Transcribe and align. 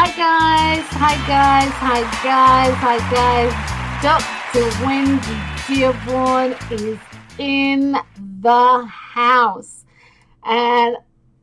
Hi 0.00 0.10
guys, 0.16 0.84
hi 0.90 1.16
guys, 1.26 1.72
hi 1.72 2.02
guys, 2.22 2.72
hi 2.76 2.98
guys. 3.10 3.52
Dr. 4.00 4.70
Wendy 4.86 5.40
Dearborn 5.66 6.54
is 6.70 7.00
in 7.36 7.96
the 8.40 8.86
house. 8.86 9.84
And 10.44 10.98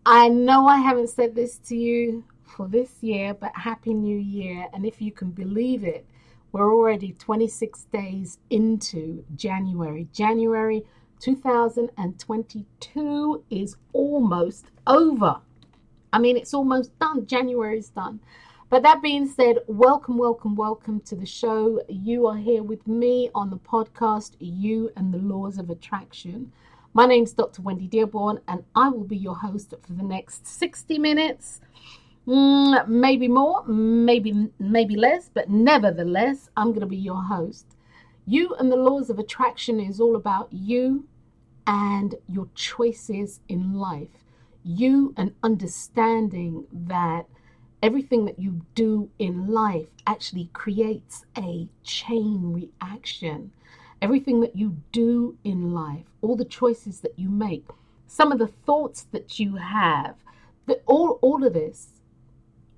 I 0.06 0.30
know 0.30 0.68
I 0.68 0.78
haven't 0.78 1.10
said 1.10 1.36
this 1.36 1.58
to 1.68 1.76
you 1.76 2.24
for 2.46 2.70
this 2.70 3.04
year, 3.04 3.34
but 3.34 3.52
Happy 3.56 3.94
New 3.94 4.18
Year. 4.18 4.70
And 4.74 4.86
if 4.86 5.02
you 5.02 5.12
can 5.12 5.32
believe 5.32 5.84
it, 5.84 6.08
we're 6.54 6.74
already 6.74 7.12
26 7.12 7.88
days 7.92 8.38
into 8.50 9.26
January. 9.36 10.08
January 10.14 10.86
2022 11.20 13.44
is 13.50 13.76
almost 13.92 14.68
over. 14.88 15.42
I 16.14 16.18
mean, 16.18 16.38
it's 16.38 16.54
almost 16.54 16.98
done. 16.98 17.26
January 17.26 17.80
is 17.80 17.90
done. 17.90 18.22
But 18.68 18.82
that 18.82 19.04
being 19.04 19.28
said, 19.28 19.60
welcome, 19.68 20.18
welcome, 20.18 20.56
welcome 20.56 21.00
to 21.02 21.16
the 21.16 21.26
show. 21.26 21.82
You 21.88 22.26
are 22.26 22.36
here 22.36 22.64
with 22.64 22.88
me 22.88 23.30
on 23.36 23.52
the 23.52 23.58
podcast, 23.58 24.32
You 24.40 24.90
and 24.98 25.14
the 25.14 25.20
Laws 25.20 25.60
of 25.60 25.70
Attraction. 25.70 26.52
My 26.94 27.06
name's 27.06 27.34
Dr. 27.34 27.62
Wendy 27.62 27.88
Dearborn, 27.88 28.40
and 28.48 28.64
I 28.76 28.90
will 28.90 29.04
be 29.04 29.18
your 29.18 29.36
host 29.36 29.76
for 29.82 29.94
the 29.94 30.04
next 30.04 30.48
60 30.48 30.98
minutes. 30.98 31.62
Mm, 32.28 32.88
maybe 32.88 33.28
more, 33.28 33.64
maybe 33.68 34.50
maybe 34.58 34.96
less, 34.96 35.30
but 35.32 35.48
nevertheless, 35.48 36.50
I'm 36.58 36.70
going 36.70 36.80
to 36.80 36.88
be 36.88 36.98
your 36.98 37.22
host. 37.22 37.78
You 38.26 38.56
and 38.56 38.72
the 38.72 38.78
laws 38.78 39.12
of 39.12 39.20
attraction 39.20 39.80
is 39.80 40.00
all 40.00 40.16
about 40.16 40.52
you 40.52 41.08
and 41.68 42.16
your 42.28 42.48
choices 42.56 43.42
in 43.48 43.76
life 43.76 44.26
you 44.66 45.14
and 45.16 45.32
understanding 45.44 46.66
that 46.74 47.28
everything 47.86 48.26
that 48.26 48.40
you 48.40 48.62
do 48.74 49.12
in 49.20 49.48
life 49.48 49.86
actually 50.08 50.50
creates 50.54 51.24
a 51.38 51.68
chain 51.84 52.52
reaction. 52.52 53.52
Everything 54.02 54.42
that 54.42 54.56
you 54.56 54.78
do 54.92 55.38
in 55.44 55.72
life, 55.72 56.06
all 56.24 56.36
the 56.36 56.44
choices 56.44 57.02
that 57.02 57.14
you 57.16 57.30
make, 57.30 57.68
some 58.08 58.32
of 58.32 58.40
the 58.40 58.48
thoughts 58.48 59.04
that 59.12 59.40
you 59.40 59.58
have, 59.58 60.16
that 60.66 60.82
all, 60.88 61.20
all 61.22 61.46
of 61.46 61.54
this, 61.54 62.02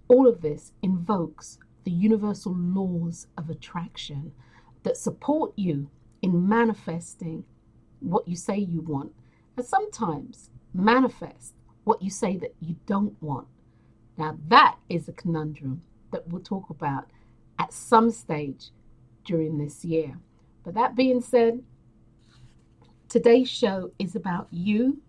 all 0.09 0.27
of 0.27 0.41
this 0.41 0.73
invokes 0.81 1.57
the 1.85 1.91
universal 1.91 2.53
laws 2.53 3.27
of 3.37 3.49
attraction 3.49 4.33
that 4.83 4.97
support 4.97 5.53
you 5.55 5.89
in 6.21 6.49
manifesting 6.49 7.45
what 8.01 8.27
you 8.27 8.35
say 8.35 8.57
you 8.57 8.81
want. 8.81 9.13
And 9.55 9.65
sometimes 9.65 10.49
manifest 10.73 11.53
what 11.85 12.01
you 12.01 12.09
say 12.09 12.35
that 12.35 12.55
you 12.59 12.75
don't 12.85 13.15
want. 13.23 13.47
Now, 14.17 14.37
that 14.47 14.77
is 14.89 15.07
a 15.07 15.13
conundrum 15.13 15.83
that 16.11 16.27
we'll 16.27 16.41
talk 16.41 16.69
about 16.69 17.05
at 17.59 17.71
some 17.71 18.09
stage 18.09 18.71
during 19.25 19.57
this 19.57 19.85
year. 19.85 20.17
But 20.63 20.73
that 20.73 20.95
being 20.95 21.21
said, 21.21 21.63
today's 23.09 23.49
show 23.49 23.91
is 23.99 24.15
about 24.15 24.47
you, 24.51 25.01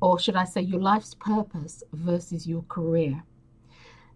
or 0.00 0.18
should 0.18 0.36
I 0.36 0.44
say, 0.44 0.62
your 0.62 0.80
life's 0.80 1.14
purpose 1.14 1.82
versus 1.92 2.46
your 2.46 2.62
career. 2.62 3.22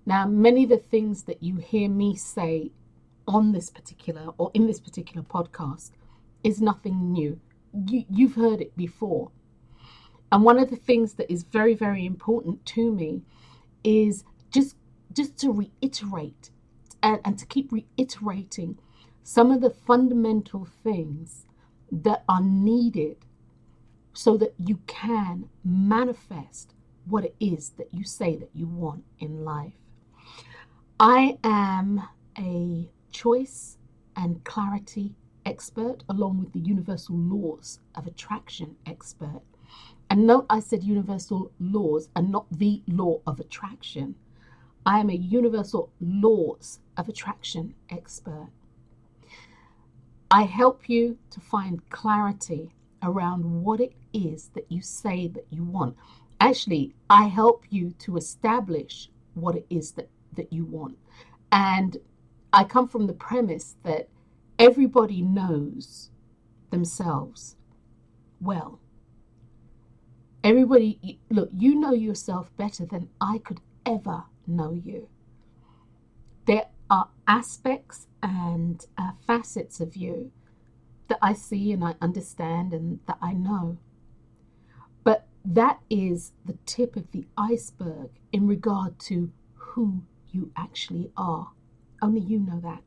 Now, 0.06 0.26
many 0.26 0.64
of 0.64 0.70
the 0.70 0.78
things 0.78 1.24
that 1.24 1.42
you 1.42 1.56
hear 1.56 1.88
me 1.88 2.16
say 2.16 2.70
on 3.26 3.52
this 3.52 3.70
particular 3.70 4.28
or 4.38 4.50
in 4.54 4.66
this 4.66 4.80
particular 4.80 5.22
podcast 5.22 5.92
is 6.42 6.60
nothing 6.60 7.12
new. 7.12 7.40
You, 7.88 8.04
you've 8.10 8.34
heard 8.34 8.60
it 8.60 8.76
before. 8.76 9.30
And 10.30 10.42
one 10.42 10.58
of 10.58 10.70
the 10.70 10.76
things 10.76 11.14
that 11.14 11.30
is 11.30 11.42
very, 11.44 11.74
very 11.74 12.04
important 12.04 12.64
to 12.66 12.92
me 12.92 13.22
is 13.84 14.24
just 14.50 14.76
just 15.12 15.38
to 15.38 15.52
reiterate 15.52 16.50
and, 17.02 17.20
and 17.24 17.38
to 17.38 17.46
keep 17.46 17.70
reiterating 17.70 18.78
some 19.22 19.52
of 19.52 19.60
the 19.60 19.70
fundamental 19.70 20.66
things 20.82 21.46
that 21.92 22.24
are 22.28 22.42
needed 22.42 23.16
so 24.12 24.36
that 24.36 24.54
you 24.58 24.80
can 24.86 25.48
manifest 25.64 26.74
what 27.06 27.24
it 27.24 27.34
is 27.38 27.70
that 27.70 27.88
you 27.92 28.04
say 28.04 28.36
that 28.36 28.50
you 28.54 28.66
want 28.66 29.04
in 29.18 29.44
life. 29.44 29.74
I 30.98 31.38
am 31.44 32.02
a 32.38 32.90
choice 33.12 33.78
and 34.16 34.42
clarity 34.44 35.14
expert, 35.44 36.02
along 36.08 36.38
with 36.40 36.52
the 36.52 36.60
universal 36.60 37.16
laws 37.16 37.80
of 37.94 38.06
attraction 38.06 38.76
expert. 38.86 39.42
And 40.10 40.26
note 40.26 40.46
I 40.48 40.60
said 40.60 40.84
universal 40.84 41.50
laws 41.58 42.08
and 42.14 42.30
not 42.30 42.46
the 42.50 42.82
law 42.86 43.20
of 43.26 43.40
attraction. 43.40 44.14
I 44.86 45.00
am 45.00 45.10
a 45.10 45.14
universal 45.14 45.90
laws 46.00 46.80
of 46.96 47.08
attraction 47.08 47.74
expert. 47.90 48.50
I 50.30 50.42
help 50.42 50.88
you 50.88 51.18
to 51.30 51.40
find 51.40 51.88
clarity 51.90 52.74
around 53.02 53.62
what 53.62 53.80
it 53.80 53.92
is 54.12 54.50
that 54.54 54.70
you 54.70 54.82
say 54.82 55.28
that 55.28 55.46
you 55.50 55.64
want. 55.64 55.96
Actually, 56.40 56.94
I 57.08 57.24
help 57.28 57.64
you 57.70 57.92
to 58.00 58.16
establish 58.16 59.10
what 59.34 59.56
it 59.56 59.66
is 59.70 59.92
that, 59.92 60.08
that 60.34 60.52
you 60.52 60.64
want. 60.64 60.98
And 61.52 61.98
I 62.52 62.64
come 62.64 62.88
from 62.88 63.06
the 63.06 63.12
premise 63.12 63.76
that 63.84 64.08
everybody 64.58 65.22
knows 65.22 66.10
themselves 66.70 67.56
well. 68.40 68.80
Everybody, 70.44 71.18
look, 71.30 71.48
you 71.56 71.74
know 71.74 71.94
yourself 71.94 72.54
better 72.58 72.84
than 72.84 73.08
I 73.18 73.38
could 73.38 73.60
ever 73.86 74.24
know 74.46 74.74
you. 74.74 75.08
There 76.44 76.66
are 76.90 77.08
aspects 77.26 78.08
and 78.22 78.84
uh, 78.98 79.12
facets 79.26 79.80
of 79.80 79.96
you 79.96 80.32
that 81.08 81.18
I 81.22 81.32
see 81.32 81.72
and 81.72 81.82
I 81.82 81.94
understand 82.02 82.74
and 82.74 83.00
that 83.06 83.16
I 83.22 83.32
know. 83.32 83.78
But 85.02 85.26
that 85.46 85.80
is 85.88 86.32
the 86.44 86.58
tip 86.66 86.94
of 86.94 87.10
the 87.12 87.26
iceberg 87.38 88.10
in 88.30 88.46
regard 88.46 88.98
to 89.00 89.32
who 89.54 90.02
you 90.30 90.52
actually 90.58 91.10
are. 91.16 91.52
Only 92.02 92.20
you 92.20 92.38
know 92.38 92.60
that. 92.60 92.82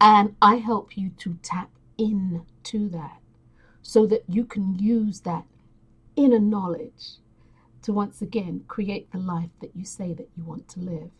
And 0.00 0.36
I 0.40 0.56
help 0.56 0.96
you 0.96 1.10
to 1.18 1.38
tap 1.42 1.70
into 1.98 2.88
that 2.88 3.20
so 3.82 4.06
that 4.06 4.24
you 4.26 4.46
can 4.46 4.78
use 4.78 5.20
that 5.20 5.44
inner 6.18 6.40
knowledge 6.40 7.18
to 7.82 7.92
once 7.92 8.20
again 8.20 8.64
create 8.66 9.10
the 9.12 9.18
life 9.18 9.50
that 9.60 9.70
you 9.74 9.84
say 9.84 10.12
that 10.12 10.28
you 10.36 10.42
want 10.42 10.68
to 10.68 10.80
live. 10.80 11.10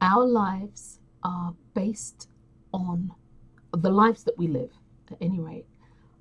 Our 0.00 0.24
lives 0.24 1.00
are 1.22 1.54
based 1.74 2.26
on 2.72 3.12
the 3.72 3.90
lives 3.90 4.24
that 4.24 4.38
we 4.38 4.48
live, 4.48 4.72
at 5.10 5.18
any 5.20 5.38
rate, 5.38 5.66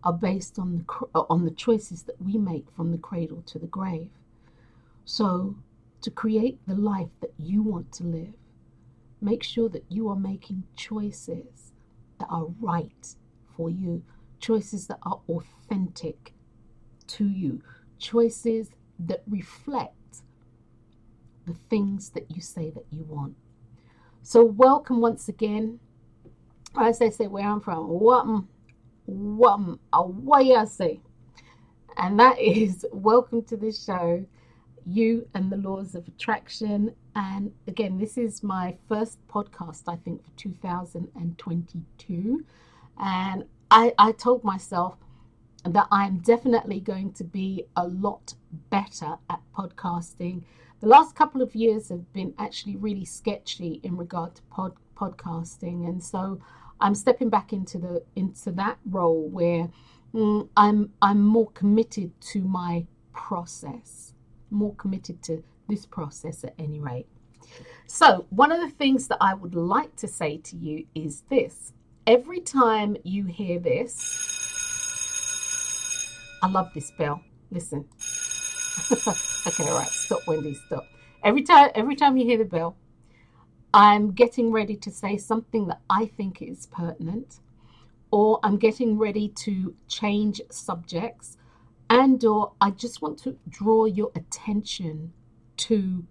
are 0.04 0.14
based 0.14 0.60
on 0.60 0.74
the 0.78 1.06
uh, 1.16 1.24
on 1.30 1.46
the 1.46 1.52
choices 1.52 2.04
that 2.04 2.22
we 2.22 2.38
make 2.38 2.66
from 2.76 2.92
the 2.92 2.98
cradle 2.98 3.42
to 3.48 3.58
the 3.58 3.68
grave. 3.68 4.10
So, 5.06 5.56
to 6.02 6.12
create 6.12 6.60
the 6.68 6.76
life 6.76 7.10
that 7.22 7.34
you 7.38 7.64
want 7.64 7.94
to 7.94 8.04
live, 8.04 8.34
make 9.22 9.42
sure 9.42 9.70
that 9.70 9.86
you 9.90 10.10
are 10.10 10.16
making 10.16 10.64
choices 10.76 11.72
that 12.20 12.28
are 12.30 12.48
right 12.60 13.16
for 13.56 13.70
you, 13.70 14.04
choices 14.40 14.88
that 14.88 15.00
are 15.04 15.22
authentic 15.30 16.34
to 17.10 17.26
you, 17.26 17.62
choices 17.98 18.70
that 19.00 19.24
reflect 19.28 19.94
the 21.46 21.56
things 21.70 22.10
that 22.12 22.30
you 22.30 22.42
say 22.42 22.70
that 22.72 22.86
you 22.92 23.04
want. 23.04 23.36
So, 24.22 24.44
welcome 24.44 25.02
once 25.02 25.30
again. 25.30 25.80
As 26.78 27.02
I 27.02 27.10
say, 27.10 27.28
where 27.28 27.48
I'm 27.48 27.62
from, 27.62 27.90
away 29.94 30.56
I 30.56 30.66
say. 30.66 31.00
And 31.98 32.20
that 32.20 32.38
is 32.40 32.86
welcome 32.92 33.44
to 33.44 33.58
the 33.58 33.72
show, 33.72 34.26
You 34.86 35.28
and 35.34 35.52
the 35.52 35.58
Laws 35.58 35.96
of 35.96 36.08
Attraction. 36.08 36.94
And 37.16 37.52
again, 37.68 37.98
this 37.98 38.18
is 38.18 38.44
my 38.44 38.78
first 38.88 39.18
podcast, 39.28 39.84
I 39.88 39.96
think, 39.96 40.24
for 40.24 40.32
2022. 40.38 42.46
And 43.02 43.46
I, 43.72 43.94
I 43.98 44.12
told 44.12 44.44
myself 44.44 44.98
that 45.74 45.88
I'm 45.92 46.20
definitely 46.20 46.80
going 46.80 47.14
to 47.14 47.24
be 47.24 47.66
a 47.76 47.88
lot 47.88 48.34
better 48.70 49.18
at 49.30 49.42
podcasting. 49.58 50.44
The 50.82 50.88
last 50.88 51.16
couple 51.16 51.42
of 51.42 51.56
years 51.56 51.90
have 51.90 52.12
been 52.14 52.34
actually 52.38 52.78
really 52.78 53.06
sketchy 53.06 53.80
in 53.84 53.98
regard 53.98 54.36
to 54.36 54.42
pod, 54.44 54.74
podcasting, 54.96 55.88
and 55.88 56.04
so 56.04 56.40
I'm 56.80 56.96
stepping 56.96 57.30
back 57.30 57.52
into 57.52 57.78
the 57.78 58.04
into 58.16 58.52
that 58.54 58.78
role 58.90 59.28
where 59.28 59.70
mm, 60.14 60.48
I'm 60.56 60.94
I'm 61.02 61.26
more 61.26 61.52
committed 61.52 62.20
to 62.32 62.42
my 62.42 62.86
process, 63.14 64.14
more 64.50 64.76
committed 64.76 65.22
to 65.24 65.44
this 65.68 65.86
process 65.86 66.44
at 66.44 66.54
any 66.58 66.80
rate. 66.80 67.08
So, 67.88 68.26
one 68.30 68.52
of 68.52 68.62
the 68.62 68.70
things 68.70 69.08
that 69.08 69.18
I 69.20 69.34
would 69.34 69.56
like 69.56 69.96
to 69.98 70.08
say 70.08 70.38
to 70.38 70.56
you 70.56 70.86
is 70.96 71.24
this 71.30 71.74
every 72.08 72.40
time 72.40 72.98
you 73.04 73.26
hear 73.26 73.60
this, 73.60 74.39
I 76.42 76.48
love 76.48 76.72
this 76.74 76.92
bell. 76.92 77.22
Listen. 77.52 77.86
okay, 78.92 79.70
all 79.70 79.78
right, 79.78 79.90
stop, 79.90 80.26
Wendy, 80.28 80.54
stop. 80.68 80.86
Every 81.24 81.44
time, 81.44 81.72
every 81.76 81.96
time 81.96 82.18
you 82.18 82.26
hear 82.26 82.38
the 82.38 82.46
bell, 82.46 82.78
I'm 83.74 84.12
getting 84.12 84.52
ready 84.52 84.76
to 84.78 84.92
say 84.92 85.18
something 85.18 85.68
that 85.68 85.82
I 85.90 86.06
think 86.06 86.42
is 86.42 86.66
pertinent, 86.68 87.40
or 88.12 88.40
I'm 88.44 88.58
getting 88.58 88.98
ready 88.98 89.30
to 89.30 89.76
change 89.88 90.42
subjects, 90.50 91.38
and 91.90 92.24
or 92.24 92.54
I 92.62 92.72
just 92.72 93.02
want 93.02 93.20
to 93.24 93.38
draw 93.48 93.86
your 93.86 94.12
attention 94.16 95.14
to 95.58 96.06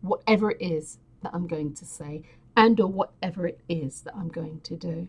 whatever 0.00 0.50
it 0.50 0.60
is 0.60 0.98
that 1.22 1.34
I'm 1.34 1.46
going 1.46 1.74
to 1.74 1.84
say 1.84 2.22
and 2.56 2.78
or 2.80 2.88
whatever 2.88 3.46
it 3.46 3.60
is 3.68 4.02
that 4.02 4.14
I'm 4.16 4.28
going 4.28 4.60
to 4.64 4.76
do. 4.76 5.08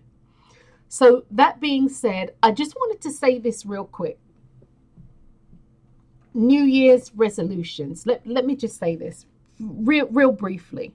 So 0.94 1.26
that 1.32 1.60
being 1.60 1.90
said, 1.90 2.36
I 2.44 2.52
just 2.52 2.76
wanted 2.76 3.02
to 3.02 3.10
say 3.10 3.40
this 3.40 3.66
real 3.66 3.86
quick. 3.86 4.20
New 6.36 6.62
Year's 6.66 7.12
resolutions. 7.16 8.06
Let, 8.06 8.28
let 8.28 8.46
me 8.46 8.56
just 8.56 8.78
say 8.78 8.96
this 8.96 9.26
real 9.60 10.06
real 10.10 10.32
briefly. 10.32 10.94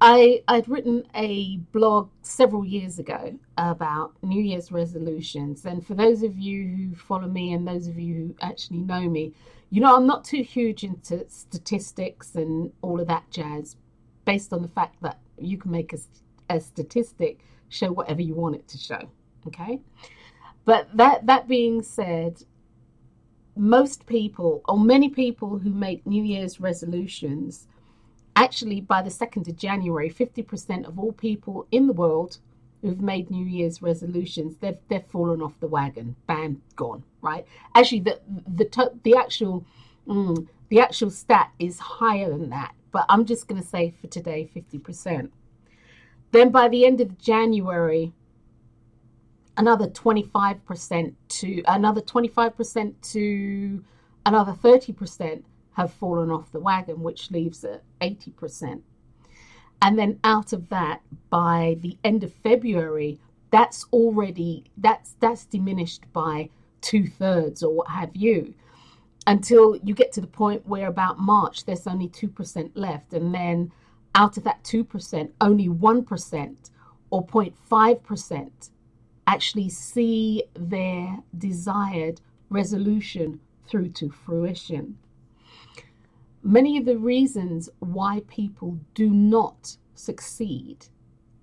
I 0.00 0.42
I'd 0.48 0.70
written 0.70 1.06
a 1.14 1.58
blog 1.72 2.08
several 2.22 2.64
years 2.64 2.98
ago 2.98 3.38
about 3.58 4.12
New 4.22 4.40
Year's 4.40 4.72
resolutions, 4.72 5.66
and 5.66 5.86
for 5.86 5.92
those 5.92 6.22
of 6.22 6.38
you 6.38 6.66
who 6.66 6.94
follow 6.94 7.28
me 7.28 7.52
and 7.52 7.68
those 7.68 7.88
of 7.88 7.98
you 7.98 8.14
who 8.14 8.34
actually 8.40 8.78
know 8.78 9.06
me, 9.06 9.34
you 9.68 9.82
know 9.82 9.94
I'm 9.94 10.06
not 10.06 10.24
too 10.24 10.42
huge 10.42 10.82
into 10.82 11.26
statistics 11.28 12.36
and 12.36 12.72
all 12.80 13.02
of 13.02 13.06
that 13.08 13.30
jazz, 13.30 13.76
based 14.24 14.54
on 14.54 14.62
the 14.62 14.68
fact 14.68 15.02
that 15.02 15.18
you 15.38 15.58
can 15.58 15.72
make 15.72 15.92
a, 15.92 15.98
a 16.50 16.60
statistic 16.60 17.40
show 17.68 17.92
whatever 17.92 18.20
you 18.20 18.34
want 18.34 18.56
it 18.56 18.68
to 18.68 18.78
show. 18.78 19.00
Okay, 19.46 19.80
but 20.64 20.88
that 20.96 21.26
that 21.26 21.48
being 21.48 21.82
said, 21.82 22.42
most 23.56 24.06
people 24.06 24.62
or 24.68 24.78
many 24.78 25.08
people 25.08 25.58
who 25.58 25.70
make 25.70 26.06
New 26.06 26.22
Year's 26.22 26.60
resolutions 26.60 27.66
actually 28.36 28.80
by 28.80 29.02
the 29.02 29.10
2nd 29.10 29.48
of 29.48 29.56
January 29.56 30.08
50% 30.08 30.86
of 30.86 30.98
all 30.98 31.12
people 31.12 31.66
in 31.72 31.86
the 31.86 31.92
world 31.92 32.38
who've 32.80 33.00
made 33.00 33.30
New 33.30 33.44
Year's 33.44 33.82
resolutions 33.82 34.56
they've 34.56 34.78
they've 34.88 35.04
fallen 35.06 35.42
off 35.42 35.58
the 35.60 35.66
wagon 35.66 36.16
bam 36.26 36.62
gone 36.76 37.02
right 37.20 37.46
actually 37.74 38.00
the 38.00 38.20
the 38.28 38.90
the 39.02 39.16
actual 39.16 39.64
mm, 40.06 40.46
the 40.70 40.80
actual 40.80 41.10
stat 41.10 41.50
is 41.58 41.78
higher 41.78 42.30
than 42.30 42.50
that 42.50 42.72
but 42.92 43.04
I'm 43.08 43.24
just 43.24 43.46
going 43.46 43.60
to 43.60 43.66
say 43.66 43.94
for 44.00 44.06
today 44.06 44.48
50% 44.54 45.30
then 46.32 46.50
by 46.50 46.68
the 46.68 46.84
end 46.84 47.00
of 47.00 47.18
January 47.18 48.12
another 49.56 49.88
25% 49.88 51.14
to 51.28 51.62
another 51.66 52.00
25% 52.00 52.94
to 53.02 53.84
another 54.24 54.52
30% 54.52 55.42
have 55.74 55.92
fallen 55.92 56.30
off 56.30 56.50
the 56.52 56.60
wagon, 56.60 57.02
which 57.02 57.30
leaves 57.30 57.64
at 57.64 57.82
80%. 58.00 58.80
And 59.82 59.98
then 59.98 60.18
out 60.24 60.52
of 60.52 60.68
that, 60.68 61.02
by 61.30 61.76
the 61.80 61.96
end 62.04 62.24
of 62.24 62.32
February, 62.32 63.18
that's 63.50 63.84
already 63.92 64.64
that's 64.76 65.16
that's 65.18 65.44
diminished 65.44 66.04
by 66.12 66.48
two 66.80 67.06
thirds 67.06 67.62
or 67.62 67.74
what 67.74 67.88
have 67.88 68.14
you 68.14 68.54
until 69.26 69.76
you 69.82 69.92
get 69.92 70.12
to 70.12 70.20
the 70.20 70.26
point 70.26 70.64
where 70.66 70.86
about 70.86 71.18
March 71.18 71.64
there's 71.64 71.86
only 71.88 72.08
2% 72.08 72.70
left 72.74 73.12
and 73.12 73.34
then 73.34 73.72
out 74.14 74.36
of 74.36 74.44
that 74.44 74.62
2% 74.64 75.30
only 75.40 75.68
1% 75.68 76.70
or 77.10 77.26
0.5% 77.26 78.70
actually 79.26 79.68
see 79.68 80.42
their 80.54 81.18
desired 81.36 82.20
resolution 82.48 83.40
through 83.68 83.88
to 83.88 84.10
fruition 84.10 84.96
many 86.42 86.78
of 86.78 86.84
the 86.84 86.96
reasons 86.98 87.68
why 87.80 88.22
people 88.28 88.78
do 88.94 89.10
not 89.10 89.76
succeed 89.94 90.86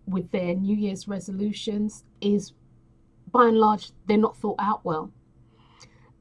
with 0.08 0.32
their 0.32 0.56
New 0.56 0.76
Year's 0.76 1.08
resolutions 1.08 2.04
is 2.22 2.54
by 3.32 3.48
and 3.48 3.58
large, 3.58 3.92
they're 4.08 4.18
not 4.18 4.38
thought 4.38 4.56
out 4.60 4.84
well. 4.86 5.12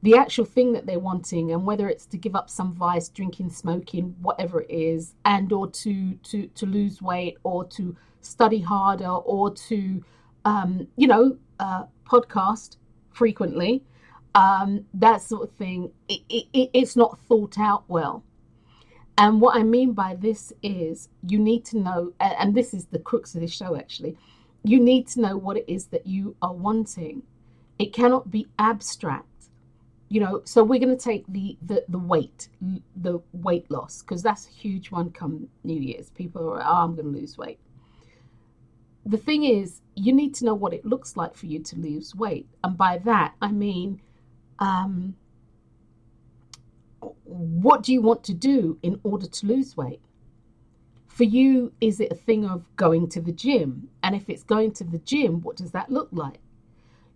The 0.03 0.15
actual 0.15 0.45
thing 0.45 0.73
that 0.73 0.85
they're 0.85 0.99
wanting, 0.99 1.51
and 1.51 1.65
whether 1.65 1.89
it's 1.89 2.05
to 2.07 2.17
give 2.17 2.35
up 2.35 2.49
some 2.49 2.73
vice, 2.73 3.09
drinking, 3.09 3.49
smoking, 3.49 4.15
whatever 4.21 4.61
it 4.61 4.69
is, 4.69 5.15
and 5.25 5.51
or 5.51 5.69
to 5.71 6.13
to 6.15 6.47
to 6.47 6.65
lose 6.65 7.01
weight, 7.01 7.37
or 7.43 7.65
to 7.69 7.95
study 8.21 8.61
harder, 8.61 9.09
or 9.09 9.53
to 9.53 10.03
um, 10.45 10.87
you 10.97 11.07
know 11.07 11.37
uh, 11.59 11.85
podcast 12.05 12.77
frequently, 13.11 13.83
um, 14.35 14.85
that 14.93 15.21
sort 15.21 15.49
of 15.49 15.55
thing, 15.55 15.91
it, 16.07 16.21
it, 16.29 16.69
it's 16.73 16.95
not 16.95 17.19
thought 17.27 17.57
out 17.57 17.83
well. 17.87 18.23
And 19.17 19.41
what 19.41 19.55
I 19.55 19.63
mean 19.63 19.93
by 19.93 20.15
this 20.15 20.53
is 20.61 21.09
you 21.27 21.39
need 21.39 21.65
to 21.65 21.79
know, 21.79 22.13
and 22.19 22.53
this 22.53 22.73
is 22.73 22.85
the 22.85 22.99
crux 22.99 23.33
of 23.33 23.41
this 23.41 23.51
show 23.51 23.75
actually, 23.75 24.15
you 24.63 24.79
need 24.79 25.07
to 25.09 25.21
know 25.21 25.37
what 25.37 25.57
it 25.57 25.65
is 25.67 25.87
that 25.87 26.05
you 26.05 26.35
are 26.41 26.53
wanting. 26.53 27.23
It 27.79 27.93
cannot 27.93 28.29
be 28.29 28.47
abstract. 28.59 29.36
You 30.09 30.21
know, 30.21 30.41
so 30.45 30.63
we're 30.63 30.79
going 30.79 30.95
to 30.97 31.03
take 31.03 31.25
the, 31.27 31.57
the, 31.61 31.83
the 31.89 31.99
weight, 31.99 32.47
the 32.95 33.19
weight 33.33 33.69
loss, 33.69 34.01
because 34.01 34.23
that's 34.23 34.47
a 34.47 34.51
huge 34.51 34.89
one 34.89 35.11
come 35.11 35.49
New 35.65 35.79
Year's. 35.79 36.09
People 36.11 36.49
are, 36.49 36.61
oh, 36.61 36.83
I'm 36.83 36.95
going 36.95 37.11
to 37.13 37.19
lose 37.19 37.37
weight. 37.37 37.59
The 39.05 39.17
thing 39.17 39.43
is, 39.43 39.81
you 39.95 40.13
need 40.13 40.33
to 40.35 40.45
know 40.45 40.53
what 40.53 40.73
it 40.73 40.85
looks 40.85 41.17
like 41.17 41.35
for 41.35 41.45
you 41.45 41.59
to 41.59 41.75
lose 41.75 42.15
weight. 42.15 42.47
And 42.63 42.77
by 42.77 42.99
that, 42.99 43.33
I 43.41 43.51
mean, 43.51 44.01
um, 44.59 45.15
what 47.23 47.83
do 47.83 47.91
you 47.91 48.01
want 48.01 48.23
to 48.25 48.33
do 48.33 48.77
in 48.81 48.99
order 49.03 49.27
to 49.27 49.45
lose 49.45 49.75
weight? 49.75 50.01
For 51.07 51.23
you, 51.23 51.73
is 51.81 51.99
it 51.99 52.11
a 52.11 52.15
thing 52.15 52.45
of 52.45 52.63
going 52.75 53.09
to 53.09 53.21
the 53.21 53.31
gym? 53.31 53.89
And 54.03 54.15
if 54.15 54.29
it's 54.29 54.43
going 54.43 54.71
to 54.73 54.83
the 54.83 54.99
gym, 54.99 55.41
what 55.41 55.57
does 55.57 55.71
that 55.71 55.89
look 55.89 56.09
like? 56.11 56.39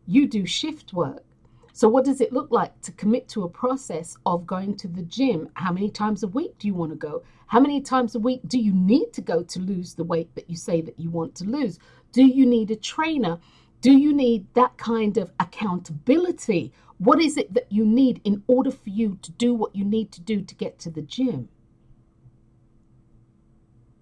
You 0.08 0.28
do 0.28 0.46
shift 0.46 0.92
work. 0.92 1.24
So, 1.74 1.88
what 1.88 2.04
does 2.04 2.20
it 2.20 2.34
look 2.34 2.52
like 2.52 2.82
to 2.82 2.92
commit 2.92 3.30
to 3.30 3.44
a 3.44 3.50
process 3.50 4.18
of 4.26 4.46
going 4.46 4.76
to 4.78 4.88
the 4.88 5.04
gym? 5.04 5.50
How 5.54 5.72
many 5.72 5.90
times 5.90 6.24
a 6.24 6.28
week 6.28 6.58
do 6.60 6.68
you 6.68 6.74
want 6.74 6.92
to 6.92 6.98
go? 6.98 7.24
How 7.48 7.60
many 7.60 7.82
times 7.82 8.14
a 8.16 8.20
week 8.20 8.42
do 8.48 8.60
you 8.60 8.74
need 8.74 9.14
to 9.14 9.22
go 9.22 9.44
to 9.44 9.60
lose 9.60 9.94
the 9.94 10.04
weight 10.04 10.34
that 10.36 10.50
you 10.50 10.56
say 10.56 10.82
that 10.82 11.00
you 11.00 11.10
want 11.10 11.36
to 11.36 11.46
lose? 11.46 11.80
Do 12.12 12.26
you 12.26 12.46
need 12.46 12.72
a 12.72 12.76
trainer? 12.76 13.40
Do 13.80 13.98
you 13.98 14.14
need 14.14 14.46
that 14.54 14.78
kind 14.78 15.18
of 15.18 15.32
accountability? 15.40 16.74
What 16.98 17.22
is 17.22 17.38
it 17.38 17.54
that 17.54 17.72
you 17.72 17.86
need 17.86 18.22
in 18.24 18.44
order 18.48 18.72
for 18.72 18.90
you 18.90 19.18
to 19.22 19.32
do 19.32 19.54
what 19.54 19.76
you 19.76 19.86
need 19.86 20.12
to 20.12 20.22
do 20.22 20.42
to 20.42 20.56
get 20.56 20.78
to 20.80 20.90
the 20.90 21.02
gym? 21.02 21.50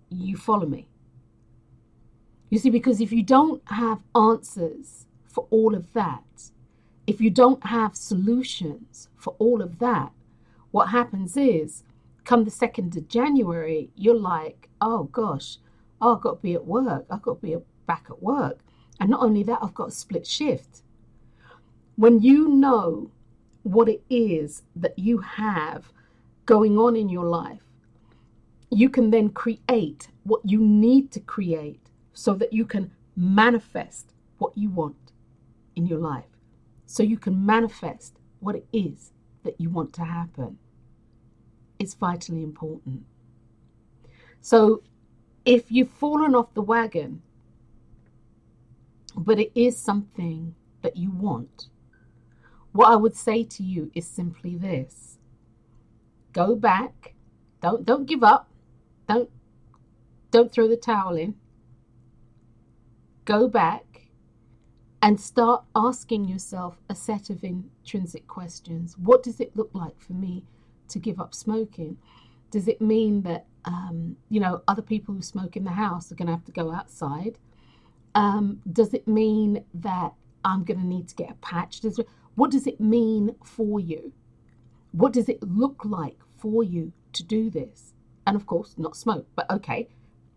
You 0.09 0.35
follow 0.37 0.65
me? 0.65 0.87
You 2.49 2.57
see, 2.57 2.71
because 2.71 2.99
if 2.99 3.11
you 3.11 3.21
don't 3.21 3.61
have 3.67 3.99
answers 4.15 5.05
for 5.27 5.47
all 5.51 5.75
of 5.75 5.93
that, 5.93 6.51
if 7.09 7.19
you 7.19 7.31
don't 7.31 7.65
have 7.65 7.95
solutions 7.95 9.09
for 9.15 9.35
all 9.39 9.63
of 9.63 9.79
that, 9.79 10.11
what 10.69 10.89
happens 10.89 11.35
is, 11.35 11.83
come 12.23 12.43
the 12.43 12.51
2nd 12.51 12.95
of 12.95 13.07
January, 13.07 13.89
you're 13.95 14.13
like, 14.13 14.69
oh 14.79 15.05
gosh, 15.05 15.57
oh, 16.01 16.15
I've 16.15 16.21
got 16.21 16.35
to 16.35 16.41
be 16.43 16.53
at 16.53 16.67
work. 16.67 17.07
I've 17.09 17.23
got 17.23 17.41
to 17.41 17.47
be 17.47 17.57
back 17.87 18.05
at 18.11 18.21
work. 18.21 18.59
And 18.99 19.09
not 19.09 19.23
only 19.23 19.41
that, 19.41 19.57
I've 19.59 19.73
got 19.73 19.87
a 19.87 19.91
split 19.91 20.27
shift. 20.27 20.83
When 21.95 22.21
you 22.21 22.47
know 22.47 23.09
what 23.63 23.89
it 23.89 24.03
is 24.11 24.61
that 24.75 24.99
you 24.99 25.17
have 25.17 25.91
going 26.45 26.77
on 26.77 26.95
in 26.95 27.09
your 27.09 27.25
life, 27.25 27.63
you 28.69 28.87
can 28.87 29.09
then 29.09 29.29
create 29.29 30.09
what 30.25 30.41
you 30.45 30.59
need 30.61 31.09
to 31.13 31.19
create 31.19 31.81
so 32.13 32.35
that 32.35 32.53
you 32.53 32.65
can 32.65 32.91
manifest 33.15 34.13
what 34.37 34.55
you 34.55 34.69
want 34.69 35.11
in 35.75 35.87
your 35.87 35.97
life. 35.97 36.38
So 36.89 37.03
you 37.03 37.19
can 37.19 37.45
manifest 37.45 38.17
what 38.39 38.55
it 38.55 38.65
is 38.73 39.11
that 39.43 39.61
you 39.61 39.69
want 39.69 39.93
to 39.93 40.03
happen. 40.03 40.57
It's 41.77 41.93
vitally 41.93 42.41
important. 42.41 43.03
So 44.41 44.81
if 45.45 45.71
you've 45.71 45.91
fallen 45.91 46.33
off 46.33 46.55
the 46.55 46.63
wagon 46.63 47.21
but 49.15 49.39
it 49.39 49.51
is 49.53 49.77
something 49.77 50.55
that 50.81 50.97
you 50.97 51.11
want, 51.11 51.67
what 52.71 52.87
I 52.91 52.95
would 52.95 53.15
say 53.15 53.43
to 53.43 53.61
you 53.61 53.91
is 53.93 54.07
simply 54.07 54.55
this 54.55 55.19
go 56.33 56.55
back, 56.55 57.13
don't, 57.61 57.85
don't 57.85 58.07
give 58.07 58.23
up, 58.23 58.49
don't, 59.07 59.29
don't 60.31 60.51
throw 60.51 60.67
the 60.67 60.75
towel 60.75 61.15
in. 61.15 61.35
Go 63.25 63.47
back 63.47 63.88
and 65.01 65.19
start 65.19 65.63
asking 65.75 66.25
yourself 66.25 66.77
a 66.89 66.95
set 66.95 67.29
of 67.29 67.43
intrinsic 67.43 68.27
questions. 68.27 68.97
What 68.97 69.23
does 69.23 69.39
it 69.39 69.55
look 69.55 69.69
like 69.73 69.99
for 70.01 70.13
me 70.13 70.45
to 70.89 70.99
give 70.99 71.19
up 71.19 71.33
smoking? 71.33 71.97
Does 72.51 72.67
it 72.67 72.81
mean 72.81 73.21
that 73.23 73.45
um, 73.65 74.17
you 74.29 74.39
know 74.39 74.61
other 74.67 74.81
people 74.81 75.13
who 75.15 75.21
smoke 75.21 75.55
in 75.55 75.63
the 75.63 75.71
house 75.71 76.11
are 76.11 76.15
going 76.15 76.27
to 76.27 76.33
have 76.33 76.45
to 76.45 76.51
go 76.51 76.71
outside? 76.71 77.37
Um, 78.15 78.61
does 78.71 78.93
it 78.93 79.07
mean 79.07 79.63
that 79.73 80.13
I'm 80.43 80.63
going 80.63 80.79
to 80.79 80.85
need 80.85 81.07
to 81.09 81.15
get 81.15 81.31
a 81.31 81.35
patch? 81.35 81.81
Does 81.81 81.99
what 82.35 82.51
does 82.51 82.67
it 82.67 82.79
mean 82.81 83.35
for 83.43 83.79
you? 83.79 84.13
What 84.91 85.13
does 85.13 85.29
it 85.29 85.43
look 85.43 85.85
like 85.85 86.17
for 86.37 86.63
you 86.63 86.93
to 87.13 87.23
do 87.23 87.49
this? 87.49 87.93
And 88.25 88.35
of 88.35 88.45
course, 88.45 88.75
not 88.77 88.97
smoke, 88.97 89.27
but 89.35 89.49
okay. 89.49 89.89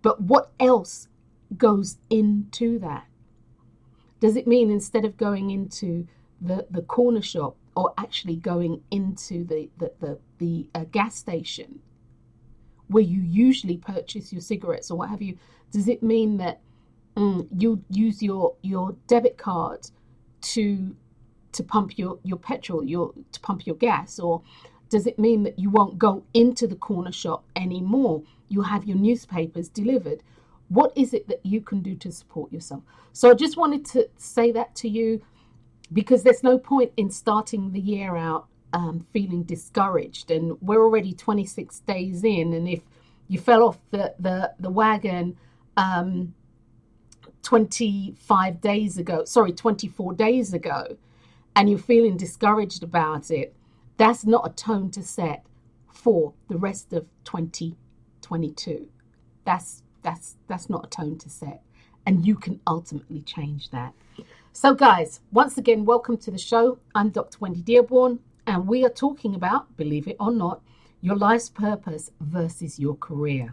But 0.03 0.21
what 0.21 0.53
else 0.61 1.09
goes 1.57 1.99
into 2.11 2.79
that? 2.81 3.07
Does 4.23 4.37
it 4.37 4.47
mean 4.47 4.71
instead 4.71 5.05
of 5.05 5.17
going 5.17 5.51
into 5.51 6.07
the, 6.41 6.65
the 6.71 6.83
corner 6.83 7.21
shop 7.21 7.57
or 7.75 7.93
actually 7.99 8.37
going 8.37 8.81
into 8.93 9.43
the, 9.43 9.69
the, 9.79 9.93
the, 9.99 10.19
the 10.39 10.69
uh, 10.77 10.85
gas 10.93 11.17
station 11.17 11.81
where 12.87 13.03
you 13.03 13.21
usually 13.21 13.77
purchase 13.77 14.33
your 14.33 14.41
cigarettes 14.41 14.93
or 14.93 14.99
what 14.99 15.11
have 15.11 15.23
you, 15.23 15.37
does 15.73 15.89
it 15.89 16.05
mean 16.05 16.37
that 16.37 16.61
mm, 17.17 17.49
you 17.59 17.85
use 17.91 18.23
your, 18.23 18.55
your 18.63 18.95
debit 19.09 19.37
card 19.37 19.91
to 20.43 20.95
to 21.51 21.65
pump 21.65 21.99
your, 21.99 22.19
your 22.23 22.39
petrol, 22.39 22.85
your 22.85 23.13
to 23.33 23.41
pump 23.41 23.67
your 23.67 23.77
gas, 23.77 24.21
or 24.21 24.41
does 24.89 25.07
it 25.07 25.19
mean 25.19 25.43
that 25.43 25.59
you 25.59 25.69
won't 25.69 25.99
go 25.99 26.23
into 26.33 26.67
the 26.69 26.77
corner 26.77 27.13
shop 27.13 27.45
anymore? 27.57 28.23
You'll 28.49 28.65
have 28.65 28.85
your 28.87 28.97
newspapers 28.97 29.69
delivered. 29.69 30.23
What 30.69 30.93
is 30.97 31.15
it 31.15 31.29
that 31.29 31.45
you 31.45 31.61
can 31.61 31.81
do 31.83 31.95
to 31.97 32.13
support 32.13 32.53
yourself? 32.53 32.83
So 33.13 33.31
I 33.31 33.35
just 33.35 33.57
wanted 33.57 33.85
to 33.87 34.09
say 34.17 34.53
that 34.53 34.75
to 34.77 34.89
you 34.89 35.23
because 35.93 36.23
there's 36.23 36.43
no 36.43 36.59
point 36.59 36.93
in 36.97 37.11
starting 37.11 37.73
the 37.73 37.81
year 37.81 38.17
out 38.17 38.47
um, 38.73 39.07
feeling 39.13 39.43
discouraged, 39.43 40.31
and 40.31 40.57
we're 40.63 40.83
already 40.83 41.13
26 41.13 41.81
days 41.81 42.25
in, 42.25 42.55
and 42.55 42.69
if 42.69 42.81
you 43.29 43.39
fell 43.39 43.63
off 43.63 43.79
the 43.91 44.15
the, 44.19 44.53
the 44.61 44.71
wagon. 44.71 45.37
Um, 45.77 46.35
25 47.43 48.61
days 48.61 48.99
ago, 48.99 49.25
sorry, 49.25 49.53
24 49.53 50.15
days 50.15 50.55
ago, 50.55 50.97
and 51.57 51.69
you're 51.69 51.79
feeling 51.79 52.17
discouraged 52.17 52.83
about 52.83 53.31
it, 53.31 53.55
that's 53.97 54.25
not 54.25 54.47
a 54.49 54.55
tone 54.55 54.91
to 54.93 55.03
set 55.03 55.45
for 55.93 56.33
the 56.49 56.57
rest 56.57 56.93
of 56.93 57.07
2022. 57.25 58.89
That's 59.45 59.83
that's 60.03 60.37
that's 60.49 60.69
not 60.69 60.87
a 60.87 60.89
tone 60.89 61.19
to 61.19 61.31
set, 61.31 61.63
and 62.07 62.27
you 62.27 62.35
can 62.35 62.61
ultimately 62.67 63.23
change 63.23 63.71
that. 63.71 63.95
So, 64.53 64.75
guys, 64.75 65.21
once 65.33 65.57
again, 65.57 65.85
welcome 65.85 66.17
to 66.19 66.31
the 66.31 66.39
show. 66.39 66.79
I'm 66.95 67.11
Dr. 67.11 67.39
Wendy 67.41 67.63
Dearborn, 67.63 68.19
and 68.47 68.67
we 68.67 68.85
are 68.85 68.91
talking 68.91 69.35
about, 69.35 69.77
believe 69.77 70.07
it 70.07 70.17
or 70.21 70.31
not, 70.31 70.61
your 71.01 71.17
life's 71.17 71.49
purpose 71.49 72.11
versus 72.21 72.79
your 72.79 72.97
career. 72.97 73.53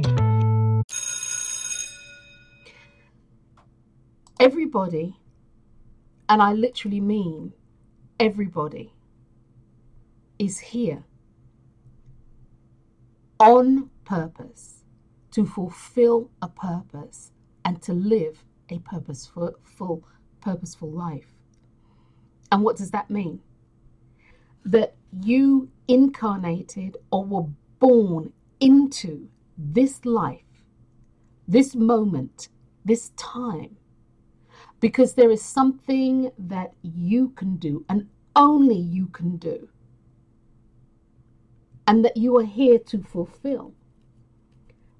Everybody, 4.41 5.15
and 6.27 6.41
I 6.41 6.53
literally 6.53 6.99
mean 6.99 7.53
everybody, 8.19 8.91
is 10.39 10.57
here 10.57 11.03
on 13.39 13.91
purpose 14.03 14.83
to 15.29 15.45
fulfill 15.45 16.31
a 16.41 16.47
purpose 16.47 17.31
and 17.63 17.83
to 17.83 17.93
live 17.93 18.43
a 18.69 18.79
purposeful, 18.79 19.53
full, 19.63 20.03
purposeful 20.41 20.89
life. 20.89 21.35
And 22.51 22.63
what 22.63 22.77
does 22.77 22.89
that 22.91 23.11
mean? 23.11 23.41
That 24.65 24.95
you 25.21 25.69
incarnated 25.87 26.97
or 27.11 27.23
were 27.23 27.47
born 27.77 28.33
into 28.59 29.29
this 29.55 30.03
life, 30.03 30.65
this 31.47 31.75
moment, 31.75 32.49
this 32.83 33.11
time 33.17 33.77
because 34.81 35.13
there 35.13 35.31
is 35.31 35.41
something 35.41 36.31
that 36.37 36.73
you 36.81 37.29
can 37.29 37.55
do 37.55 37.85
and 37.87 38.09
only 38.35 38.77
you 38.77 39.07
can 39.07 39.37
do, 39.37 39.69
and 41.87 42.03
that 42.03 42.17
you 42.17 42.37
are 42.37 42.45
here 42.45 42.79
to 42.79 43.01
fulfill. 43.03 43.73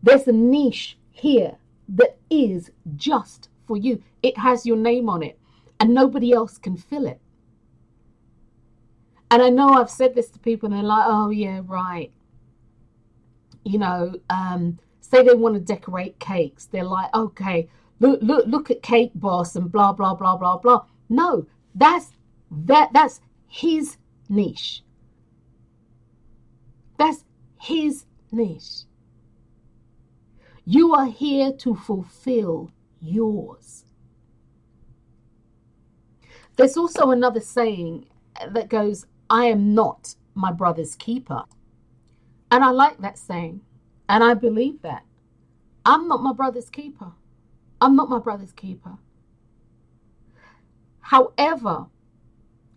There's 0.03 0.27
a 0.27 0.31
niche 0.31 0.97
here 1.11 1.57
that 1.89 2.17
is 2.29 2.71
just 2.95 3.49
for 3.67 3.77
you, 3.77 4.03
it 4.23 4.37
has 4.37 4.65
your 4.65 4.77
name 4.77 5.09
on 5.09 5.23
it, 5.23 5.39
and 5.79 5.93
nobody 5.93 6.31
else 6.33 6.57
can 6.57 6.75
fill 6.75 7.07
it. 7.07 7.19
And 9.29 9.41
I 9.41 9.49
know 9.49 9.69
I've 9.69 9.89
said 9.89 10.13
this 10.13 10.29
to 10.31 10.39
people, 10.39 10.67
and 10.67 10.75
they're 10.75 10.83
like, 10.83 11.05
oh, 11.07 11.29
yeah, 11.29 11.61
right. 11.65 12.11
You 13.63 13.79
know, 13.79 14.13
um, 14.29 14.77
say 14.99 15.23
they 15.23 15.33
want 15.33 15.55
to 15.55 15.61
decorate 15.61 16.19
cakes. 16.19 16.65
They're 16.65 16.83
like, 16.83 17.15
okay, 17.15 17.69
look 18.01 18.19
look 18.21 18.47
look 18.47 18.71
at 18.71 18.81
cake 18.81 19.11
boss 19.15 19.55
and 19.55 19.71
blah 19.71 19.93
blah 19.93 20.15
blah 20.15 20.35
blah 20.35 20.57
blah. 20.57 20.83
No 21.07 21.45
that's 21.75 22.11
that 22.49 22.89
that's 22.93 23.21
his 23.47 23.97
niche. 24.27 24.83
That's 26.97 27.23
his 27.59 28.05
niche. 28.31 28.83
You 30.65 30.93
are 30.93 31.07
here 31.07 31.51
to 31.53 31.75
fulfill 31.75 32.71
yours. 32.99 33.85
There's 36.55 36.77
also 36.77 37.11
another 37.11 37.39
saying 37.39 38.07
that 38.49 38.69
goes 38.69 39.05
i 39.29 39.45
am 39.45 39.73
not 39.73 40.15
my 40.33 40.51
brother's 40.51 40.95
keeper. 40.95 41.43
And 42.49 42.63
i 42.63 42.69
like 42.69 42.97
that 42.99 43.17
saying 43.17 43.61
and 44.09 44.23
i 44.23 44.33
believe 44.33 44.81
that. 44.81 45.03
I'm 45.85 46.07
not 46.07 46.21
my 46.21 46.33
brother's 46.33 46.69
keeper 46.69 47.13
I'm 47.81 47.95
not 47.95 48.09
my 48.09 48.19
brother's 48.19 48.53
keeper. 48.53 48.97
However, 50.99 51.87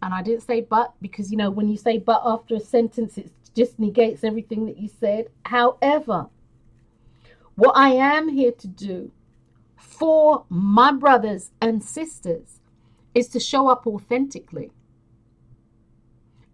and 0.03 0.15
I 0.15 0.23
didn't 0.23 0.43
say 0.43 0.63
but 0.63 0.95
because 1.01 1.31
you 1.31 1.37
know 1.37 1.51
when 1.51 1.69
you 1.69 1.77
say 1.77 1.99
but 1.99 2.23
after 2.25 2.57
a 2.57 2.61
sentence, 2.61 3.17
it 3.19 3.31
just 3.55 3.79
negates 3.79 4.25
everything 4.25 4.67
that 4.67 4.79
you 4.79 4.89
said. 4.89 5.29
However, 5.45 6.29
what 7.55 7.77
I 7.77 7.91
am 7.91 8.29
here 8.29 8.53
to 8.53 8.67
do 8.67 9.13
for 9.77 10.45
my 10.49 10.91
brothers 10.91 11.53
and 11.61 11.85
sisters 11.85 12.61
is 13.15 13.29
to 13.29 13.39
show 13.39 13.69
up 13.69 13.87
authentically. 13.87 14.73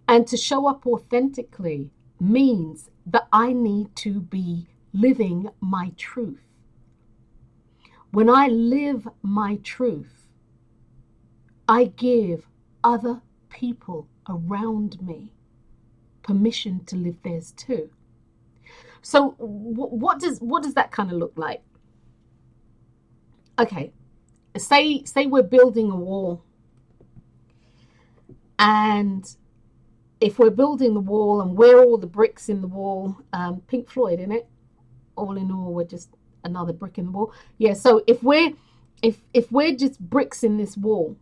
And 0.07 0.27
to 0.27 0.37
show 0.37 0.69
up 0.69 0.87
authentically 0.87 1.91
means 2.19 2.91
that 3.07 3.29
I 3.33 3.53
need 3.53 3.95
to 3.97 4.21
be 4.21 4.67
living 4.93 5.49
my 5.61 5.93
truth. 5.97 6.50
When 8.13 8.29
I 8.29 8.49
live 8.49 9.07
my 9.23 9.57
truth, 9.57 10.27
I 11.69 11.85
give 11.85 12.49
other 12.83 13.23
people 13.49 14.09
around 14.29 15.01
me 15.01 15.33
permission 16.23 16.85
to 16.87 16.97
live 16.97 17.23
theirs 17.23 17.53
too. 17.53 17.91
So 19.03 19.31
what 19.39 20.19
does 20.19 20.41
what 20.41 20.63
does 20.63 20.75
that 20.75 20.91
kind 20.91 21.11
of 21.11 21.19
look 21.19 21.33
like? 21.37 21.63
Okay, 23.59 23.93
say 24.57 25.05
say 25.05 25.27
we're 25.27 25.43
building 25.43 25.91
a 25.91 25.97
wall, 25.97 26.45
and 28.59 29.25
if 30.21 30.39
we're 30.39 30.51
building 30.51 30.95
the 30.95 31.01
wall 31.01 31.41
and 31.41 31.57
we're 31.57 31.83
all 31.83 31.97
the 31.97 32.07
bricks 32.07 32.49
in 32.49 32.61
the 32.61 32.69
wall, 32.69 33.17
um, 33.33 33.63
Pink 33.69 33.89
Floyd 33.89 34.21
in 34.21 34.33
it. 34.33 34.49
All 35.17 35.37
in 35.37 35.51
all, 35.51 35.73
we're 35.73 35.85
just 35.85 36.11
another 36.45 36.73
brick 36.73 36.99
in 36.99 37.07
the 37.07 37.11
wall. 37.13 37.33
Yeah. 37.59 37.75
So 37.75 38.03
if 38.07 38.23
we're 38.23 38.53
if 39.03 39.21
if 39.35 39.51
we're 39.51 39.75
just 39.75 40.01
bricks 40.01 40.43
in 40.45 40.57
this 40.57 40.77
wall, 40.77 41.17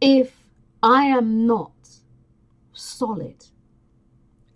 if 0.00 0.36
I 0.82 1.04
am 1.04 1.46
not 1.46 1.72
solid, 2.72 3.44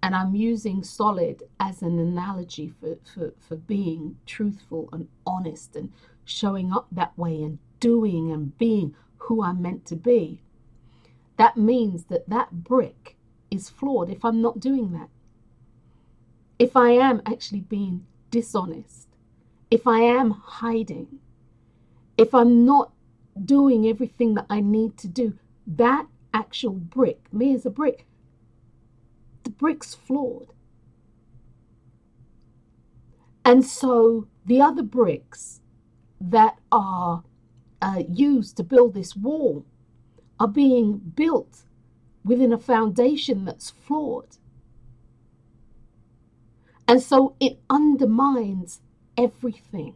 and 0.04 0.14
I'm 0.14 0.34
using 0.34 0.82
solid 0.82 1.44
as 1.58 1.80
an 1.80 1.98
analogy 1.98 2.74
for, 2.78 2.98
for, 3.14 3.32
for 3.40 3.56
being 3.56 4.16
truthful 4.26 4.90
and 4.92 5.08
honest 5.26 5.74
and 5.76 5.92
showing 6.26 6.72
up 6.72 6.88
that 6.92 7.16
way 7.18 7.42
and 7.42 7.58
doing 7.80 8.30
and 8.30 8.56
being 8.58 8.94
who 9.16 9.42
I'm 9.42 9.62
meant 9.62 9.86
to 9.86 9.96
be, 9.96 10.42
that 11.38 11.56
means 11.56 12.04
that 12.04 12.28
that 12.28 12.64
brick 12.64 13.16
is 13.50 13.70
flawed 13.70 14.10
if 14.10 14.24
I'm 14.24 14.42
not 14.42 14.60
doing 14.60 14.92
that. 14.92 15.08
If 16.58 16.76
I 16.76 16.90
am 16.90 17.22
actually 17.24 17.60
being 17.60 18.06
dishonest, 18.30 19.03
if 19.74 19.88
I 19.88 20.02
am 20.02 20.30
hiding, 20.30 21.18
if 22.16 22.32
I'm 22.32 22.64
not 22.64 22.92
doing 23.44 23.88
everything 23.88 24.34
that 24.34 24.46
I 24.48 24.60
need 24.60 24.96
to 24.98 25.08
do, 25.08 25.36
that 25.66 26.06
actual 26.32 26.74
brick, 26.74 27.26
me 27.32 27.52
as 27.52 27.66
a 27.66 27.70
brick, 27.70 28.06
the 29.42 29.50
brick's 29.50 29.92
flawed. 29.92 30.52
And 33.44 33.64
so 33.64 34.28
the 34.46 34.60
other 34.60 34.84
bricks 34.84 35.60
that 36.20 36.56
are 36.70 37.24
uh, 37.82 38.04
used 38.08 38.56
to 38.58 38.62
build 38.62 38.94
this 38.94 39.16
wall 39.16 39.66
are 40.38 40.46
being 40.46 40.98
built 40.98 41.64
within 42.24 42.52
a 42.52 42.58
foundation 42.58 43.44
that's 43.44 43.70
flawed. 43.70 44.36
And 46.86 47.02
so 47.02 47.34
it 47.40 47.58
undermines 47.68 48.80
everything. 49.16 49.94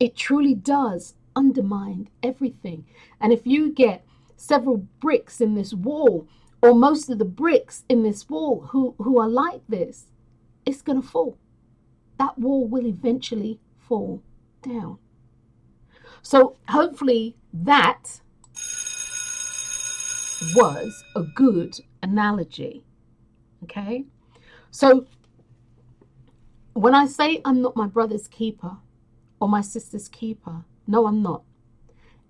It 0.00 0.16
truly 0.16 0.54
does 0.54 1.14
undermine 1.34 2.08
everything. 2.22 2.86
And 3.20 3.32
if 3.32 3.46
you 3.46 3.72
get 3.72 4.04
several 4.36 4.86
bricks 5.00 5.40
in 5.40 5.54
this 5.54 5.74
wall, 5.74 6.28
or 6.62 6.74
most 6.74 7.08
of 7.08 7.18
the 7.18 7.24
bricks 7.24 7.84
in 7.88 8.02
this 8.02 8.28
wall 8.28 8.68
who, 8.70 8.94
who 8.98 9.20
are 9.20 9.28
like 9.28 9.62
this, 9.68 10.06
it's 10.66 10.82
going 10.82 11.00
to 11.00 11.06
fall. 11.06 11.38
That 12.18 12.38
wall 12.38 12.66
will 12.66 12.86
eventually 12.86 13.60
fall 13.78 14.22
down. 14.62 14.98
So 16.22 16.56
hopefully 16.68 17.36
that 17.52 18.20
was 20.54 21.04
a 21.16 21.22
good 21.22 21.78
analogy. 22.02 22.84
Okay? 23.64 24.04
So 24.70 25.06
when 26.80 26.94
I 26.94 27.06
say 27.06 27.40
I'm 27.44 27.60
not 27.60 27.76
my 27.76 27.86
brother's 27.86 28.28
keeper 28.28 28.76
or 29.40 29.48
my 29.48 29.60
sister's 29.60 30.08
keeper, 30.08 30.64
no, 30.86 31.06
I'm 31.06 31.22
not. 31.22 31.42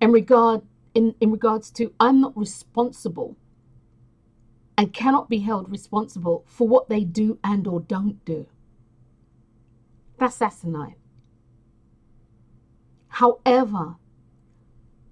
In 0.00 0.12
regard 0.12 0.62
in, 0.94 1.14
in 1.20 1.30
regards 1.30 1.70
to 1.72 1.92
I'm 2.00 2.20
not 2.20 2.36
responsible 2.36 3.36
and 4.76 4.92
cannot 4.92 5.28
be 5.28 5.40
held 5.40 5.70
responsible 5.70 6.44
for 6.46 6.66
what 6.66 6.88
they 6.88 7.04
do 7.04 7.38
and 7.44 7.66
or 7.66 7.80
don't 7.80 8.24
do. 8.24 8.46
That's 10.18 10.40
asinine. 10.40 10.94
However, 13.08 13.96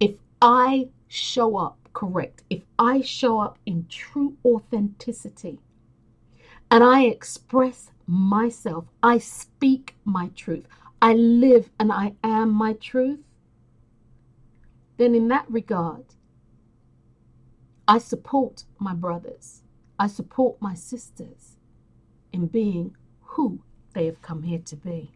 if 0.01 0.15
I 0.41 0.89
show 1.09 1.57
up 1.57 1.89
correct, 1.93 2.43
if 2.49 2.63
I 2.79 3.01
show 3.01 3.41
up 3.41 3.59
in 3.67 3.87
true 3.89 4.37
authenticity 4.45 5.59
and 6.71 6.83
I 6.83 7.05
express 7.05 7.91
myself, 8.07 8.87
I 9.03 9.19
speak 9.19 9.97
my 10.05 10.31
truth, 10.35 10.67
I 11.03 11.15
live 11.15 11.71
and 11.79 11.93
I 11.93 12.15
am 12.23 12.53
my 12.53 12.75
truth, 12.75 13.21
then 14.97 15.15
in 15.15 15.29
that 15.29 15.47
regard, 15.49 16.05
I 17.89 17.99
support 17.99 18.65
my 18.79 18.95
brothers, 18.95 19.63
I 19.99 20.07
support 20.07 20.61
my 20.61 20.75
sisters 20.75 21.57
in 22.33 22.47
being 22.47 22.97
who 23.23 23.61
they 23.95 24.07
have 24.07 24.23
come 24.23 24.43
here 24.43 24.61
to 24.67 24.77
be. 24.77 25.13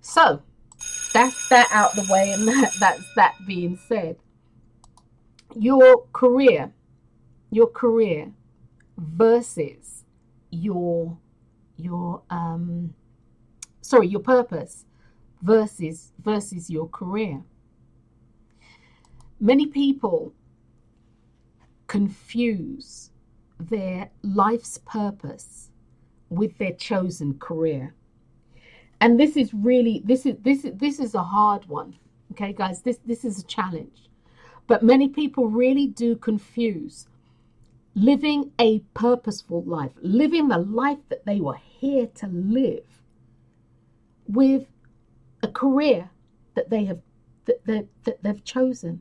So 0.00 0.42
that's 1.12 1.48
that 1.48 1.68
out 1.72 1.94
the 1.94 2.06
way, 2.10 2.32
and 2.32 2.46
that, 2.48 2.72
that's 2.78 3.14
that 3.14 3.34
being 3.46 3.78
said. 3.88 4.16
Your 5.54 6.06
career, 6.12 6.72
your 7.50 7.66
career 7.66 8.32
versus 8.96 10.04
your 10.50 11.18
your 11.80 12.22
um 12.30 12.94
sorry, 13.80 14.08
your 14.08 14.20
purpose 14.20 14.84
versus 15.42 16.12
versus 16.22 16.70
your 16.70 16.88
career. 16.88 17.42
Many 19.40 19.66
people 19.66 20.32
confuse 21.86 23.10
their 23.58 24.10
life's 24.22 24.78
purpose 24.78 25.70
with 26.28 26.56
their 26.58 26.72
chosen 26.72 27.38
career. 27.38 27.94
And 29.00 29.18
this 29.18 29.36
is 29.36 29.52
really 29.54 30.02
this 30.04 30.26
is 30.26 30.36
this 30.42 30.64
is 30.64 30.72
this 30.76 31.00
is 31.00 31.14
a 31.14 31.22
hard 31.22 31.66
one. 31.66 31.96
Okay, 32.32 32.52
guys, 32.52 32.82
this 32.82 32.98
this 33.06 33.24
is 33.24 33.40
a 33.40 33.44
challenge 33.44 34.10
but 34.70 34.84
many 34.84 35.08
people 35.08 35.48
really 35.48 35.88
do 35.88 36.14
confuse 36.14 37.08
living 38.00 38.50
a 38.58 38.78
purposeful 38.94 39.62
life, 39.64 39.92
living 40.00 40.48
the 40.48 40.58
life 40.58 40.98
that 41.10 41.26
they 41.26 41.40
were 41.40 41.58
here 41.78 42.06
to 42.06 42.26
live, 42.28 42.84
with 44.26 44.66
a 45.42 45.48
career 45.48 46.10
that 46.54 46.70
they 46.70 46.84
have 46.84 47.00
that, 47.44 47.64
that, 47.66 47.86
that 48.04 48.22
they've 48.22 48.44
chosen. 48.44 49.00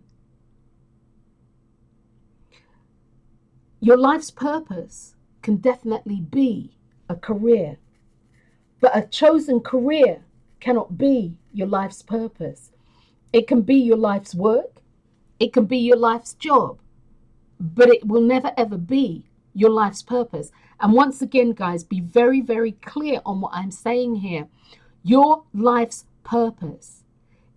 Your 3.80 3.98
life's 3.98 4.32
purpose 4.32 5.16
can 5.42 5.58
definitely 5.58 6.20
be 6.20 6.76
a 7.08 7.16
career, 7.16 7.78
but 8.82 8.98
a 8.98 9.08
chosen 9.08 9.62
career 9.62 10.24
cannot 10.60 10.98
be 10.98 11.38
your 11.54 11.68
life's 11.68 12.02
purpose. 12.02 12.72
It 13.32 13.48
can 13.48 13.62
be 13.62 13.76
your 13.76 13.98
life's 13.98 14.36
work, 14.36 14.82
it 15.40 15.54
can 15.54 15.66
be 15.66 15.78
your 15.78 15.98
life's 15.98 16.34
job, 16.34 16.80
but 17.60 17.90
it 17.90 18.08
will 18.08 18.22
never 18.22 18.52
ever 18.58 18.78
be 18.78 19.26
your 19.54 19.70
life's 19.70 20.02
purpose. 20.02 20.52
And 20.80 20.94
once 20.94 21.22
again, 21.22 21.52
guys, 21.52 21.84
be 21.84 22.00
very, 22.00 22.42
very 22.42 22.72
clear 22.72 23.22
on 23.26 23.42
what 23.42 23.52
I'm 23.54 23.72
saying 23.72 24.16
here. 24.16 24.48
Your 25.04 25.44
life's 25.54 26.06
purpose 26.24 27.04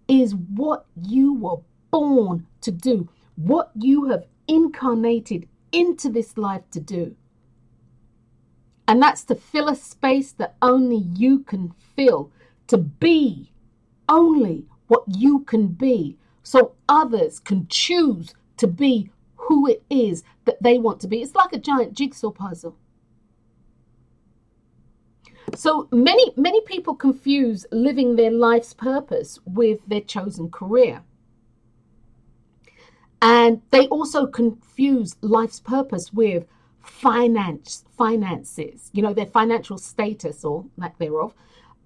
is 0.08 0.34
what 0.34 0.86
you 1.00 1.34
were 1.34 1.58
born 1.90 2.46
to 2.62 2.70
do, 2.70 3.08
what 3.36 3.70
you 3.74 4.06
have 4.06 4.24
incarnated 4.48 5.48
into 5.70 6.08
this 6.08 6.36
life 6.36 6.62
to 6.72 6.80
do. 6.80 7.14
And 8.88 9.00
that's 9.00 9.24
to 9.24 9.34
fill 9.34 9.68
a 9.68 9.76
space 9.76 10.32
that 10.32 10.56
only 10.60 10.96
you 10.96 11.40
can 11.40 11.72
fill, 11.94 12.30
to 12.66 12.78
be 12.78 13.52
only 14.08 14.66
what 14.88 15.04
you 15.06 15.40
can 15.40 15.68
be, 15.68 16.18
so 16.42 16.72
others 16.88 17.38
can 17.38 17.68
choose 17.68 18.34
to 18.56 18.66
be 18.66 19.10
who 19.42 19.66
it 19.66 19.82
is 19.90 20.24
that 20.44 20.62
they 20.62 20.78
want 20.78 21.00
to 21.00 21.08
be. 21.08 21.22
It's 21.22 21.34
like 21.34 21.52
a 21.52 21.58
giant 21.58 21.94
jigsaw 21.94 22.30
puzzle. 22.30 22.76
So 25.54 25.88
many 25.92 26.32
many 26.36 26.60
people 26.62 26.94
confuse 26.94 27.66
living 27.70 28.16
their 28.16 28.30
life's 28.30 28.72
purpose 28.72 29.38
with 29.44 29.80
their 29.86 30.00
chosen 30.00 30.50
career. 30.50 31.02
And 33.20 33.62
they 33.70 33.86
also 33.88 34.26
confuse 34.26 35.16
life's 35.20 35.60
purpose 35.60 36.12
with 36.12 36.46
finance 36.82 37.84
finances, 37.96 38.90
you 38.92 39.02
know, 39.02 39.14
their 39.14 39.26
financial 39.26 39.78
status 39.78 40.44
or 40.44 40.64
lack 40.76 40.98
thereof, 40.98 41.34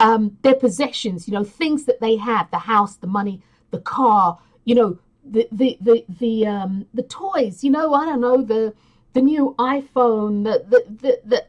um, 0.01 0.37
their 0.43 0.55
possessions, 0.55 1.29
you 1.29 1.35
know, 1.35 1.45
things 1.45 1.85
that 1.85 2.01
they 2.01 2.17
have, 2.17 2.51
the 2.51 2.59
house, 2.59 2.97
the 2.97 3.07
money, 3.07 3.43
the 3.71 3.81
car, 3.81 4.39
you 4.65 4.75
know, 4.75 4.99
the 5.31 5.49
the 5.53 5.79
the 5.81 6.05
the 6.21 6.47
um 6.47 6.87
the 6.95 7.03
toys, 7.05 7.65
you 7.65 7.71
know, 7.71 7.95
I 7.95 8.07
don't 8.07 8.21
know, 8.21 8.43
the 8.43 8.75
the 9.15 9.23
new 9.23 9.55
iPhone, 9.59 10.45
the 10.45 10.65
the 10.69 10.85
the, 11.03 11.21
the 11.25 11.45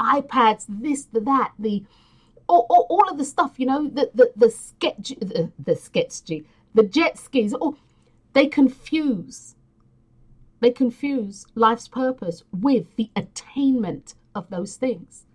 iPads, 0.00 0.66
this, 0.68 1.04
the 1.06 1.20
that, 1.20 1.52
the 1.58 1.84
all, 2.48 2.66
all, 2.70 2.86
all 2.90 3.10
of 3.10 3.18
the 3.18 3.24
stuff, 3.24 3.54
you 3.58 3.66
know, 3.66 3.88
the 3.88 4.10
the 4.14 4.32
the 4.36 4.50
sketch 4.50 5.10
the, 5.20 5.52
the 5.64 5.76
sketch 5.76 6.22
the 6.74 6.84
jet 6.84 7.18
skis, 7.18 7.54
all 7.54 7.76
They 8.34 8.46
confuse. 8.48 9.56
They 10.60 10.70
confuse 10.70 11.46
life's 11.54 11.88
purpose 11.88 12.44
with 12.52 12.96
the 12.96 13.10
attainment 13.16 14.14
of 14.34 14.50
those 14.50 14.76
things. 14.76 15.26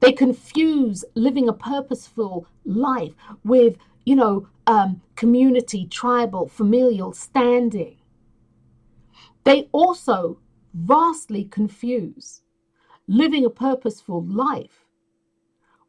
They 0.00 0.12
confuse 0.12 1.04
living 1.14 1.48
a 1.48 1.52
purposeful 1.54 2.46
life 2.64 3.14
with, 3.44 3.76
you 4.04 4.16
know, 4.16 4.48
um, 4.66 5.00
community, 5.14 5.86
tribal, 5.86 6.48
familial 6.48 7.12
standing. 7.12 7.96
They 9.44 9.68
also 9.72 10.38
vastly 10.74 11.44
confuse 11.44 12.42
living 13.08 13.44
a 13.44 13.50
purposeful 13.50 14.24
life 14.24 14.86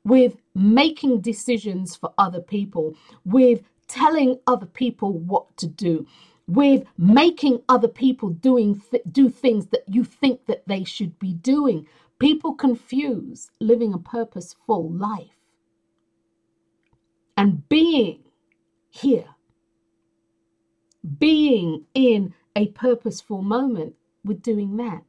with 0.03 0.37
making 0.55 1.21
decisions 1.21 1.95
for 1.95 2.13
other 2.17 2.39
people, 2.41 2.95
with 3.25 3.63
telling 3.87 4.39
other 4.47 4.65
people 4.65 5.17
what 5.17 5.55
to 5.57 5.67
do, 5.67 6.07
with 6.47 6.85
making 6.97 7.61
other 7.67 7.87
people 7.87 8.29
doing 8.29 8.81
th- 8.91 9.03
do 9.11 9.29
things 9.29 9.67
that 9.67 9.83
you 9.87 10.03
think 10.03 10.45
that 10.45 10.65
they 10.67 10.83
should 10.83 11.17
be 11.19 11.33
doing. 11.33 11.85
People 12.19 12.53
confuse 12.53 13.51
living 13.59 13.93
a 13.93 13.99
purposeful 13.99 14.89
life 14.91 15.37
and 17.35 17.67
being 17.67 18.23
here, 18.89 19.35
being 21.17 21.85
in 21.93 22.33
a 22.55 22.67
purposeful 22.69 23.41
moment 23.41 23.95
with 24.23 24.41
doing 24.41 24.77
that. 24.77 25.03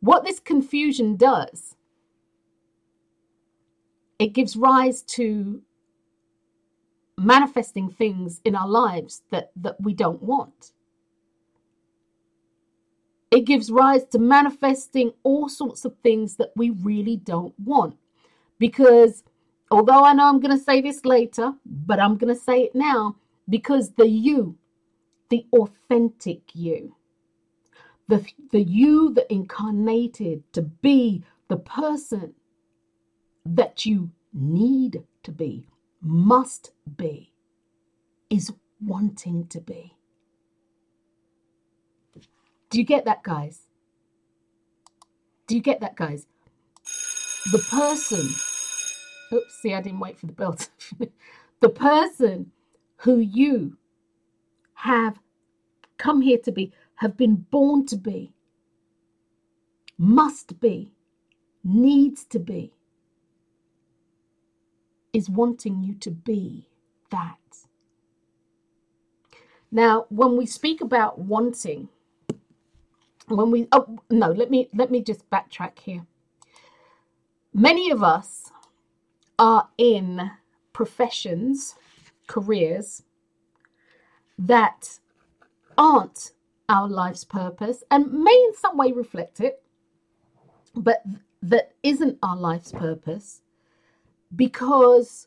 What 0.00 0.24
this 0.24 0.40
confusion 0.40 1.16
does, 1.16 1.76
it 4.18 4.28
gives 4.28 4.56
rise 4.56 5.02
to 5.02 5.62
manifesting 7.18 7.90
things 7.90 8.40
in 8.44 8.54
our 8.54 8.68
lives 8.68 9.22
that, 9.30 9.50
that 9.56 9.80
we 9.80 9.92
don't 9.92 10.22
want. 10.22 10.72
It 13.30 13.44
gives 13.44 13.70
rise 13.70 14.04
to 14.06 14.18
manifesting 14.18 15.12
all 15.22 15.48
sorts 15.48 15.84
of 15.84 15.96
things 16.02 16.36
that 16.36 16.50
we 16.56 16.70
really 16.70 17.16
don't 17.16 17.54
want. 17.60 17.96
Because 18.58 19.22
although 19.70 20.04
I 20.04 20.12
know 20.12 20.28
I'm 20.28 20.40
going 20.40 20.56
to 20.56 20.62
say 20.62 20.80
this 20.80 21.04
later, 21.04 21.52
but 21.64 22.00
I'm 22.00 22.16
going 22.16 22.34
to 22.34 22.40
say 22.40 22.62
it 22.62 22.74
now, 22.74 23.16
because 23.48 23.92
the 23.92 24.08
you, 24.08 24.56
the 25.28 25.46
authentic 25.52 26.42
you, 26.54 26.96
the, 28.08 28.26
the 28.50 28.60
you 28.62 29.14
that 29.14 29.32
incarnated 29.32 30.42
to 30.52 30.62
be 30.62 31.24
the 31.48 31.56
person 31.56 32.34
that 33.44 33.86
you 33.86 34.10
need 34.32 35.04
to 35.22 35.32
be, 35.32 35.66
must 36.02 36.72
be, 36.96 37.32
is 38.28 38.52
wanting 38.84 39.46
to 39.48 39.60
be. 39.60 39.96
Do 42.70 42.78
you 42.78 42.84
get 42.84 43.04
that, 43.04 43.22
guys? 43.22 43.62
Do 45.46 45.56
you 45.56 45.62
get 45.62 45.80
that, 45.80 45.96
guys? 45.96 46.26
The 47.50 47.58
person, 47.58 48.28
oops, 49.32 49.54
see, 49.62 49.74
I 49.74 49.80
didn't 49.82 50.00
wait 50.00 50.18
for 50.18 50.26
the 50.26 50.32
bell. 50.32 50.58
the 51.60 51.68
person 51.68 52.52
who 52.98 53.18
you 53.18 53.76
have 54.74 55.18
come 55.98 56.20
here 56.22 56.38
to 56.38 56.52
be, 56.52 56.72
have 56.96 57.16
been 57.16 57.36
born 57.36 57.86
to 57.86 57.96
be, 57.96 58.32
must 59.98 60.60
be, 60.60 60.92
needs 61.64 62.24
to 62.26 62.38
be, 62.38 62.72
is 65.12 65.28
wanting 65.28 65.82
you 65.82 65.94
to 65.94 66.10
be 66.10 66.68
that. 67.10 67.36
Now, 69.70 70.06
when 70.08 70.36
we 70.36 70.46
speak 70.46 70.80
about 70.80 71.18
wanting, 71.18 71.88
when 73.28 73.50
we 73.50 73.68
oh 73.72 73.98
no, 74.10 74.30
let 74.32 74.50
me 74.50 74.68
let 74.74 74.90
me 74.90 75.02
just 75.02 75.28
backtrack 75.30 75.78
here. 75.78 76.06
Many 77.54 77.90
of 77.90 78.02
us 78.02 78.50
are 79.40 79.66
in 79.78 80.30
professions, 80.74 81.74
careers 82.26 83.02
that 84.38 84.98
aren't 85.78 86.32
our 86.68 86.86
life's 86.86 87.24
purpose 87.24 87.82
and 87.90 88.12
may 88.12 88.44
in 88.48 88.54
some 88.54 88.76
way 88.76 88.92
reflect 88.92 89.40
it, 89.40 89.62
but 90.76 91.02
that 91.42 91.72
isn't 91.82 92.18
our 92.22 92.36
life's 92.36 92.70
purpose 92.70 93.40
because 94.36 95.26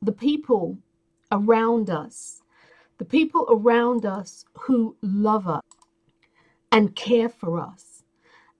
the 0.00 0.10
people 0.12 0.78
around 1.30 1.90
us, 1.90 2.42
the 2.96 3.04
people 3.04 3.46
around 3.50 4.06
us 4.06 4.46
who 4.58 4.96
love 5.02 5.46
us 5.46 5.62
and 6.72 6.96
care 6.96 7.28
for 7.28 7.60
us 7.60 8.02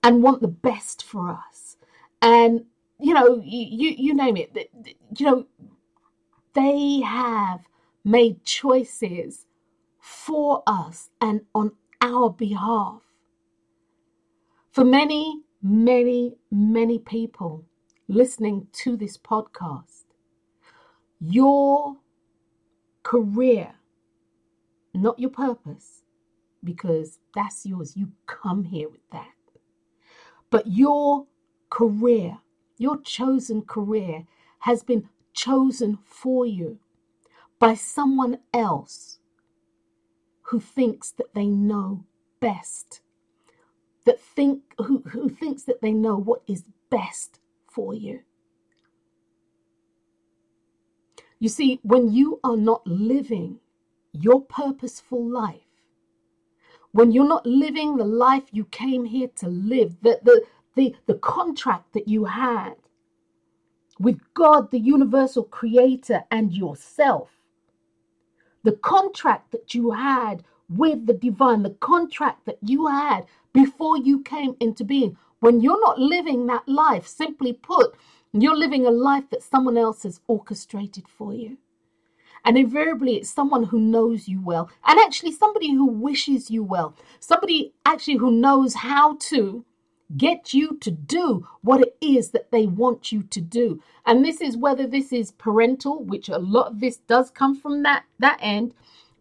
and 0.03 0.23
want 0.23 0.43
the 0.43 0.49
best 0.49 1.03
for 1.03 1.31
us, 1.31 1.79
and 2.21 2.65
you 3.03 3.15
know, 3.15 3.43
you 3.45 3.91
you 3.91 4.15
name 4.15 4.37
it, 4.37 4.71
you 5.19 5.27
know, 5.27 5.47
they 6.55 7.01
have 7.01 7.61
made 8.05 8.45
choices 8.45 9.47
for 9.99 10.63
us 10.67 11.11
and 11.21 11.43
on 11.55 11.73
our 12.01 12.31
behalf. 12.31 13.03
For 14.71 14.85
many, 14.85 15.43
many, 15.63 16.37
many 16.51 16.99
people, 16.99 17.65
listening 18.09 18.69
to 18.73 18.97
this 18.97 19.19
podcast, 19.19 20.05
your 21.21 21.97
career, 23.03 23.75
not 24.95 25.19
your 25.19 25.31
purpose, 25.31 26.03
because 26.65 27.19
that's 27.35 27.67
yours. 27.67 27.97
You 27.97 28.13
come 28.27 28.65
here 28.65 28.89
with 28.89 29.09
that. 29.11 29.29
But 30.51 30.67
your 30.67 31.27
career, 31.71 32.39
your 32.83 33.01
chosen 33.01 33.63
career, 33.63 34.25
has 34.61 34.83
been 34.83 35.09
chosen 35.33 35.99
for 36.05 36.45
you 36.45 36.79
by 37.59 37.75
someone 37.75 38.39
else 38.53 39.19
who 40.43 40.61
thinks 40.61 41.11
that 41.13 41.33
they 41.35 41.47
know 41.47 42.05
best 42.41 43.01
that 44.05 44.21
think 44.21 44.63
who, 44.79 45.03
who 45.11 45.29
thinks 45.29 45.63
that 45.65 45.81
they 45.81 45.93
know 45.93 46.17
what 46.17 46.43
is 46.47 46.65
best 46.91 47.41
for 47.69 47.95
you. 47.95 48.21
You 51.39 51.49
see, 51.49 51.81
when 51.83 52.13
you 52.13 52.41
are 52.45 52.57
not 52.57 52.87
living 52.87 53.59
your 54.13 54.43
purposeful 54.43 55.25
life, 55.25 55.61
when 56.93 57.11
you're 57.11 57.27
not 57.27 57.47
living 57.47 57.97
the 57.97 58.05
life 58.05 58.45
you 58.53 58.65
came 58.67 59.05
here 59.05 59.29
to 59.37 59.49
live, 59.49 59.97
the, 60.03 60.21
the, 60.23 60.45
the, 60.75 60.95
the 61.07 61.15
contract 61.15 61.93
that 61.93 62.09
you 62.09 62.25
had 62.25 62.75
with 63.99 64.21
God, 64.35 64.71
the 64.71 64.81
universal 64.81 65.45
creator, 65.45 66.25
and 66.31 66.53
yourself, 66.53 67.31
the 68.65 68.73
contract 68.73 69.53
that 69.53 69.75
you 69.75 69.93
had 69.93 70.43
with 70.69 71.07
the 71.07 71.15
divine, 71.15 71.63
the 71.63 71.71
contract 71.71 72.47
that 72.47 72.59
you 72.63 72.87
had 72.87 73.27
before 73.53 73.99
you 73.99 74.23
came 74.23 74.57
into 74.61 74.85
being, 74.85 75.17
when 75.41 75.61
you're 75.61 75.81
not 75.81 75.99
living 75.99 76.47
that 76.47 76.67
life, 76.69 77.07
simply 77.07 77.53
put, 77.53 77.95
you're 78.33 78.57
living 78.57 78.87
a 78.87 78.91
life 78.91 79.25
that 79.31 79.43
someone 79.43 79.77
else 79.77 80.05
has 80.05 80.21
orchestrated 80.27 81.07
for 81.07 81.35
you. 81.35 81.59
And 82.45 82.57
invariably, 82.57 83.17
it's 83.17 83.31
someone 83.31 83.65
who 83.65 83.79
knows 83.79 84.27
you 84.27 84.41
well, 84.43 84.71
and 84.87 84.99
actually 84.99 85.33
somebody 85.33 85.73
who 85.73 85.87
wishes 85.87 86.51
you 86.51 86.65
well, 86.65 86.97
somebody 87.21 87.73
actually 87.85 88.17
who 88.17 88.33
knows 88.33 88.75
how 88.75 89.17
to 89.17 89.65
get 90.17 90.55
you 90.55 90.79
to 90.81 90.91
do 90.91 91.47
what 91.63 91.81
it 91.81 91.97
is 92.01 92.31
that 92.31 92.51
they 92.51 92.67
want 92.67 93.13
you 93.13 93.23
to 93.25 93.41
do. 93.41 93.83
And 94.07 94.25
this 94.25 94.41
is 94.41 94.57
whether 94.57 94.87
this 94.87 95.13
is 95.13 95.33
parental, 95.33 96.03
which 96.03 96.29
a 96.29 96.39
lot 96.39 96.69
of 96.69 96.81
this 96.81 96.99
does 96.99 97.31
come 97.31 97.57
from 97.57 97.83
that, 97.85 98.05
that 98.19 98.39
end, 98.43 98.75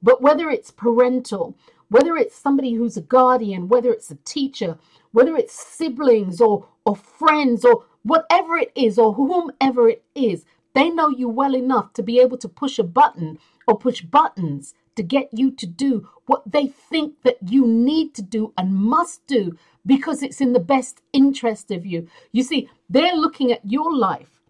but 0.04 0.22
whether 0.22 0.50
it's 0.50 0.72
parental, 0.72 1.56
whether 1.90 2.18
it's 2.18 2.36
somebody 2.36 2.74
who's 2.74 2.98
a 2.98 3.02
guardian, 3.02 3.68
whether 3.70 3.92
it's 3.92 4.12
a 4.12 4.18
teacher, 4.26 4.78
whether 5.12 5.36
it's 5.36 5.54
siblings 5.54 6.42
or, 6.42 6.68
or 6.86 6.96
friends 6.96 7.66
or 7.66 7.86
whatever 8.04 8.58
it 8.58 8.72
is 8.76 8.98
or 8.98 9.14
whomever 9.14 9.90
it 9.90 10.04
is, 10.16 10.46
they 10.74 10.90
know 10.90 11.10
you 11.10 11.30
well 11.30 11.56
enough 11.56 11.94
to 11.94 12.04
be 12.04 12.20
able 12.20 12.38
to 12.38 12.50
push 12.50 12.80
a 12.80 12.84
button 12.84 13.38
or 13.68 13.78
push 13.78 14.02
buttons 14.02 14.74
to 14.96 15.04
get 15.04 15.30
you 15.32 15.52
to 15.52 15.66
do 15.66 16.10
what 16.26 16.44
they 16.52 16.68
think 16.68 17.22
that 17.24 17.38
you 17.42 17.66
need 17.68 18.14
to 18.16 18.22
do 18.22 18.54
and 18.58 18.74
must 18.74 19.26
do 19.28 19.58
because 19.86 20.22
it's 20.22 20.42
in 20.42 20.54
the 20.54 20.60
best 20.60 21.02
interest 21.14 21.72
of 21.72 21.86
you. 21.86 22.08
You 22.32 22.44
see, 22.44 22.70
they're 22.90 23.16
looking 23.16 23.52
at 23.52 23.62
your 23.70 23.96
life 23.96 24.42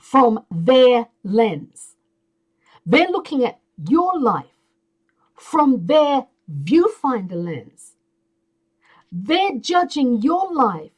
from 0.00 0.44
their 0.50 1.08
lens. 1.22 1.96
They're 2.86 3.08
looking 3.08 3.44
at 3.44 3.60
your 3.88 4.18
life 4.18 4.46
from 5.34 5.86
their 5.86 6.26
viewfinder 6.50 7.32
lens. 7.32 7.92
They're 9.10 9.58
judging 9.58 10.22
your 10.22 10.52
life 10.52 10.90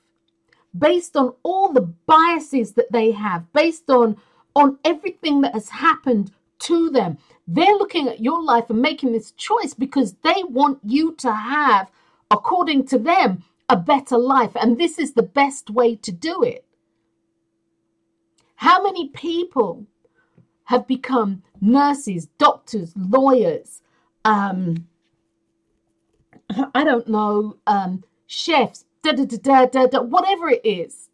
based 0.77 1.17
on 1.17 1.35
all 1.43 1.73
the 1.73 1.83
biases 2.07 2.73
that 2.73 2.93
they 2.93 3.13
have, 3.13 3.53
based 3.53 3.91
on 3.91 4.17
on 4.55 4.79
everything 4.85 5.43
that 5.43 5.53
has 5.53 5.69
happened 5.69 6.33
to 6.59 6.89
them. 6.91 7.19
They're 7.47 7.77
looking 7.77 8.09
at 8.09 8.21
your 8.21 8.43
life 8.43 8.71
and 8.71 8.81
making 8.81 9.13
this 9.13 9.31
choice 9.33 9.75
because 9.75 10.15
they 10.25 10.43
want 10.49 10.81
you 10.85 11.13
to 11.17 11.33
have, 11.33 11.91
according 12.31 12.87
to 12.87 12.99
them, 12.99 13.45
a 13.69 13.77
better 13.77 14.19
life. 14.19 14.53
And 14.57 14.79
this 14.79 14.99
is 14.99 15.13
the 15.13 15.23
best 15.23 15.71
way 15.71 15.97
to 15.97 16.13
do 16.13 16.43
it. 16.43 16.65
How 18.57 18.83
many 18.83 19.09
people 19.09 19.87
have 20.65 20.87
become 20.87 21.43
nurses, 21.61 22.27
doctors, 22.39 22.93
lawyers, 22.97 23.83
um, 24.25 24.89
I 26.75 26.85
don't 26.85 27.09
know, 27.09 27.57
um, 27.67 28.05
chefs, 28.27 28.85
da, 29.03 29.13
da, 29.13 29.25
da, 29.25 29.67
da, 29.67 29.87
da, 29.87 30.01
whatever 30.03 30.49
it 30.49 30.63
is, 30.65 31.11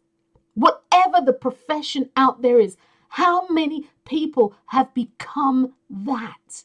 whatever 0.55 1.21
the 1.23 1.33
profession 1.33 2.09
out 2.15 2.41
there 2.41 2.59
is, 2.59 2.77
how 3.13 3.47
many 3.47 3.87
people 4.05 4.55
have 4.65 4.91
become 4.95 5.71
that 5.87 6.63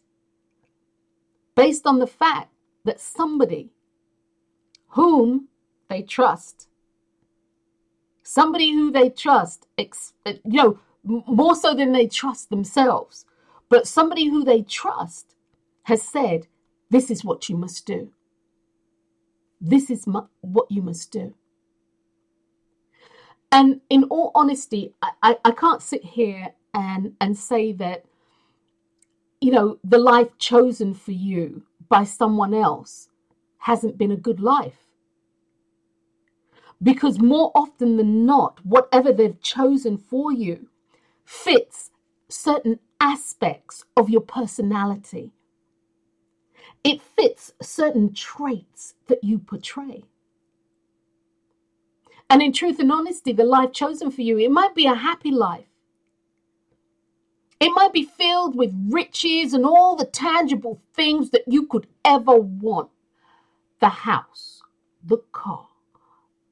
based 1.54 1.86
on 1.86 1.98
the 1.98 2.06
fact 2.06 2.50
that 2.84 2.98
somebody 2.98 3.68
whom 4.92 5.48
they 5.90 6.00
trust, 6.00 6.66
somebody 8.22 8.72
who 8.72 8.90
they 8.90 9.10
trust, 9.10 9.66
eh, 9.76 9.84
you 10.24 10.62
know, 10.62 10.78
more 11.04 11.54
so 11.54 11.74
than 11.74 11.92
they 11.92 12.06
trust 12.06 12.48
themselves, 12.48 13.26
but 13.68 13.86
somebody 13.86 14.28
who 14.30 14.42
they 14.42 14.62
trust 14.62 15.34
has 15.82 16.00
said, 16.00 16.46
This 16.88 17.10
is 17.10 17.22
what 17.22 17.50
you 17.50 17.58
must 17.58 17.84
do. 17.84 18.08
This 19.60 19.90
is 19.90 20.06
what 20.40 20.70
you 20.70 20.80
must 20.80 21.10
do. 21.10 21.34
And 23.50 23.80
in 23.90 24.04
all 24.04 24.30
honesty, 24.34 24.94
I, 25.02 25.10
I, 25.22 25.36
I 25.46 25.50
can't 25.52 25.82
sit 25.82 26.04
here 26.04 26.48
and, 26.74 27.14
and 27.20 27.36
say 27.36 27.72
that, 27.72 28.04
you 29.40 29.52
know, 29.52 29.78
the 29.84 29.98
life 29.98 30.36
chosen 30.38 30.94
for 30.94 31.12
you 31.12 31.62
by 31.88 32.04
someone 32.04 32.54
else 32.54 33.08
hasn't 33.58 33.98
been 33.98 34.12
a 34.12 34.16
good 34.16 34.40
life. 34.40 34.86
Because 36.82 37.20
more 37.20 37.50
often 37.54 37.96
than 37.96 38.26
not, 38.26 38.64
whatever 38.64 39.12
they've 39.12 39.40
chosen 39.42 39.98
for 39.98 40.32
you 40.32 40.68
fits 41.24 41.90
certain 42.28 42.78
aspects 43.00 43.84
of 43.96 44.10
your 44.10 44.20
personality. 44.20 45.32
It 46.84 47.02
fits 47.02 47.52
certain 47.62 48.12
traits 48.14 48.94
that 49.08 49.24
you 49.24 49.38
portray. 49.38 50.04
And 52.30 52.42
in 52.42 52.52
truth 52.52 52.78
and 52.80 52.92
honesty, 52.92 53.32
the 53.32 53.44
life 53.44 53.72
chosen 53.72 54.10
for 54.10 54.22
you, 54.22 54.38
it 54.38 54.50
might 54.50 54.74
be 54.74 54.86
a 54.86 54.94
happy 54.94 55.30
life. 55.30 55.66
It 57.60 57.70
might 57.74 57.92
be 57.92 58.04
filled 58.04 58.56
with 58.56 58.72
riches 58.90 59.54
and 59.54 59.64
all 59.64 59.96
the 59.96 60.06
tangible 60.06 60.80
things 60.94 61.30
that 61.30 61.44
you 61.48 61.66
could 61.66 61.86
ever 62.04 62.36
want. 62.36 62.90
The 63.80 63.88
house, 63.90 64.62
the 65.04 65.18
car, 65.32 65.68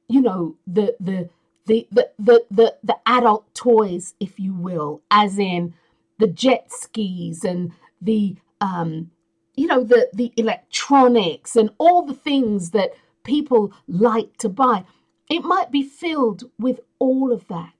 you 0.09 0.21
know, 0.21 0.57
the 0.67 0.95
the 0.99 1.29
the 1.67 1.87
the 1.91 2.09
the 2.19 2.45
the, 2.51 2.75
the 2.83 2.97
adult 3.07 3.53
toys, 3.55 4.15
if 4.19 4.39
you 4.39 4.53
will, 4.53 5.01
as 5.11 5.39
in 5.39 5.73
the 6.19 6.27
jet 6.27 6.71
skis 6.71 7.43
and 7.43 7.71
the 8.01 8.35
um 8.61 9.11
you 9.55 9.67
know 9.67 9.83
the 9.83 10.09
the 10.13 10.33
electronics 10.37 11.55
and 11.55 11.71
all 11.79 12.03
the 12.05 12.13
things 12.13 12.71
that 12.71 12.91
people 13.23 13.73
like 13.87 14.37
to 14.37 14.49
buy 14.49 14.85
it 15.29 15.43
might 15.43 15.71
be 15.71 15.83
filled 15.83 16.49
with 16.57 16.79
all 16.99 17.31
of 17.31 17.47
that. 17.47 17.73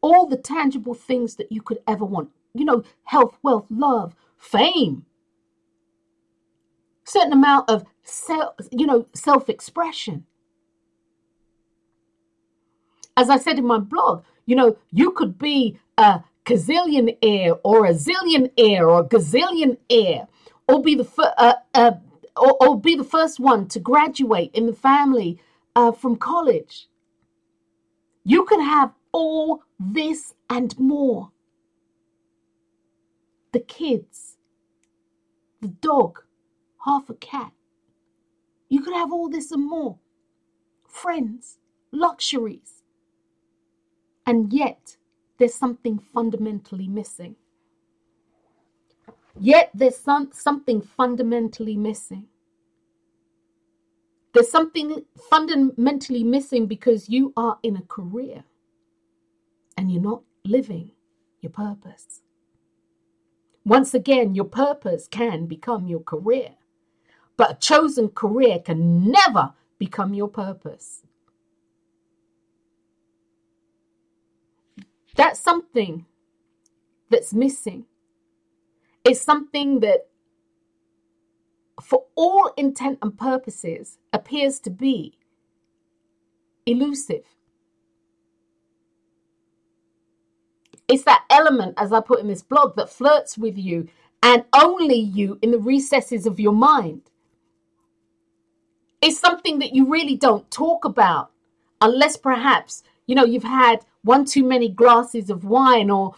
All 0.00 0.26
the 0.26 0.36
tangible 0.36 0.94
things 0.94 1.36
that 1.36 1.50
you 1.50 1.62
could 1.62 1.78
ever 1.86 2.04
want. 2.04 2.30
You 2.54 2.64
know 2.64 2.84
health 3.04 3.38
wealth 3.42 3.66
love 3.70 4.14
fame. 4.36 5.06
Certain 7.04 7.32
amount 7.32 7.68
of 7.68 7.84
self 8.04 8.54
you 8.70 8.86
know 8.86 9.06
self 9.14 9.48
expression 9.48 10.24
as 13.16 13.30
i 13.30 13.38
said 13.38 13.58
in 13.58 13.66
my 13.66 13.78
blog 13.78 14.22
you 14.44 14.54
know 14.54 14.76
you 14.92 15.10
could 15.12 15.38
be 15.38 15.78
a 15.96 16.20
gazillionaire 16.44 17.58
or 17.64 17.86
a 17.86 17.94
zillionaire 17.94 18.86
or 18.86 19.00
a 19.00 19.04
gazillionaire 19.04 20.28
or 20.68 20.82
be 20.82 20.94
the 20.94 21.04
fir- 21.04 21.34
uh, 21.38 21.54
uh, 21.72 21.92
or, 22.36 22.56
or, 22.60 22.80
be 22.80 22.96
the 22.96 23.04
first 23.04 23.38
one 23.38 23.68
to 23.68 23.78
graduate 23.78 24.50
in 24.54 24.66
the 24.66 24.72
family 24.72 25.38
uh, 25.76 25.92
from 25.92 26.16
college. 26.16 26.88
You 28.24 28.44
can 28.44 28.60
have 28.60 28.92
all 29.12 29.62
this 29.78 30.34
and 30.50 30.78
more. 30.78 31.30
The 33.52 33.60
kids, 33.60 34.36
the 35.60 35.68
dog, 35.68 36.20
half 36.84 37.08
a 37.10 37.14
cat. 37.14 37.52
You 38.68 38.82
could 38.82 38.94
have 38.94 39.12
all 39.12 39.28
this 39.28 39.52
and 39.52 39.66
more. 39.68 39.98
Friends, 40.88 41.58
luxuries. 41.92 42.82
And 44.26 44.52
yet, 44.52 44.96
there's 45.38 45.54
something 45.54 45.98
fundamentally 45.98 46.88
missing. 46.88 47.36
Yet 49.38 49.70
there's 49.74 49.96
some, 49.96 50.30
something 50.32 50.80
fundamentally 50.80 51.76
missing. 51.76 52.26
There's 54.34 54.50
something 54.50 55.04
fundamentally 55.30 56.24
missing 56.24 56.66
because 56.66 57.08
you 57.08 57.32
are 57.36 57.58
in 57.62 57.76
a 57.76 57.82
career 57.82 58.44
and 59.76 59.92
you're 59.92 60.02
not 60.02 60.22
living 60.44 60.90
your 61.40 61.52
purpose. 61.52 62.20
Once 63.64 63.94
again, 63.94 64.34
your 64.34 64.44
purpose 64.44 65.06
can 65.08 65.46
become 65.46 65.86
your 65.86 66.00
career, 66.00 66.50
but 67.36 67.50
a 67.52 67.54
chosen 67.54 68.08
career 68.08 68.58
can 68.58 69.10
never 69.10 69.54
become 69.78 70.14
your 70.14 70.28
purpose. 70.28 71.02
That's 75.14 75.38
something 75.38 76.06
that's 77.08 77.32
missing. 77.32 77.84
It's 79.04 79.20
something 79.20 79.80
that, 79.80 80.08
for 81.82 82.04
all 82.14 82.52
intent 82.56 82.98
and 83.02 83.18
purposes, 83.18 83.98
appears 84.12 84.60
to 84.60 84.70
be 84.70 85.18
elusive. 86.66 87.24
It's 90.88 91.04
that 91.04 91.24
element, 91.30 91.74
as 91.78 91.92
I 91.92 92.00
put 92.00 92.20
in 92.20 92.28
this 92.28 92.42
blog, 92.42 92.76
that 92.76 92.90
flirts 92.90 93.38
with 93.38 93.56
you 93.56 93.88
and 94.22 94.44
only 94.54 94.98
you 94.98 95.38
in 95.42 95.50
the 95.50 95.58
recesses 95.58 96.26
of 96.26 96.40
your 96.40 96.52
mind. 96.52 97.02
It's 99.02 99.18
something 99.18 99.58
that 99.58 99.74
you 99.74 99.90
really 99.90 100.16
don't 100.16 100.50
talk 100.50 100.84
about 100.84 101.30
unless 101.80 102.16
perhaps, 102.16 102.82
you 103.06 103.14
know, 103.14 103.24
you've 103.24 103.42
had 103.42 103.84
one 104.02 104.24
too 104.24 104.44
many 104.44 104.68
glasses 104.68 105.28
of 105.30 105.44
wine, 105.44 105.90
or 105.90 106.14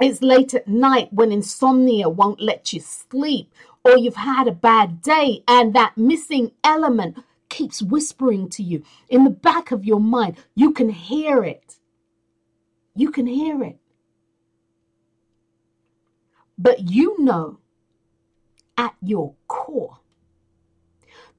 it's 0.00 0.22
late 0.22 0.54
at 0.54 0.66
night 0.66 1.12
when 1.12 1.30
insomnia 1.32 2.08
won't 2.08 2.40
let 2.40 2.72
you 2.72 2.80
sleep, 2.80 3.52
or 3.86 3.96
you've 3.96 4.16
had 4.16 4.48
a 4.48 4.52
bad 4.52 5.00
day 5.02 5.42
and 5.46 5.74
that 5.74 5.96
missing 5.96 6.52
element 6.64 7.18
keeps 7.48 7.82
whispering 7.82 8.48
to 8.50 8.62
you 8.62 8.82
in 9.08 9.24
the 9.24 9.30
back 9.30 9.70
of 9.70 9.84
your 9.84 10.00
mind. 10.00 10.36
You 10.54 10.72
can 10.72 10.88
hear 10.88 11.44
it. 11.44 11.76
You 12.94 13.10
can 13.10 13.26
hear 13.26 13.62
it. 13.62 13.78
But 16.58 16.90
you 16.90 17.22
know 17.22 17.58
at 18.76 18.94
your 19.02 19.34
core 19.46 19.98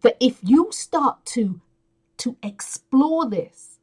that 0.02 0.16
if 0.20 0.40
you 0.42 0.70
start 0.72 1.26
to 1.26 1.60
to 2.18 2.36
explore 2.42 3.30
this 3.30 3.78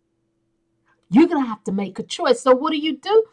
you're 1.11 1.29
going 1.29 1.43
to 1.43 1.49
have 1.49 1.63
to 1.65 1.73
make 1.73 1.99
a 1.99 2.03
choice. 2.03 2.41
So, 2.41 2.55
what 2.55 2.73
do 2.73 2.79
you 2.79 2.97
do? 2.97 3.25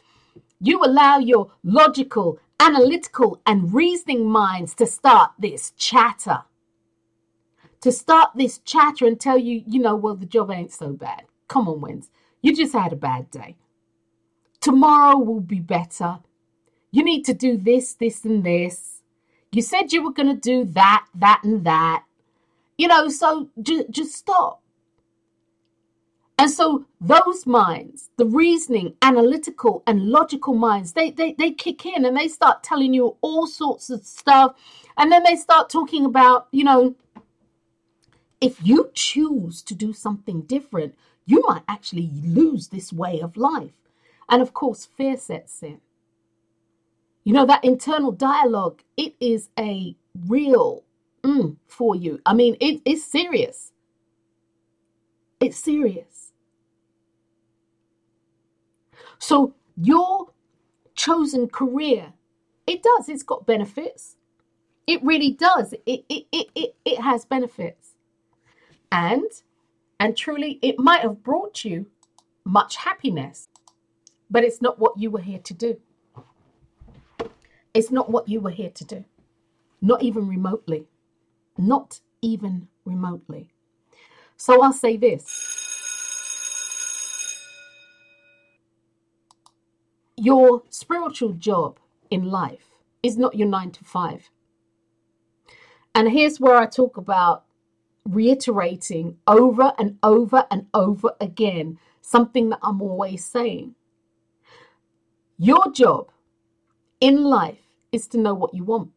You 0.60 0.84
allow 0.84 1.18
your 1.18 1.52
logical, 1.64 2.40
analytical, 2.62 3.42
and 3.46 3.74
reasoning 3.74 4.30
minds 4.30 4.76
to 4.76 4.86
start 4.86 5.32
this 5.40 5.72
chatter. 5.78 6.44
To 7.82 7.92
start 7.92 8.30
this 8.36 8.60
chatter 8.60 9.08
and 9.08 9.20
tell 9.20 9.40
you, 9.40 9.64
you 9.66 9.82
know, 9.82 9.96
well, 9.96 10.16
the 10.16 10.28
job 10.28 10.52
ain't 10.52 10.72
so 10.72 10.90
bad. 10.92 11.24
Come 11.48 11.68
on, 11.68 11.82
Wins. 11.82 12.10
You 12.44 12.56
just 12.56 12.74
had 12.74 12.94
a 12.94 12.96
bad 12.96 13.32
day. 13.32 13.58
Tomorrow 14.62 15.18
will 15.18 15.42
be 15.42 15.60
better. 15.60 16.20
You 16.92 17.04
need 17.04 17.24
to 17.26 17.34
do 17.34 17.58
this, 17.58 17.96
this, 17.96 18.24
and 18.24 18.44
this. 18.44 19.02
You 19.52 19.64
said 19.64 19.92
you 19.92 20.04
were 20.04 20.14
going 20.14 20.30
to 20.30 20.36
do 20.36 20.64
that, 20.74 21.08
that, 21.16 21.42
and 21.44 21.66
that. 21.66 22.04
You 22.78 22.88
know, 22.88 23.10
so 23.10 23.50
just, 23.62 23.90
just 23.90 24.14
stop. 24.14 24.61
And 26.42 26.50
so 26.50 26.86
those 27.00 27.46
minds, 27.46 28.10
the 28.18 28.26
reasoning, 28.26 28.96
analytical, 29.04 29.84
and 29.86 30.08
logical 30.08 30.56
minds, 30.56 30.94
they, 30.94 31.12
they, 31.12 31.34
they 31.34 31.52
kick 31.52 31.86
in 31.86 32.04
and 32.04 32.18
they 32.18 32.28
start 32.28 32.64
telling 32.64 32.96
you 32.96 33.16
all 33.22 33.46
sorts 33.46 33.92
of 33.92 34.04
stuff. 34.04 34.56
And 34.98 35.12
then 35.12 35.22
they 35.22 35.36
start 35.36 35.70
talking 35.70 36.04
about, 36.04 36.48
you 36.52 36.64
know, 36.64 36.96
if 38.42 38.58
you 38.66 38.90
choose 38.96 39.62
to 39.62 39.76
do 39.76 39.94
something 39.94 40.42
different, 40.42 40.96
you 41.28 41.44
might 41.48 41.62
actually 41.68 42.10
lose 42.24 42.70
this 42.70 42.92
way 42.92 43.22
of 43.22 43.38
life. 43.38 43.78
And 44.28 44.42
of 44.42 44.52
course, 44.52 44.88
fear 44.98 45.18
sets 45.18 45.62
in. 45.62 45.80
You 47.24 47.34
know, 47.34 47.46
that 47.46 47.64
internal 47.64 48.12
dialogue, 48.12 48.82
it 48.98 49.14
is 49.20 49.50
a 49.60 49.96
real 50.28 50.86
mm, 51.22 51.58
for 51.68 51.96
you. 51.96 52.20
I 52.26 52.34
mean, 52.34 52.58
it, 52.60 52.82
it's 52.84 53.06
serious. 53.06 53.74
It's 55.40 55.60
serious. 55.60 56.31
So, 59.22 59.54
your 59.78 60.30
chosen 60.96 61.48
career, 61.48 62.14
it 62.66 62.82
does, 62.82 63.08
it's 63.08 63.22
got 63.22 63.46
benefits. 63.46 64.16
It 64.88 65.04
really 65.04 65.30
does. 65.30 65.74
It, 65.86 66.04
it, 66.10 66.26
it, 66.32 66.48
it, 66.56 66.76
it 66.84 67.00
has 67.02 67.24
benefits. 67.24 67.92
And, 68.92 69.30
and 70.00 70.18
truly, 70.18 70.58
it 70.64 70.80
might 70.80 71.02
have 71.02 71.22
brought 71.22 71.64
you 71.64 71.86
much 72.44 72.78
happiness, 72.78 73.48
but 74.32 74.44
it's 74.44 74.60
not 74.60 74.80
what 74.80 74.98
you 74.98 75.12
were 75.12 75.22
here 75.22 75.40
to 75.44 75.54
do. 75.54 75.80
It's 77.76 77.92
not 77.92 78.10
what 78.10 78.28
you 78.28 78.42
were 78.42 78.50
here 78.50 78.72
to 78.72 78.84
do. 78.84 79.06
Not 79.84 80.02
even 80.02 80.28
remotely. 80.28 80.88
Not 81.60 82.00
even 82.24 82.70
remotely. 82.86 83.52
So 84.36 84.64
I'll 84.64 84.74
say 84.74 84.98
this 84.98 85.61
your 90.22 90.62
spiritual 90.70 91.34
job 91.34 91.80
in 92.12 92.26
life 92.26 92.70
is 93.02 93.18
not 93.18 93.36
your 93.36 93.48
nine 93.48 93.72
to 93.72 93.84
five. 93.84 94.30
And 95.96 96.12
here's 96.12 96.40
where 96.40 96.56
I 96.56 96.68
talk 96.68 96.98
about 96.98 97.44
reiterating 98.06 99.18
over 99.26 99.74
and 99.80 99.98
over 100.04 100.46
and 100.52 100.68
over 100.76 101.12
again 101.20 101.80
something 102.02 102.50
that 102.50 102.60
I'm 102.62 102.84
always 102.84 103.26
saying. 103.26 103.74
Your 105.40 105.72
job 105.74 106.12
in 107.00 107.24
life 107.24 107.66
is 107.92 108.08
to 108.10 108.20
know 108.20 108.36
what 108.36 108.54
you 108.54 108.64
want. 108.64 108.92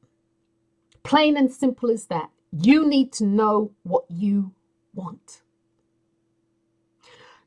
Plain 1.04 1.38
and 1.38 1.50
simple 1.50 1.90
as 1.90 2.04
that. 2.06 2.28
You 2.52 2.86
need 2.86 3.12
to 3.14 3.24
know 3.24 3.70
what 3.82 4.04
you 4.10 4.52
want. 4.94 5.40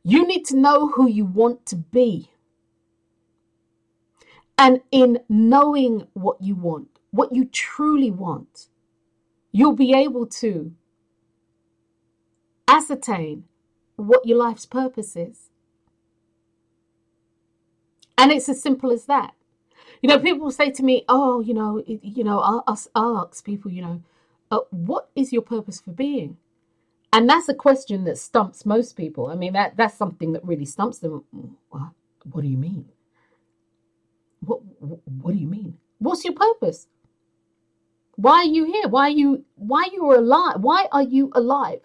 You 0.03 0.25
need 0.25 0.45
to 0.45 0.57
know 0.57 0.87
who 0.89 1.07
you 1.07 1.25
want 1.25 1.67
to 1.67 1.75
be. 1.75 2.31
And 4.57 4.81
in 4.91 5.19
knowing 5.29 6.07
what 6.13 6.41
you 6.41 6.55
want, 6.55 6.89
what 7.11 7.33
you 7.33 7.45
truly 7.45 8.11
want, 8.11 8.67
you'll 9.51 9.75
be 9.75 9.93
able 9.93 10.27
to 10.27 10.73
ascertain 12.67 13.45
what 13.97 14.25
your 14.25 14.37
life's 14.37 14.65
purpose 14.65 15.15
is. 15.15 15.49
And 18.17 18.31
it's 18.31 18.49
as 18.49 18.61
simple 18.61 18.91
as 18.91 19.05
that. 19.05 19.33
You 20.01 20.09
know, 20.09 20.19
people 20.19 20.51
say 20.51 20.71
to 20.71 20.83
me, 20.83 21.05
"Oh, 21.09 21.41
you 21.41 21.53
know, 21.53 21.83
you 21.87 22.23
know," 22.23 22.39
I'll, 22.39 22.63
I'll 22.95 23.17
ask 23.19 23.45
people, 23.45 23.71
you 23.71 23.81
know, 23.83 24.03
uh, 24.51 24.59
"What 24.71 25.09
is 25.15 25.33
your 25.33 25.41
purpose 25.43 25.81
for 25.81 25.91
being?" 25.91 26.37
And 27.13 27.29
that's 27.29 27.49
a 27.49 27.55
question 27.55 28.05
that 28.05 28.17
stumps 28.19 28.65
most 28.65 28.97
people. 28.97 29.27
I 29.27 29.35
mean, 29.35 29.53
that 29.53 29.77
that's 29.77 29.95
something 29.95 30.33
that 30.33 30.45
really 30.45 30.65
stumps 30.65 30.99
them. 30.99 31.23
What, 31.69 31.91
what 32.31 32.41
do 32.43 32.47
you 32.49 32.57
mean? 32.57 32.89
What, 34.47 34.61
what 35.21 35.33
do 35.33 35.37
you 35.37 35.47
mean? 35.47 35.77
What's 35.99 36.23
your 36.23 36.33
purpose? 36.33 36.87
Why 38.15 38.37
are 38.37 38.45
you 38.45 38.65
here? 38.65 38.87
Why 38.87 39.07
are 39.07 39.17
you 39.21 39.45
Why 39.55 39.87
you 39.91 40.09
are 40.09 40.17
alive? 40.17 40.61
Why 40.61 40.87
are 40.91 41.03
you 41.03 41.31
alive? 41.35 41.81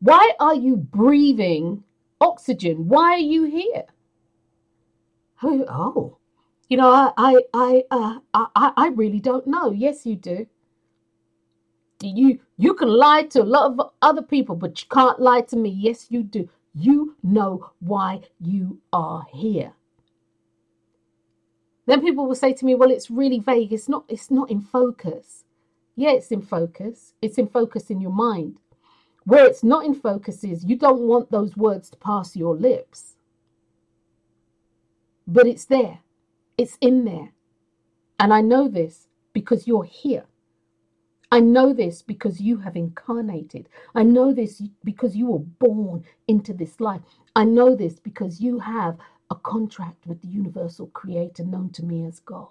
Why 0.00 0.32
are 0.40 0.54
you 0.54 0.76
breathing 0.76 1.84
oxygen? 2.20 2.88
Why 2.88 3.14
are 3.14 3.18
you 3.34 3.44
here? 3.44 3.84
Oh, 5.42 5.64
oh 5.68 6.18
you 6.68 6.76
know, 6.76 6.90
I, 6.90 7.12
I, 7.16 7.82
I, 7.90 8.20
uh, 8.34 8.46
I, 8.54 8.72
I 8.76 8.88
really 8.88 9.20
don't 9.20 9.46
know. 9.46 9.72
Yes, 9.72 10.04
you 10.04 10.16
do. 10.16 10.46
You, 12.02 12.40
you 12.58 12.74
can 12.74 12.88
lie 12.88 13.22
to 13.30 13.42
a 13.42 13.44
lot 13.44 13.72
of 13.72 13.90
other 14.02 14.22
people, 14.22 14.54
but 14.54 14.80
you 14.82 14.88
can't 14.90 15.18
lie 15.18 15.40
to 15.42 15.56
me. 15.56 15.70
Yes, 15.70 16.08
you 16.10 16.22
do. 16.22 16.48
You 16.74 17.16
know 17.22 17.70
why 17.80 18.20
you 18.38 18.80
are 18.92 19.26
here. 19.32 19.72
Then 21.88 22.02
people 22.02 22.26
will 22.26 22.34
say 22.34 22.52
to 22.52 22.66
me, 22.66 22.74
"Well, 22.74 22.90
it's 22.90 23.10
really 23.10 23.38
vague. 23.38 23.72
It's 23.72 23.88
not. 23.88 24.04
It's 24.08 24.30
not 24.30 24.50
in 24.50 24.60
focus." 24.60 25.44
Yeah, 25.96 26.10
it's 26.10 26.30
in 26.30 26.42
focus. 26.42 27.14
It's 27.22 27.38
in 27.38 27.48
focus 27.48 27.90
in 27.90 27.98
your 28.02 28.12
mind. 28.12 28.58
Where 29.24 29.46
it's 29.46 29.64
not 29.64 29.86
in 29.86 29.94
focus 29.94 30.44
is 30.44 30.66
you 30.66 30.76
don't 30.76 31.08
want 31.08 31.30
those 31.30 31.56
words 31.56 31.88
to 31.90 31.96
pass 31.96 32.36
your 32.36 32.54
lips, 32.54 33.16
but 35.26 35.46
it's 35.46 35.64
there. 35.64 36.00
It's 36.58 36.76
in 36.82 37.06
there. 37.06 37.32
And 38.20 38.34
I 38.34 38.42
know 38.42 38.68
this 38.68 39.08
because 39.32 39.66
you're 39.66 39.84
here. 39.84 40.26
I 41.32 41.40
know 41.40 41.72
this 41.72 42.02
because 42.02 42.38
you 42.38 42.58
have 42.58 42.76
incarnated. 42.76 43.68
I 43.94 44.02
know 44.02 44.34
this 44.34 44.62
because 44.84 45.16
you 45.16 45.26
were 45.26 45.38
born 45.38 46.04
into 46.26 46.52
this 46.52 46.80
life. 46.80 47.02
I 47.34 47.44
know 47.44 47.74
this 47.74 47.98
because 47.98 48.40
you 48.42 48.58
have 48.58 48.98
a 49.30 49.36
contract 49.36 50.06
with 50.06 50.22
the 50.22 50.28
universal 50.28 50.88
creator 50.88 51.44
known 51.44 51.70
to 51.70 51.84
me 51.84 52.06
as 52.06 52.20
God. 52.20 52.48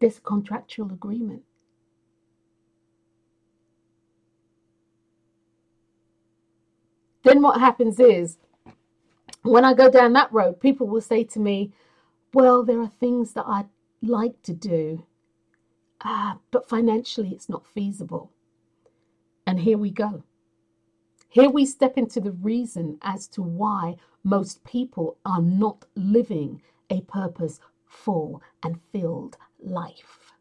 This 0.00 0.20
contractual 0.20 0.92
agreement. 0.92 1.42
Then 7.24 7.42
what 7.42 7.60
happens 7.60 8.00
is 8.00 8.38
when 9.42 9.64
I 9.64 9.74
go 9.74 9.90
down 9.90 10.14
that 10.14 10.32
road, 10.32 10.60
people 10.60 10.86
will 10.88 11.00
say 11.00 11.24
to 11.24 11.40
me, 11.40 11.72
Well, 12.34 12.64
there 12.64 12.80
are 12.80 12.92
things 13.00 13.34
that 13.34 13.46
I'd 13.46 13.68
like 14.02 14.42
to 14.44 14.54
do, 14.54 15.04
uh, 16.02 16.36
but 16.50 16.68
financially 16.68 17.30
it's 17.30 17.48
not 17.48 17.66
feasible. 17.66 18.32
And 19.46 19.60
here 19.60 19.78
we 19.78 19.90
go. 19.90 20.24
Here 21.28 21.50
we 21.50 21.66
step 21.66 21.98
into 21.98 22.20
the 22.20 22.32
reason 22.32 22.98
as 23.02 23.28
to 23.28 23.42
why 23.42 23.96
most 24.24 24.64
people 24.64 25.18
are 25.24 25.42
not 25.42 25.84
living 25.94 26.62
a 26.90 27.02
purposeful 27.02 28.42
and 28.62 28.80
filled 28.92 29.36
life. 29.60 30.32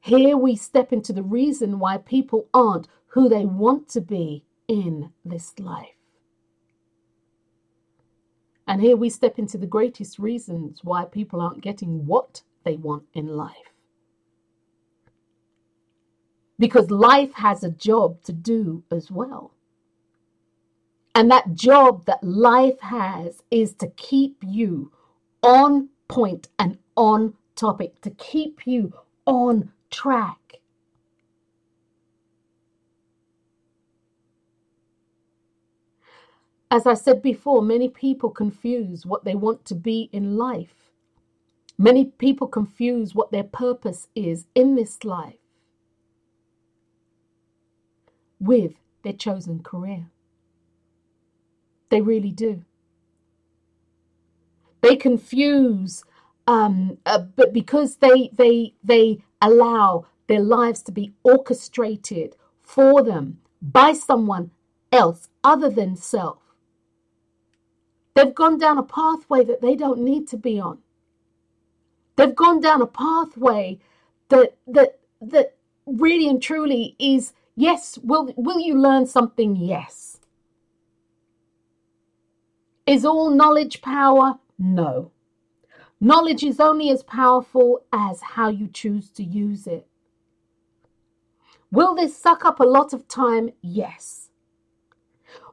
Here 0.00 0.36
we 0.36 0.54
step 0.54 0.92
into 0.92 1.12
the 1.12 1.22
reason 1.22 1.78
why 1.78 1.98
people 1.98 2.48
aren't 2.54 2.88
who 3.08 3.28
they 3.28 3.44
want 3.46 3.88
to 3.90 4.00
be 4.00 4.44
in 4.66 5.12
this 5.24 5.58
life. 5.58 5.96
And 8.66 8.82
here 8.82 8.96
we 8.96 9.08
step 9.08 9.38
into 9.38 9.56
the 9.56 9.66
greatest 9.66 10.18
reasons 10.18 10.84
why 10.84 11.06
people 11.06 11.40
aren't 11.40 11.62
getting 11.62 12.06
what 12.06 12.42
they 12.64 12.76
want 12.76 13.04
in 13.14 13.28
life. 13.28 13.77
Because 16.58 16.90
life 16.90 17.32
has 17.34 17.62
a 17.62 17.70
job 17.70 18.22
to 18.24 18.32
do 18.32 18.82
as 18.90 19.10
well. 19.10 19.52
And 21.14 21.30
that 21.30 21.54
job 21.54 22.04
that 22.06 22.22
life 22.22 22.80
has 22.80 23.42
is 23.50 23.74
to 23.74 23.88
keep 23.88 24.36
you 24.46 24.92
on 25.42 25.88
point 26.08 26.48
and 26.58 26.78
on 26.96 27.34
topic, 27.54 28.00
to 28.02 28.10
keep 28.10 28.66
you 28.66 28.92
on 29.26 29.72
track. 29.90 30.60
As 36.70 36.86
I 36.86 36.94
said 36.94 37.22
before, 37.22 37.62
many 37.62 37.88
people 37.88 38.30
confuse 38.30 39.06
what 39.06 39.24
they 39.24 39.34
want 39.34 39.64
to 39.66 39.74
be 39.74 40.10
in 40.12 40.36
life. 40.36 40.92
Many 41.78 42.04
people 42.04 42.46
confuse 42.46 43.14
what 43.14 43.30
their 43.30 43.44
purpose 43.44 44.08
is 44.14 44.46
in 44.54 44.74
this 44.74 45.04
life 45.04 45.47
with 48.40 48.74
their 49.02 49.12
chosen 49.14 49.62
career. 49.62 50.06
They 51.90 52.00
really 52.00 52.32
do. 52.32 52.64
They 54.82 54.96
confuse, 54.96 56.04
um, 56.46 56.98
uh, 57.06 57.20
but 57.36 57.52
because 57.52 57.96
they 57.96 58.30
they 58.34 58.74
they 58.84 59.22
allow 59.42 60.06
their 60.28 60.40
lives 60.40 60.82
to 60.82 60.92
be 60.92 61.14
orchestrated 61.24 62.36
for 62.62 63.02
them 63.02 63.40
by 63.62 63.92
someone 63.94 64.50
else 64.92 65.28
other 65.44 65.70
than 65.70 65.96
self, 65.96 66.38
They've 68.14 68.34
gone 68.34 68.58
down 68.58 68.78
a 68.78 68.82
pathway 68.82 69.44
that 69.44 69.60
they 69.62 69.76
don't 69.76 70.00
need 70.00 70.28
to 70.28 70.36
be 70.36 70.60
on. 70.60 70.78
They've 72.16 72.34
gone 72.34 72.60
down 72.60 72.82
a 72.82 72.86
pathway 72.86 73.80
that 74.30 74.56
that 74.68 75.00
that 75.20 75.56
really 75.86 76.28
and 76.28 76.42
truly 76.42 76.96
is 76.98 77.32
yes, 77.58 77.98
will 78.02 78.32
will 78.36 78.60
you 78.60 78.74
learn 78.78 79.06
something? 79.06 79.56
Yes. 79.56 80.20
Is 82.86 83.04
all 83.04 83.30
knowledge 83.30 83.82
power? 83.82 84.38
No. 84.58 85.10
Knowledge 86.00 86.44
is 86.44 86.60
only 86.60 86.90
as 86.90 87.02
powerful 87.02 87.82
as 87.92 88.20
how 88.20 88.48
you 88.48 88.68
choose 88.68 89.10
to 89.10 89.22
use 89.22 89.66
it. 89.66 89.86
Will 91.70 91.94
this 91.94 92.16
suck 92.16 92.44
up 92.44 92.60
a 92.60 92.64
lot 92.64 92.92
of 92.92 93.06
time? 93.08 93.50
Yes. 93.60 94.30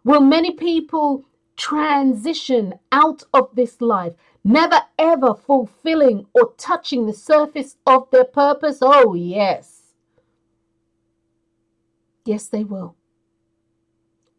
Will 0.04 0.22
many 0.22 0.52
people 0.52 1.26
transition 1.58 2.76
out 2.92 3.24
of 3.34 3.50
this 3.56 3.82
life, 3.82 4.14
never 4.44 4.82
ever 5.00 5.34
fulfilling 5.34 6.28
or 6.34 6.54
touching 6.58 7.06
the 7.06 7.14
surface 7.14 7.76
of 7.86 8.10
their 8.12 8.24
purpose? 8.24 8.78
Oh, 8.82 9.14
yes. 9.14 9.75
Yes, 12.26 12.48
they 12.48 12.64
will. 12.64 12.96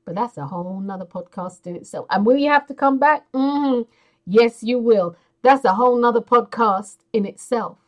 But 0.04 0.14
that's 0.16 0.36
a 0.36 0.46
whole 0.46 0.80
nother 0.80 1.04
podcast 1.06 1.66
in 1.66 1.76
itself. 1.76 2.06
And 2.10 2.24
will 2.26 2.36
you 2.36 2.50
have 2.50 2.66
to 2.68 2.74
come 2.74 2.98
back? 2.98 3.30
Mm-hmm. 3.32 3.82
Yes, 4.26 4.62
you 4.62 4.78
will. 4.78 5.16
That's 5.42 5.64
a 5.64 5.74
whole 5.74 5.96
nother 5.98 6.20
podcast 6.20 6.96
in 7.12 7.26
itself. 7.26 7.78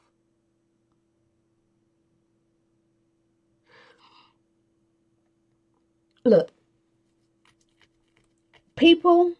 Look, 6.25 6.51
people 8.77 9.35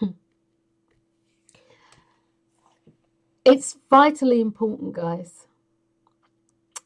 it's 3.44 3.76
vitally 3.90 4.40
important 4.40 4.92
guys 4.92 5.46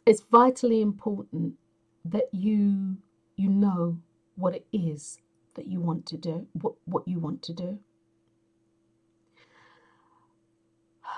it's 0.09 0.23
vitally 0.23 0.81
important 0.83 1.55
that 2.05 2.29
you 2.33 2.97
you 3.37 3.49
know 3.51 3.99
what 4.37 4.55
it 4.55 4.67
is 4.73 5.19
that 5.55 5.67
you 5.69 5.81
want 5.81 6.07
to 6.07 6.17
do 6.17 6.47
what 6.55 6.75
what 6.87 7.07
you 7.07 7.19
want 7.19 7.43
to 7.43 7.53
do. 7.53 7.79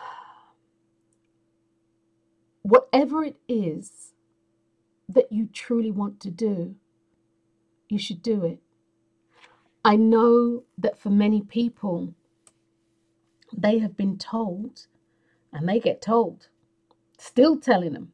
Whatever 2.63 3.25
it 3.25 3.37
is 3.49 4.13
that 5.09 5.31
you 5.33 5.49
truly 5.53 5.93
want 5.93 6.21
to 6.21 6.31
do 6.31 6.75
you 7.89 7.99
should 7.99 8.23
do 8.23 8.45
it. 8.45 8.61
I 9.85 9.97
know 9.97 10.65
that 10.79 10.99
for 10.99 11.11
many 11.11 11.43
people, 11.43 12.15
they 13.53 13.79
have 13.79 13.97
been 13.97 14.17
told, 14.19 14.87
and 15.53 15.69
they 15.69 15.81
get 15.81 16.01
told, 16.01 16.49
still 17.19 17.59
telling 17.59 17.93
them, 17.95 18.13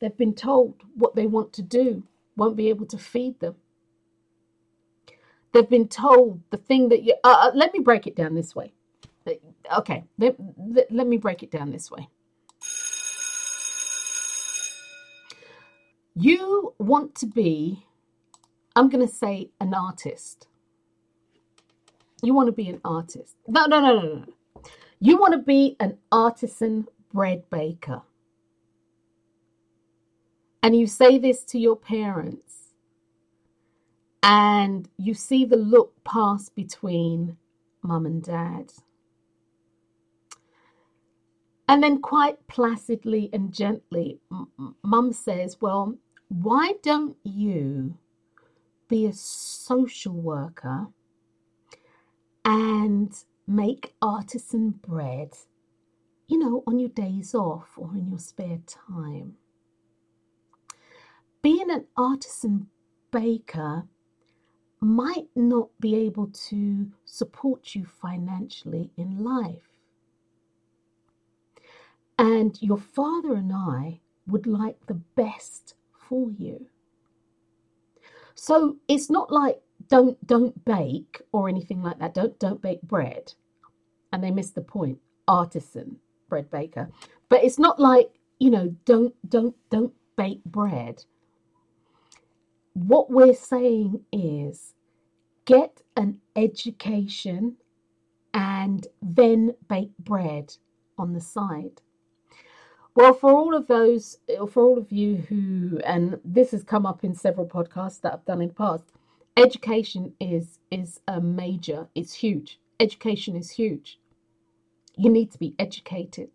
they've 0.00 0.16
been 0.16 0.34
told 0.34 0.74
what 0.94 1.14
they 1.14 1.26
want 1.26 1.52
to 1.54 1.62
do 1.62 2.02
won't 2.36 2.56
be 2.56 2.68
able 2.68 2.86
to 2.86 2.98
feed 2.98 3.40
them. 3.40 3.54
They've 5.52 5.68
been 5.68 5.88
told 5.88 6.40
the 6.50 6.58
thing 6.58 6.90
that 6.90 7.02
you, 7.02 7.14
uh, 7.24 7.48
uh 7.48 7.50
let 7.54 7.72
me 7.72 7.80
break 7.80 8.06
it 8.06 8.14
down 8.14 8.34
this 8.34 8.54
way. 8.54 8.72
Okay, 9.76 10.04
let, 10.18 10.36
let, 10.58 10.92
let 10.92 11.06
me 11.06 11.16
break 11.16 11.42
it 11.42 11.50
down 11.50 11.72
this 11.72 11.90
way. 11.90 12.08
You 16.14 16.74
want 16.78 17.14
to 17.16 17.26
be, 17.26 17.84
I'm 18.74 18.88
going 18.88 19.06
to 19.06 19.12
say, 19.12 19.50
an 19.60 19.74
artist. 19.74 20.46
You 22.22 22.32
want 22.34 22.46
to 22.46 22.52
be 22.52 22.68
an 22.68 22.80
artist. 22.84 23.36
No, 23.46 23.66
no, 23.66 23.80
no, 23.80 24.00
no, 24.00 24.14
no. 24.14 24.24
You 25.00 25.18
want 25.18 25.32
to 25.32 25.38
be 25.38 25.76
an 25.78 25.98
artisan 26.10 26.86
bread 27.12 27.48
baker. 27.50 28.02
And 30.66 30.76
you 30.76 30.88
say 30.88 31.16
this 31.16 31.44
to 31.44 31.60
your 31.60 31.76
parents, 31.76 32.72
and 34.20 34.88
you 34.96 35.14
see 35.14 35.44
the 35.44 35.56
look 35.56 36.02
pass 36.02 36.48
between 36.48 37.36
mum 37.82 38.04
and 38.04 38.20
dad. 38.20 38.72
And 41.68 41.84
then, 41.84 42.02
quite 42.02 42.48
placidly 42.48 43.30
and 43.32 43.54
gently, 43.54 44.18
mum 44.82 45.12
says, 45.12 45.58
Well, 45.60 45.98
why 46.26 46.72
don't 46.82 47.16
you 47.22 47.98
be 48.88 49.06
a 49.06 49.12
social 49.12 50.14
worker 50.14 50.88
and 52.44 53.14
make 53.46 53.94
artisan 54.02 54.70
bread, 54.70 55.30
you 56.26 56.40
know, 56.40 56.64
on 56.66 56.80
your 56.80 56.88
days 56.88 57.36
off 57.36 57.68
or 57.76 57.90
in 57.94 58.08
your 58.10 58.18
spare 58.18 58.58
time. 58.66 59.36
Being 61.46 61.70
an 61.70 61.86
artisan 61.96 62.66
baker 63.12 63.84
might 64.80 65.28
not 65.36 65.68
be 65.78 65.94
able 65.94 66.26
to 66.48 66.90
support 67.04 67.76
you 67.76 67.86
financially 67.86 68.90
in 68.96 69.22
life. 69.22 69.68
And 72.18 72.60
your 72.60 72.78
father 72.78 73.34
and 73.34 73.52
I 73.52 74.00
would 74.26 74.48
like 74.48 74.86
the 74.88 75.00
best 75.14 75.76
for 76.08 76.32
you. 76.32 76.66
So 78.34 78.78
it's 78.88 79.08
not 79.08 79.30
like 79.30 79.62
don't 79.86 80.18
don't 80.26 80.64
bake 80.64 81.22
or 81.30 81.48
anything 81.48 81.80
like 81.80 82.00
that. 82.00 82.12
Don't 82.12 82.36
don't 82.40 82.60
bake 82.60 82.82
bread. 82.82 83.34
And 84.12 84.20
they 84.20 84.32
miss 84.32 84.50
the 84.50 84.62
point. 84.62 84.98
Artisan 85.28 85.98
bread 86.28 86.50
baker. 86.50 86.90
But 87.28 87.44
it's 87.44 87.60
not 87.60 87.78
like, 87.78 88.10
you 88.40 88.50
know, 88.50 88.74
don't 88.84 89.14
don't 89.30 89.54
don't 89.70 89.94
bake 90.16 90.42
bread. 90.44 91.04
What 92.76 93.10
we're 93.10 93.32
saying 93.32 94.04
is 94.12 94.74
get 95.46 95.80
an 95.96 96.20
education 96.36 97.56
and 98.34 98.86
then 99.00 99.54
bake 99.66 99.96
bread 99.98 100.56
on 100.98 101.14
the 101.14 101.20
side. 101.22 101.80
Well, 102.94 103.14
for 103.14 103.32
all 103.32 103.54
of 103.54 103.66
those, 103.66 104.18
for 104.50 104.62
all 104.62 104.76
of 104.76 104.92
you 104.92 105.16
who, 105.16 105.78
and 105.86 106.20
this 106.22 106.50
has 106.50 106.64
come 106.64 106.84
up 106.84 107.02
in 107.02 107.14
several 107.14 107.46
podcasts 107.46 108.02
that 108.02 108.12
I've 108.12 108.26
done 108.26 108.42
in 108.42 108.48
the 108.48 108.54
past, 108.54 108.84
education 109.38 110.12
is 110.20 110.58
is 110.70 111.00
a 111.08 111.18
major 111.18 111.88
it's 111.94 112.12
huge. 112.12 112.60
Education 112.78 113.36
is 113.36 113.52
huge. 113.52 113.98
You 114.98 115.08
need 115.08 115.30
to 115.32 115.38
be 115.38 115.54
educated 115.58 116.28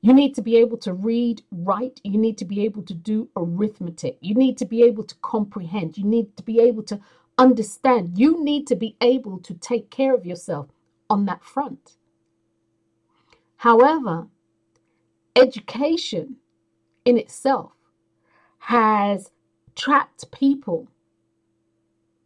you 0.00 0.12
need 0.12 0.34
to 0.36 0.42
be 0.42 0.56
able 0.56 0.78
to 0.78 0.92
read 0.94 1.42
write. 1.50 2.00
You 2.04 2.18
need 2.18 2.38
to 2.38 2.44
be 2.44 2.64
able 2.64 2.82
to 2.82 2.94
do 2.94 3.28
arithmetic. 3.36 4.18
You 4.20 4.34
need 4.34 4.58
to 4.58 4.66
be 4.66 4.82
able 4.82 5.04
to 5.04 5.14
comprehend. 5.22 5.98
You 5.98 6.04
need 6.04 6.36
to 6.36 6.42
be 6.42 6.60
able 6.60 6.84
to 6.84 7.00
understand. 7.36 8.18
You 8.18 8.42
need 8.42 8.66
to 8.68 8.76
be 8.76 8.96
able 9.00 9.38
to 9.40 9.54
take 9.54 9.90
care 9.90 10.14
of 10.14 10.26
yourself 10.26 10.68
on 11.10 11.26
that 11.26 11.44
front. 11.44 11.96
However 13.56 14.28
education 15.36 16.36
in 17.04 17.18
itself 17.18 17.72
has 18.60 19.30
trapped 19.76 20.30
people 20.32 20.88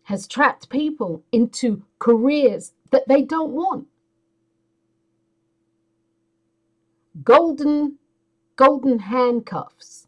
has 0.05 0.27
trapped 0.27 0.69
people 0.69 1.23
into 1.33 1.83
careers 1.99 2.73
that 2.91 3.07
they 3.09 3.23
don't 3.23 3.53
want. 3.53 3.87
Golden, 7.23 7.99
golden 8.57 8.99
handcuffs 9.01 10.07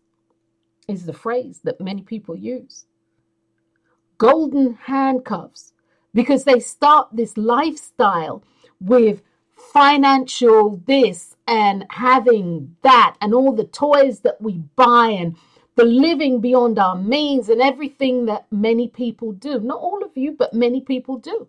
is 0.89 1.07
the 1.07 1.13
phrase 1.13 1.61
that 1.65 1.81
many 1.81 2.03
people 2.03 2.37
use. 2.37 2.87
Golden 4.19 4.75
handcuffs, 4.85 5.73
because 6.15 6.45
they 6.45 6.61
start 6.61 7.09
this 7.13 7.37
lifestyle 7.37 8.43
with 8.81 9.23
financial 9.57 10.83
this 10.87 11.37
and 11.47 11.85
having 11.91 12.77
that 12.83 13.17
and 13.21 13.35
all 13.35 13.53
the 13.53 13.65
toys 13.65 14.21
that 14.21 14.41
we 14.41 14.63
buy 14.77 15.09
and 15.09 15.37
the 15.77 15.85
living 15.85 16.41
beyond 16.41 16.79
our 16.79 16.97
means 16.97 17.49
and 17.49 17.61
everything 17.61 18.27
that 18.27 18.47
many 18.51 18.89
people 18.89 19.33
do. 19.33 19.59
Not 19.59 19.81
all 19.81 20.05
of 20.05 20.17
you, 20.17 20.33
but 20.33 20.55
many 20.55 20.81
people 20.81 21.19
do. 21.19 21.49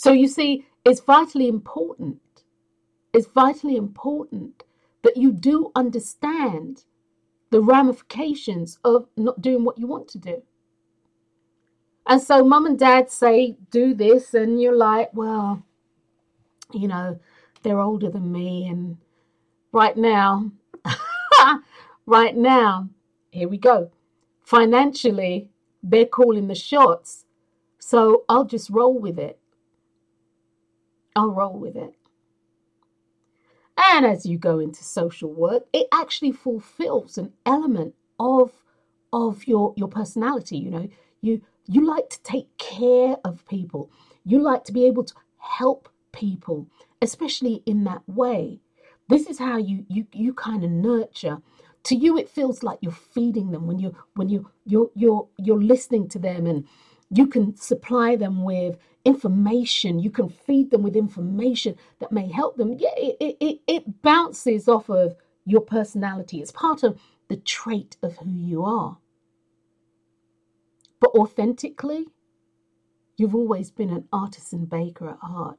So 0.00 0.12
you 0.12 0.28
see, 0.28 0.64
it's 0.82 1.02
vitally 1.02 1.46
important. 1.46 2.22
It's 3.12 3.26
vitally 3.26 3.76
important 3.76 4.62
that 5.02 5.18
you 5.18 5.30
do 5.30 5.70
understand 5.76 6.84
the 7.50 7.60
ramifications 7.60 8.78
of 8.82 9.08
not 9.18 9.42
doing 9.42 9.62
what 9.62 9.76
you 9.76 9.86
want 9.86 10.08
to 10.08 10.18
do. 10.18 10.42
And 12.06 12.18
so 12.22 12.42
mum 12.42 12.64
and 12.64 12.78
dad 12.78 13.10
say, 13.10 13.58
do 13.70 13.92
this, 13.92 14.32
and 14.32 14.58
you're 14.58 14.74
like, 14.74 15.10
well, 15.12 15.62
you 16.72 16.88
know, 16.88 17.20
they're 17.62 17.78
older 17.78 18.08
than 18.08 18.32
me. 18.32 18.68
And 18.68 18.96
right 19.70 19.98
now, 19.98 20.50
right 22.06 22.34
now, 22.34 22.88
here 23.32 23.48
we 23.48 23.58
go. 23.58 23.90
Financially, 24.40 25.50
they're 25.82 26.06
calling 26.06 26.48
the 26.48 26.54
shots. 26.54 27.26
So 27.78 28.24
I'll 28.30 28.46
just 28.46 28.70
roll 28.70 28.98
with 28.98 29.18
it. 29.18 29.39
I'll 31.16 31.32
roll 31.32 31.58
with 31.58 31.76
it. 31.76 31.94
And 33.76 34.04
as 34.04 34.26
you 34.26 34.38
go 34.38 34.58
into 34.58 34.84
social 34.84 35.32
work, 35.32 35.64
it 35.72 35.86
actually 35.92 36.32
fulfills 36.32 37.16
an 37.18 37.32
element 37.46 37.94
of 38.18 38.52
of 39.12 39.46
your 39.46 39.74
your 39.76 39.88
personality. 39.88 40.58
You 40.58 40.70
know, 40.70 40.88
you 41.22 41.40
you 41.66 41.86
like 41.86 42.08
to 42.10 42.22
take 42.22 42.56
care 42.58 43.16
of 43.24 43.46
people. 43.48 43.90
You 44.24 44.40
like 44.40 44.64
to 44.64 44.72
be 44.72 44.86
able 44.86 45.04
to 45.04 45.14
help 45.38 45.88
people 46.12 46.66
especially 47.02 47.62
in 47.66 47.84
that 47.84 48.02
way. 48.06 48.60
This 49.08 49.26
is 49.26 49.38
how 49.38 49.56
you 49.56 49.84
you 49.88 50.06
you 50.12 50.34
kind 50.34 50.62
of 50.64 50.70
nurture 50.70 51.38
to 51.84 51.94
you 51.96 52.18
it 52.18 52.28
feels 52.28 52.62
like 52.62 52.78
you're 52.82 52.92
feeding 52.92 53.50
them 53.50 53.66
when 53.66 53.78
you 53.78 53.94
when 54.14 54.28
you 54.28 54.50
you're 54.66 54.90
you're 54.94 55.26
you're 55.38 55.62
listening 55.62 56.08
to 56.08 56.18
them 56.18 56.46
and 56.46 56.66
you 57.10 57.26
can 57.26 57.56
supply 57.56 58.16
them 58.16 58.44
with 58.44 58.78
information. 59.04 59.98
You 59.98 60.10
can 60.10 60.28
feed 60.28 60.70
them 60.70 60.82
with 60.82 60.96
information 60.96 61.76
that 61.98 62.12
may 62.12 62.30
help 62.30 62.56
them. 62.56 62.74
Yeah 62.78 62.90
it, 62.96 63.36
it, 63.40 63.60
it 63.66 64.02
bounces 64.02 64.68
off 64.68 64.88
of 64.88 65.16
your 65.44 65.60
personality. 65.60 66.40
It's 66.40 66.52
part 66.52 66.82
of 66.82 67.00
the 67.28 67.36
trait 67.36 67.96
of 68.02 68.16
who 68.18 68.30
you 68.30 68.64
are. 68.64 68.98
But 71.00 71.10
authentically 71.14 72.06
you've 73.16 73.34
always 73.34 73.70
been 73.70 73.90
an 73.90 74.08
artisan 74.12 74.66
baker 74.66 75.10
at 75.10 75.18
heart. 75.18 75.58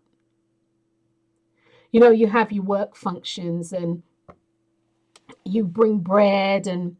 You 1.91 1.99
know 1.99 2.11
you 2.11 2.27
have 2.27 2.51
your 2.51 2.63
work 2.63 2.95
functions 2.95 3.73
and 3.73 4.03
you 5.43 5.65
bring 5.65 5.99
bread 5.99 6.67
and 6.67 6.95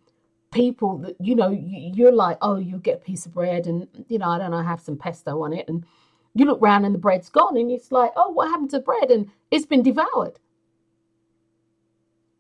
people 0.52 0.98
that 0.98 1.16
you 1.20 1.34
know 1.36 1.50
you're 1.50 2.12
like 2.12 2.38
oh 2.42 2.58
you 2.58 2.78
get 2.78 2.98
a 2.98 3.06
piece 3.06 3.26
of 3.26 3.34
bread 3.34 3.68
and 3.68 3.88
you 4.10 4.20
know 4.20 4.28
i 4.28 4.38
don't 4.38 4.52
know 4.52 4.62
have 4.62 4.82
some 4.82 4.98
pesto 4.98 5.42
on 5.42 5.54
it. 5.54 5.68
And 5.68 5.86
you 6.34 6.46
look 6.46 6.62
around 6.62 6.86
and 6.86 6.96
the 6.96 7.00
bread's 7.00 7.30
gone 7.30 7.58
and 7.58 7.72
it's 7.72 7.92
like 7.92 8.12
oh 8.16 8.32
what 8.32 8.50
happened 8.50 8.70
to 8.72 8.80
bread? 8.80 9.12
And 9.12 9.30
it's 9.50 9.66
been 9.66 9.84
devoured. 9.84 10.40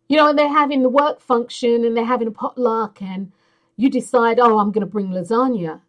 You 0.10 0.18
know 0.18 0.28
and 0.28 0.38
they're 0.38 0.50
having 0.50 0.84
the 0.84 0.90
work 0.90 1.22
function 1.22 1.86
and 1.86 1.96
they're 1.96 2.06
having 2.06 2.28
a 2.28 2.32
potluck 2.32 3.02
and 3.02 3.32
you 3.78 3.90
decide 3.90 4.40
oh 4.40 4.60
i'm 4.60 4.72
going 4.72 4.86
to 4.86 4.92
bring 4.92 5.10
lasagna. 5.10 5.82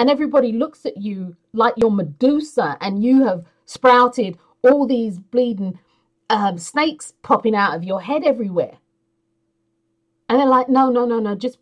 And 0.00 0.08
everybody 0.08 0.52
looks 0.52 0.86
at 0.86 0.96
you 0.96 1.36
like 1.52 1.74
you're 1.76 1.90
medusa 1.90 2.76
and 2.80 3.02
you 3.02 3.24
have 3.24 3.44
sprouted 3.66 4.38
all 4.62 4.86
these 4.86 5.18
bleeding 5.18 5.78
um, 6.30 6.58
snakes 6.58 7.14
popping 7.22 7.54
out 7.54 7.74
of 7.74 7.84
your 7.84 8.02
head 8.02 8.22
everywhere. 8.24 8.78
And 10.28 10.38
they're 10.38 10.46
like, 10.46 10.68
no, 10.68 10.90
no, 10.90 11.06
no, 11.06 11.20
no, 11.20 11.34
just 11.34 11.58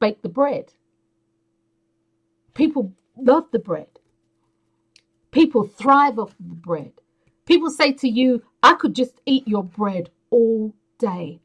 bake 0.00 0.22
the 0.22 0.30
bread. 0.30 0.72
People 2.54 2.92
love 3.16 3.46
the 3.52 3.58
bread. 3.60 3.88
People 5.32 5.64
thrive 5.66 6.18
off 6.18 6.34
the 6.40 6.54
bread. 6.54 6.92
People 7.46 7.70
say 7.70 7.92
to 7.92 8.08
you, 8.08 8.42
I 8.62 8.74
could 8.74 8.94
just 8.94 9.20
eat 9.26 9.46
your 9.48 9.64
bread 9.64 10.10
all 10.30 10.74
day. 10.98 11.40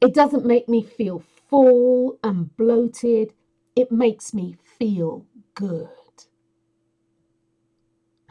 It 0.00 0.14
doesn't 0.14 0.46
make 0.46 0.68
me 0.68 0.82
feel 0.82 1.24
full 1.50 2.18
and 2.24 2.56
bloated. 2.56 3.34
It 3.76 3.92
makes 3.92 4.34
me 4.34 4.56
feel 4.78 5.26
good. 5.54 5.88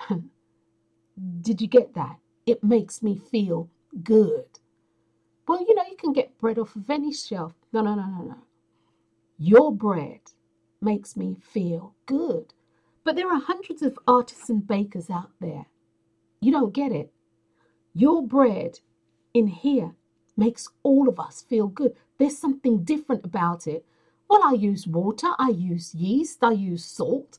Did 1.41 1.61
you 1.61 1.67
get 1.67 1.93
that? 1.95 2.17
It 2.45 2.63
makes 2.63 3.03
me 3.03 3.17
feel 3.17 3.69
good. 4.03 4.45
Well, 5.47 5.65
you 5.67 5.75
know, 5.75 5.83
you 5.89 5.97
can 5.97 6.13
get 6.13 6.37
bread 6.39 6.59
off 6.59 6.75
of 6.75 6.89
any 6.89 7.13
shelf. 7.13 7.53
No, 7.73 7.81
no, 7.81 7.95
no, 7.95 8.05
no, 8.07 8.23
no. 8.23 8.37
Your 9.37 9.71
bread 9.71 10.21
makes 10.81 11.15
me 11.15 11.37
feel 11.41 11.93
good. 12.05 12.53
But 13.03 13.15
there 13.15 13.31
are 13.31 13.39
hundreds 13.39 13.81
of 13.81 13.97
artisan 14.07 14.59
bakers 14.59 15.09
out 15.09 15.31
there. 15.39 15.67
You 16.41 16.51
don't 16.51 16.73
get 16.73 16.91
it. 16.91 17.11
Your 17.93 18.25
bread 18.25 18.79
in 19.33 19.47
here 19.47 19.95
makes 20.35 20.69
all 20.83 21.07
of 21.07 21.19
us 21.19 21.41
feel 21.41 21.67
good. 21.67 21.95
There's 22.17 22.37
something 22.37 22.83
different 22.83 23.25
about 23.25 23.67
it. 23.67 23.85
Well, 24.29 24.41
I 24.43 24.53
use 24.53 24.85
water, 24.87 25.29
I 25.39 25.49
use 25.49 25.95
yeast, 25.95 26.43
I 26.43 26.51
use 26.51 26.83
salt, 26.83 27.37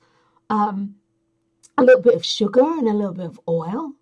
um, 0.49 0.97
a 1.77 1.83
little 1.83 2.03
bit 2.03 2.15
of 2.15 2.25
sugar, 2.25 2.63
and 2.63 2.89
a 2.89 2.95
little 2.95 3.13
bit 3.13 3.27
of 3.27 3.41
oil. 3.47 3.93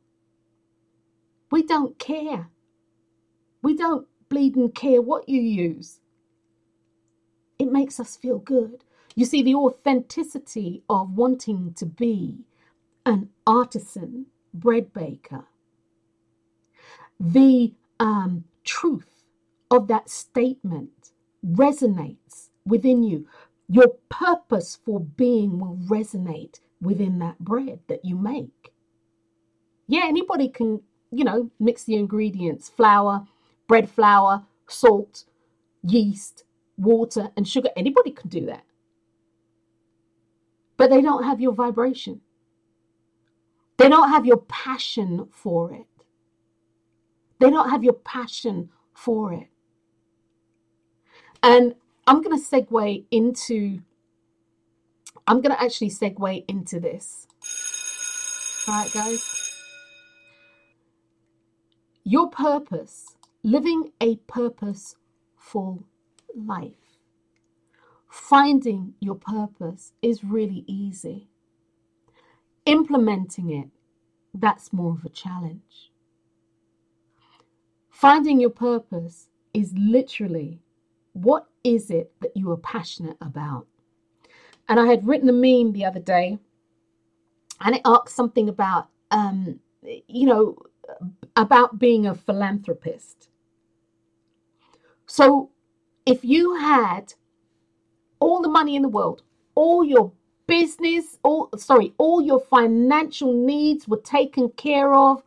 We 1.50 1.62
don't 1.62 1.98
care 1.98 2.48
we 3.66 3.76
don't 3.76 4.06
bleeding 4.28 4.70
care 4.70 5.02
what 5.02 5.28
you 5.28 5.40
use. 5.40 5.98
It 7.58 7.70
makes 7.72 8.00
us 8.00 8.16
feel 8.16 8.38
good. 8.38 8.84
You 9.14 9.24
see, 9.24 9.42
the 9.42 9.54
authenticity 9.54 10.82
of 10.88 11.16
wanting 11.16 11.74
to 11.74 11.86
be 11.86 12.40
an 13.06 13.30
artisan 13.46 14.26
bread 14.54 14.92
baker, 14.92 15.46
the 17.20 17.74
um, 18.00 18.44
truth 18.64 19.24
of 19.70 19.88
that 19.88 20.10
statement 20.10 21.12
resonates 21.46 22.48
within 22.66 23.02
you. 23.02 23.26
Your 23.68 23.88
purpose 24.08 24.78
for 24.84 25.00
being 25.00 25.58
will 25.58 25.76
resonate 25.88 26.60
within 26.80 27.18
that 27.20 27.38
bread 27.40 27.80
that 27.88 28.04
you 28.04 28.16
make. 28.16 28.72
Yeah, 29.88 30.04
anybody 30.06 30.48
can, 30.48 30.82
you 31.12 31.24
know, 31.24 31.50
mix 31.60 31.84
the 31.84 31.96
ingredients 31.96 32.68
flour, 32.68 33.26
bread 33.68 33.88
flour, 33.90 34.44
salt, 34.68 35.24
yeast, 35.82 36.44
water, 36.76 37.30
and 37.36 37.46
sugar. 37.46 37.70
Anybody 37.76 38.10
can 38.10 38.28
do 38.28 38.46
that. 38.46 38.64
But 40.76 40.90
they 40.90 41.00
don't 41.00 41.24
have 41.24 41.40
your 41.40 41.52
vibration. 41.52 42.20
They 43.78 43.88
don't 43.88 44.10
have 44.10 44.26
your 44.26 44.38
passion 44.38 45.28
for 45.30 45.72
it. 45.72 45.86
They 47.38 47.50
don't 47.50 47.70
have 47.70 47.84
your 47.84 47.94
passion 47.94 48.70
for 48.94 49.32
it. 49.32 49.48
And 51.42 51.74
I'm 52.06 52.22
going 52.22 52.38
to 52.38 52.44
segue 52.44 53.04
into, 53.10 53.80
I'm 55.26 55.40
going 55.40 55.54
to 55.54 55.62
actually 55.62 55.90
segue 55.90 56.44
into 56.48 56.80
this. 56.80 57.26
All 58.68 58.74
right, 58.82 58.92
guys. 58.92 59.42
Your 62.04 62.30
purpose 62.30 63.16
living 63.42 63.92
a 64.00 64.16
purposeful 64.16 65.84
life. 66.36 66.98
Finding 68.08 68.94
your 69.00 69.14
purpose 69.14 69.92
is 70.02 70.24
really 70.24 70.64
easy. 70.66 71.28
Implementing 72.64 73.50
it, 73.50 73.68
that's 74.32 74.72
more 74.72 74.92
of 74.92 75.04
a 75.04 75.08
challenge. 75.08 75.90
Finding 77.90 78.40
your 78.40 78.50
purpose 78.50 79.28
is 79.54 79.72
literally 79.76 80.60
what 81.12 81.46
is 81.64 81.90
it 81.90 82.12
that 82.20 82.36
you 82.36 82.50
are 82.50 82.58
passionate 82.58 83.16
about? 83.20 83.66
And 84.68 84.78
I 84.78 84.86
had 84.86 85.06
written 85.06 85.28
a 85.28 85.32
meme 85.32 85.72
the 85.72 85.84
other 85.84 86.00
day 86.00 86.38
and 87.60 87.74
it 87.74 87.80
asked 87.84 88.14
something 88.14 88.48
about, 88.48 88.88
um, 89.10 89.60
you 89.82 90.26
know, 90.26 90.58
about 91.36 91.78
being 91.78 92.06
a 92.06 92.14
philanthropist. 92.14 93.28
So 95.06 95.50
if 96.06 96.24
you 96.24 96.54
had 96.54 97.12
all 98.20 98.40
the 98.40 98.48
money 98.48 98.76
in 98.76 98.82
the 98.82 98.88
world, 98.88 99.22
all 99.56 99.84
your 99.84 100.12
business, 100.46 101.18
all 101.24 101.50
sorry, 101.56 101.92
all 101.98 102.22
your 102.22 102.40
financial 102.40 103.32
needs 103.32 103.88
were 103.88 104.00
taken 104.00 104.48
care 104.50 104.94
of 104.94 105.22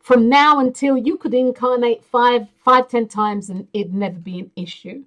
from 0.00 0.28
now 0.28 0.60
until 0.60 0.96
you 0.96 1.16
could 1.16 1.34
incarnate 1.34 2.04
five, 2.04 2.46
five, 2.64 2.88
ten 2.88 3.08
times 3.08 3.50
and 3.50 3.66
it'd 3.72 3.92
never 3.92 4.18
be 4.18 4.38
an 4.38 4.50
issue. 4.56 5.04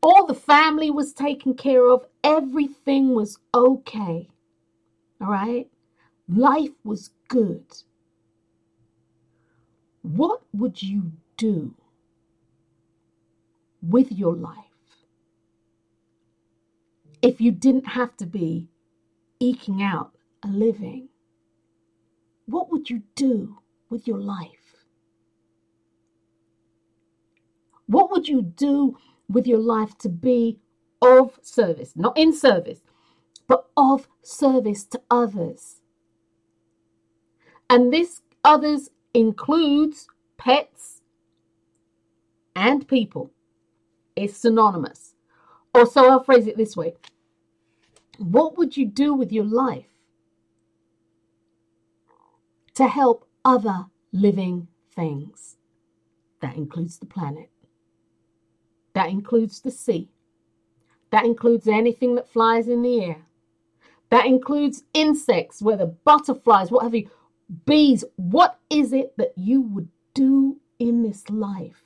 All 0.00 0.26
the 0.26 0.34
family 0.34 0.90
was 0.90 1.12
taken 1.12 1.54
care 1.54 1.88
of, 1.88 2.06
everything 2.24 3.14
was 3.14 3.38
okay. 3.54 4.28
All 5.20 5.28
right? 5.28 5.68
Life 6.28 6.72
was 6.84 7.10
good. 7.28 7.64
What 10.02 10.42
would 10.52 10.82
you 10.82 11.12
do 11.36 11.74
with 13.82 14.12
your 14.12 14.34
life 14.34 14.56
if 17.22 17.40
you 17.40 17.52
didn't 17.52 17.86
have 17.86 18.16
to 18.16 18.26
be 18.26 18.68
eking 19.40 19.82
out 19.82 20.12
a 20.42 20.48
living? 20.48 21.08
What 22.46 22.70
would 22.70 22.90
you 22.90 23.02
do 23.14 23.58
with 23.90 24.06
your 24.06 24.18
life? 24.18 24.86
What 27.86 28.10
would 28.10 28.28
you 28.28 28.42
do 28.42 28.96
with 29.28 29.46
your 29.46 29.58
life 29.58 29.98
to 29.98 30.08
be 30.08 30.58
of 31.00 31.38
service, 31.42 31.92
not 31.96 32.16
in 32.16 32.32
service, 32.32 32.80
but 33.48 33.66
of 33.76 34.08
service 34.22 34.84
to 34.86 35.00
others? 35.10 35.80
And 37.68 37.92
this 37.92 38.22
others 38.44 38.90
includes 39.14 40.08
pets 40.38 41.02
and 42.56 42.86
people 42.86 43.30
is 44.16 44.36
synonymous. 44.36 45.14
Or 45.74 45.86
so 45.86 46.10
I'll 46.10 46.22
phrase 46.24 46.46
it 46.46 46.56
this 46.56 46.76
way 46.76 46.94
What 48.18 48.58
would 48.58 48.76
you 48.76 48.86
do 48.86 49.14
with 49.14 49.32
your 49.32 49.44
life 49.44 49.86
to 52.74 52.88
help 52.88 53.26
other 53.44 53.86
living 54.12 54.68
things? 54.94 55.56
That 56.40 56.56
includes 56.56 56.98
the 56.98 57.06
planet, 57.06 57.50
that 58.94 59.10
includes 59.10 59.60
the 59.60 59.70
sea, 59.70 60.10
that 61.10 61.24
includes 61.24 61.68
anything 61.68 62.16
that 62.16 62.28
flies 62.28 62.68
in 62.68 62.82
the 62.82 63.04
air, 63.04 63.22
that 64.10 64.26
includes 64.26 64.84
insects, 64.92 65.62
whether 65.62 65.86
butterflies, 65.86 66.70
what 66.70 66.82
have 66.84 66.94
you, 66.94 67.08
bees. 67.66 68.04
What 68.16 68.58
is 68.70 68.92
it 68.92 69.16
that 69.18 69.32
you 69.36 69.60
would 69.62 69.88
do 70.14 70.58
in 70.78 71.02
this 71.02 71.30
life 71.30 71.84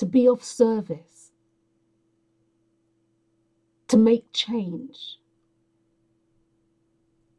to 0.00 0.06
be 0.06 0.26
of 0.26 0.42
service, 0.42 1.30
to 3.86 3.98
make 3.98 4.32
change, 4.32 5.18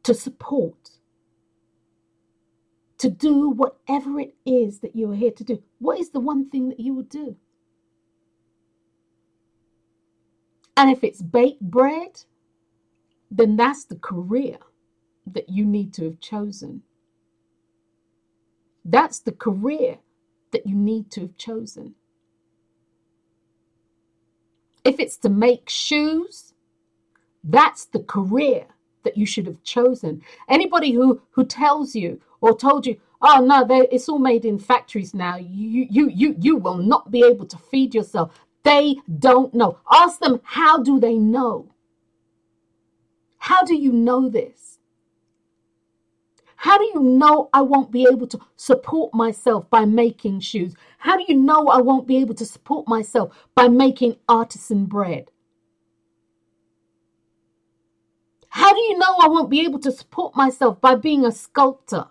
to 0.04 0.14
support, 0.14 0.90
to 2.98 3.10
do 3.10 3.50
whatever 3.50 4.20
it 4.20 4.36
is 4.46 4.78
that 4.78 4.94
you 4.94 5.10
are 5.10 5.16
here 5.16 5.32
to 5.32 5.42
do. 5.42 5.60
What 5.80 5.98
is 5.98 6.10
the 6.10 6.20
one 6.20 6.50
thing 6.50 6.68
that 6.68 6.78
you 6.78 6.94
would 6.94 7.08
do? 7.08 7.34
And 10.76 10.88
if 10.88 11.02
it's 11.02 11.20
baked 11.20 11.62
bread, 11.62 12.22
then 13.28 13.56
that's 13.56 13.84
the 13.84 13.96
career 13.96 14.58
that 15.26 15.48
you 15.48 15.64
need 15.64 15.92
to 15.94 16.04
have 16.04 16.20
chosen. 16.20 16.82
That's 18.84 19.18
the 19.18 19.32
career 19.32 19.98
that 20.52 20.64
you 20.64 20.76
need 20.76 21.10
to 21.10 21.22
have 21.22 21.36
chosen. 21.36 21.96
If 24.84 25.00
it's 25.00 25.16
to 25.18 25.28
make 25.28 25.68
shoes, 25.70 26.54
that's 27.44 27.86
the 27.86 28.00
career 28.00 28.66
that 29.04 29.16
you 29.18 29.26
should 29.26 29.46
have 29.46 29.62
chosen. 29.64 30.22
Anybody 30.48 30.92
who 30.92 31.22
who 31.32 31.44
tells 31.44 31.94
you 31.94 32.20
or 32.40 32.56
told 32.56 32.86
you, 32.86 32.98
"Oh 33.22 33.44
no, 33.44 33.66
it's 33.90 34.08
all 34.08 34.18
made 34.18 34.44
in 34.44 34.58
factories 34.58 35.14
now. 35.14 35.36
You 35.36 35.86
you 35.90 36.08
you 36.08 36.36
you 36.40 36.56
will 36.56 36.78
not 36.78 37.10
be 37.10 37.24
able 37.24 37.46
to 37.46 37.58
feed 37.58 37.94
yourself." 37.94 38.32
They 38.64 38.96
don't 39.18 39.54
know. 39.54 39.78
Ask 39.90 40.20
them, 40.20 40.40
how 40.44 40.82
do 40.82 41.00
they 41.00 41.18
know? 41.18 41.68
How 43.38 43.62
do 43.64 43.74
you 43.74 43.92
know 43.92 44.28
this? 44.28 44.71
How 46.62 46.78
do 46.78 46.84
you 46.84 47.00
know 47.00 47.48
I 47.52 47.60
won't 47.62 47.90
be 47.90 48.06
able 48.08 48.28
to 48.28 48.38
support 48.54 49.12
myself 49.12 49.68
by 49.68 49.84
making 49.84 50.38
shoes? 50.38 50.76
How 50.98 51.16
do 51.16 51.24
you 51.26 51.34
know 51.34 51.66
I 51.66 51.80
won't 51.80 52.06
be 52.06 52.18
able 52.18 52.34
to 52.34 52.44
support 52.44 52.86
myself 52.86 53.34
by 53.56 53.66
making 53.66 54.14
artisan 54.28 54.84
bread? 54.84 55.32
How 58.50 58.72
do 58.72 58.78
you 58.78 58.96
know 58.96 59.16
I 59.20 59.26
won't 59.26 59.50
be 59.50 59.62
able 59.62 59.80
to 59.80 59.90
support 59.90 60.36
myself 60.36 60.80
by 60.80 60.94
being 60.94 61.24
a 61.24 61.32
sculptor? 61.32 62.06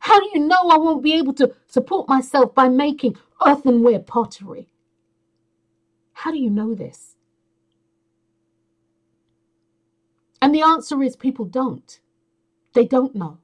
How 0.00 0.20
do 0.20 0.28
you 0.34 0.40
know 0.40 0.68
I 0.68 0.76
won't 0.76 1.02
be 1.02 1.14
able 1.14 1.32
to 1.32 1.54
support 1.66 2.06
myself 2.06 2.54
by 2.54 2.68
making 2.68 3.16
earthenware 3.46 4.00
pottery? 4.00 4.68
How 6.12 6.32
do 6.32 6.38
you 6.38 6.50
know 6.50 6.74
this? 6.74 7.16
And 10.42 10.54
the 10.54 10.60
answer 10.60 11.02
is 11.02 11.16
people 11.16 11.46
don't. 11.46 11.98
They 12.76 12.84
don't 12.84 13.14
know. 13.14 13.38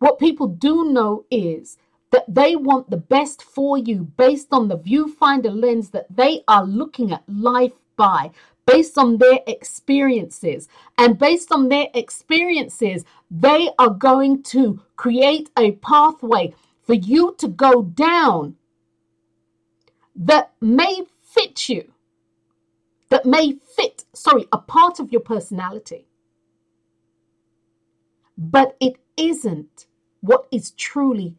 What 0.00 0.18
people 0.18 0.48
do 0.48 0.90
know 0.90 1.24
is 1.30 1.78
that 2.10 2.24
they 2.26 2.56
want 2.56 2.90
the 2.90 2.96
best 2.96 3.44
for 3.44 3.78
you 3.78 4.02
based 4.16 4.48
on 4.50 4.66
the 4.66 4.76
viewfinder 4.76 5.54
lens 5.54 5.90
that 5.90 6.08
they 6.10 6.42
are 6.48 6.64
looking 6.64 7.12
at 7.12 7.22
life 7.28 7.74
by, 7.94 8.32
based 8.66 8.98
on 8.98 9.18
their 9.18 9.38
experiences. 9.46 10.66
And 10.98 11.16
based 11.16 11.52
on 11.52 11.68
their 11.68 11.86
experiences, 11.94 13.04
they 13.30 13.70
are 13.78 13.90
going 13.90 14.42
to 14.54 14.82
create 14.96 15.50
a 15.56 15.70
pathway 15.72 16.54
for 16.82 16.94
you 16.94 17.36
to 17.38 17.46
go 17.46 17.84
down 17.84 18.56
that 20.16 20.54
may 20.60 21.02
fit 21.22 21.68
you, 21.68 21.92
that 23.10 23.24
may 23.24 23.52
fit, 23.76 24.06
sorry, 24.12 24.48
a 24.52 24.58
part 24.58 24.98
of 24.98 25.12
your 25.12 25.20
personality 25.20 26.05
but 28.36 28.76
it 28.80 28.96
isn't 29.16 29.86
what 30.20 30.46
is 30.52 30.72
truly 30.72 31.36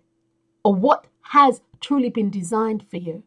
or 0.63 0.75
what 0.75 1.07
has 1.33 1.61
truly 1.81 2.09
been 2.09 2.29
designed 2.29 2.85
for 2.89 2.97
you. 2.97 3.23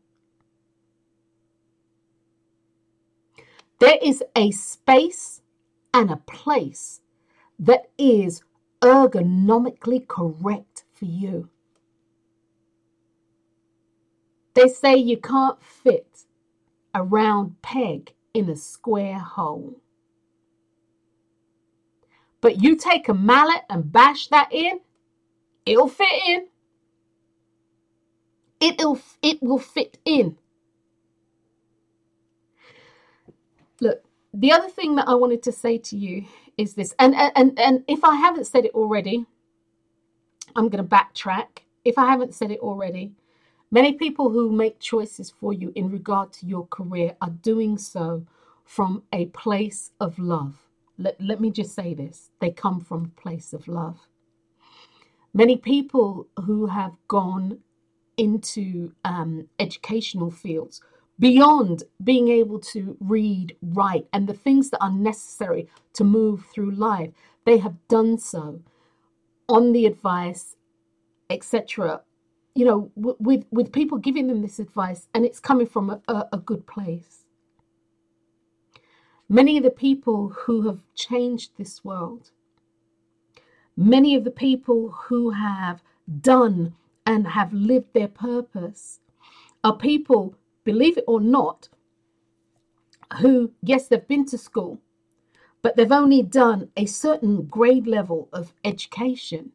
There 3.81 3.99
is 4.03 4.23
a 4.37 4.51
space 4.53 5.43
and 5.95 6.11
a 6.11 6.17
place 6.17 7.01
that 7.59 7.91
is 7.99 8.43
ergonomically 8.83 10.07
correct 10.07 10.85
for 10.93 11.07
you. 11.07 11.49
They 14.55 14.69
say 14.69 14.97
you 14.97 15.19
can't 15.19 15.63
fit 15.63 16.25
a 16.95 17.03
round 17.03 17.63
peg 17.63 18.15
in 18.35 18.49
a 18.51 18.57
square 18.57 19.19
hole. 19.19 19.77
But 22.41 22.63
you 22.63 22.77
take 22.77 23.09
a 23.09 23.15
mallet 23.15 23.63
and 23.69 23.93
bash 23.93 24.29
that 24.29 24.53
in, 24.53 24.81
it'll 25.67 25.89
fit 25.89 26.23
in. 26.27 26.47
It'll 28.61 29.01
it 29.23 29.43
will 29.43 29.59
fit 29.59 29.99
in. 30.05 30.37
Look, 33.81 34.05
the 34.35 34.53
other 34.53 34.69
thing 34.69 34.97
that 34.97 35.09
I 35.09 35.15
wanted 35.15 35.43
to 35.45 35.53
say 35.53 35.79
to 35.79 35.97
you 35.97 36.25
is 36.59 36.75
this, 36.75 36.95
and 36.99 37.15
and 37.15 37.59
and 37.59 37.85
if 37.89 38.05
I 38.05 38.17
haven't 38.17 38.47
said 38.47 38.65
it 38.67 38.75
already, 38.75 39.27
I'm 40.57 40.69
going 40.69 40.85
to 40.85 40.89
backtrack. 40.89 41.65
If 41.85 41.99
I 41.99 42.07
haven't 42.07 42.35
said 42.35 42.51
it 42.51 42.61
already, 42.61 43.13
many 43.71 43.95
people 43.95 44.31
who 44.31 44.53
make 44.53 44.79
choices 44.81 45.31
for 45.31 45.53
you 45.55 45.73
in 45.75 45.91
regard 45.91 46.33
to 46.35 46.47
your 46.47 46.67
career 46.67 47.17
are 47.23 47.31
doing 47.31 47.79
so 47.79 48.27
from 48.65 49.03
a 49.13 49.27
place 49.27 49.93
of 50.01 50.19
love 50.19 50.70
let, 51.01 51.21
let 51.21 51.41
me 51.41 51.51
just 51.53 51.75
say 51.75 51.95
this 51.95 52.31
they 52.41 52.53
come 52.53 52.81
from 52.81 53.07
a 53.17 53.23
place 53.23 53.55
of 53.55 53.69
love. 53.69 53.99
Many 55.35 55.57
people 55.59 56.29
who 56.47 56.67
have 56.67 56.95
gone 57.09 57.61
into 58.19 58.93
um, 59.05 59.49
educational 59.59 60.31
fields 60.31 60.81
beyond 61.19 61.85
being 62.05 62.29
able 62.29 62.59
to 62.61 62.97
read, 63.01 63.57
write, 63.63 64.07
and 64.13 64.29
the 64.29 64.35
things 64.35 64.71
that 64.71 64.83
are 64.83 64.93
necessary 64.93 65.69
to 65.95 66.05
move 66.05 66.47
through 66.53 66.73
life, 66.73 67.11
they 67.47 67.59
have 67.59 67.77
done 67.89 68.19
so 68.19 68.61
on 69.49 69.73
the 69.73 69.87
advice, 69.87 70.57
etc. 71.31 72.03
You 72.55 72.67
know, 72.67 72.93
with 72.97 73.45
with 73.51 73.73
people 73.73 73.99
giving 73.99 74.29
them 74.29 74.43
this 74.43 74.59
advice, 74.61 75.09
and 75.15 75.27
it's 75.27 75.41
coming 75.41 75.67
from 75.67 75.91
a, 75.91 76.03
a, 76.09 76.29
a 76.35 76.39
good 76.39 76.67
place. 76.67 77.20
Many 79.33 79.59
of 79.59 79.63
the 79.63 79.71
people 79.71 80.31
who 80.31 80.63
have 80.63 80.81
changed 80.97 81.53
this 81.57 81.85
world, 81.85 82.33
many 83.77 84.17
of 84.17 84.25
the 84.25 84.31
people 84.33 84.91
who 85.05 85.31
have 85.31 85.85
done 86.21 86.75
and 87.07 87.29
have 87.29 87.53
lived 87.53 87.95
their 87.95 88.09
purpose 88.09 88.99
are 89.63 89.77
people, 89.77 90.35
believe 90.65 90.99
it 90.99 91.05
or 91.07 91.21
not, 91.21 91.69
who, 93.21 93.53
yes, 93.63 93.87
they've 93.87 94.09
been 94.09 94.27
to 94.27 94.37
school, 94.37 94.81
but 95.63 95.77
they've 95.77 95.93
only 95.93 96.23
done 96.23 96.71
a 96.77 96.87
certain 96.87 97.47
grade 97.47 97.87
level 97.87 98.29
of 98.33 98.53
education. 98.65 99.53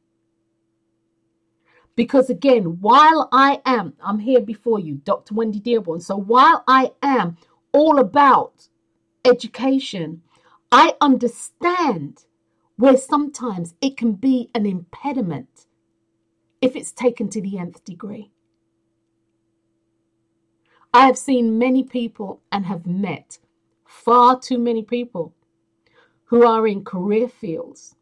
Because 1.98 2.30
again, 2.30 2.80
while 2.80 3.28
I 3.34 3.62
am, 3.66 3.96
I'm 4.02 4.20
here 4.20 4.40
before 4.40 4.80
you, 4.80 5.02
Dr. 5.04 5.34
Wendy 5.34 5.60
Dearborn. 5.60 6.00
So 6.00 6.16
while 6.16 6.64
I 6.66 6.94
am 7.02 7.36
all 7.74 8.00
about 8.00 8.70
education, 9.26 10.22
I 10.72 10.96
understand 11.02 12.26
where 12.78 12.98
sometimes 12.98 13.76
it 13.82 13.98
can 13.98 14.14
be 14.14 14.50
an 14.54 14.66
impediment 14.66 15.66
if 16.62 16.76
it's 16.76 16.92
taken 16.92 17.30
to 17.30 17.42
the 17.42 17.58
nth 17.58 17.84
degree. 17.84 18.32
I 20.94 21.06
have 21.06 21.18
seen 21.18 21.58
many 21.60 21.84
people 21.84 22.42
and 22.52 22.66
have 22.66 22.86
met 22.86 23.40
far 23.86 24.40
too 24.40 24.58
many 24.58 24.84
people 24.84 25.34
who 26.26 26.46
are 26.46 26.68
in 26.68 26.84
career 26.84 27.28
fields 27.28 27.96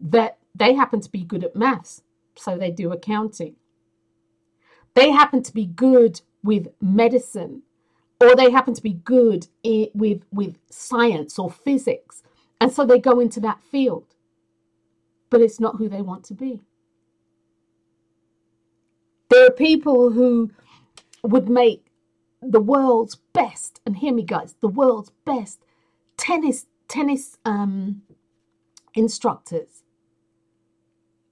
that 0.00 0.38
they 0.54 0.74
happen 0.74 1.00
to 1.00 1.10
be 1.10 1.22
good 1.24 1.44
at 1.44 1.56
maths, 1.56 2.02
so 2.34 2.56
they 2.56 2.70
do 2.70 2.92
accounting. 2.92 3.56
They 4.94 5.10
happen 5.10 5.42
to 5.42 5.52
be 5.52 5.66
good 5.66 6.20
with 6.42 6.68
medicine, 6.80 7.62
or 8.20 8.36
they 8.36 8.50
happen 8.50 8.74
to 8.74 8.82
be 8.82 8.92
good 8.92 9.48
with 9.94 10.22
with 10.30 10.58
science 10.68 11.38
or 11.38 11.50
physics. 11.50 12.22
And 12.60 12.70
so 12.70 12.84
they 12.84 12.98
go 12.98 13.18
into 13.20 13.40
that 13.40 13.62
field. 13.62 14.14
But 15.30 15.40
it's 15.40 15.60
not 15.60 15.76
who 15.76 15.88
they 15.88 16.02
want 16.02 16.24
to 16.24 16.34
be. 16.34 16.60
There 19.30 19.46
are 19.46 19.50
people 19.50 20.10
who 20.10 20.50
would 21.22 21.48
make 21.48 21.86
the 22.42 22.60
world's 22.60 23.16
best 23.32 23.80
and 23.84 23.98
hear 23.98 24.12
me 24.14 24.22
guys 24.22 24.54
the 24.60 24.68
world's 24.68 25.10
best 25.26 25.60
tennis 26.16 26.66
tennis 26.88 27.38
um, 27.44 28.02
instructors. 28.94 29.82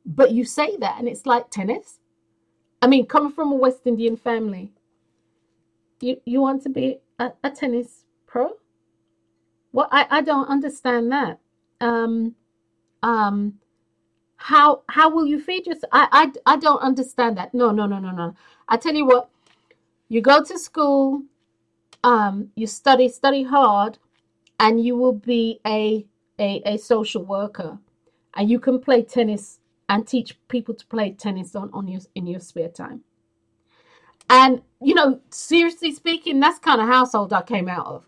But 0.04 0.32
you 0.32 0.44
say 0.44 0.76
that 0.76 0.96
and 0.98 1.08
it's 1.08 1.26
like 1.26 1.50
tennis. 1.50 1.98
I 2.80 2.86
mean 2.86 3.06
coming 3.06 3.32
from 3.32 3.50
a 3.52 3.56
west 3.56 3.80
indian 3.86 4.16
family 4.16 4.72
you 6.00 6.20
you 6.24 6.40
want 6.40 6.62
to 6.64 6.68
be 6.70 6.98
a, 7.18 7.32
a 7.44 7.50
tennis 7.50 8.04
pro? 8.26 8.52
Well, 9.72 9.88
I, 9.92 10.06
I 10.10 10.22
don't 10.22 10.46
understand 10.48 11.12
that. 11.12 11.38
Um, 11.80 12.34
um, 13.02 13.54
how 14.36 14.82
how 14.88 15.10
will 15.10 15.26
you 15.26 15.40
feed 15.40 15.66
yourself? 15.66 15.90
I, 15.92 16.32
I 16.46 16.54
I 16.54 16.56
don't 16.58 16.80
understand 16.80 17.36
that. 17.38 17.54
No, 17.54 17.70
no, 17.72 17.86
no, 17.86 17.98
no, 17.98 18.10
no. 18.10 18.34
I 18.68 18.76
tell 18.76 18.94
you 18.94 19.06
what, 19.06 19.30
you 20.08 20.20
go 20.20 20.42
to 20.42 20.58
school, 20.58 21.22
um, 22.04 22.50
you 22.54 22.66
study, 22.66 23.08
study 23.08 23.44
hard, 23.44 23.98
and 24.60 24.84
you 24.84 24.96
will 24.96 25.12
be 25.14 25.60
a 25.66 26.06
a, 26.38 26.62
a 26.66 26.78
social 26.78 27.24
worker, 27.24 27.78
and 28.34 28.50
you 28.50 28.60
can 28.60 28.80
play 28.80 29.02
tennis 29.02 29.60
and 29.88 30.06
teach 30.06 30.38
people 30.48 30.74
to 30.74 30.86
play 30.86 31.12
tennis 31.12 31.56
on, 31.56 31.70
on 31.72 31.88
your 31.88 32.00
in 32.14 32.26
your 32.26 32.40
spare 32.40 32.68
time. 32.68 33.02
And 34.30 34.62
you 34.80 34.94
know, 34.94 35.20
seriously 35.30 35.92
speaking, 35.92 36.40
that's 36.40 36.58
kind 36.58 36.80
of 36.80 36.88
household 36.88 37.32
I 37.32 37.42
came 37.42 37.68
out 37.68 37.86
of. 37.86 38.04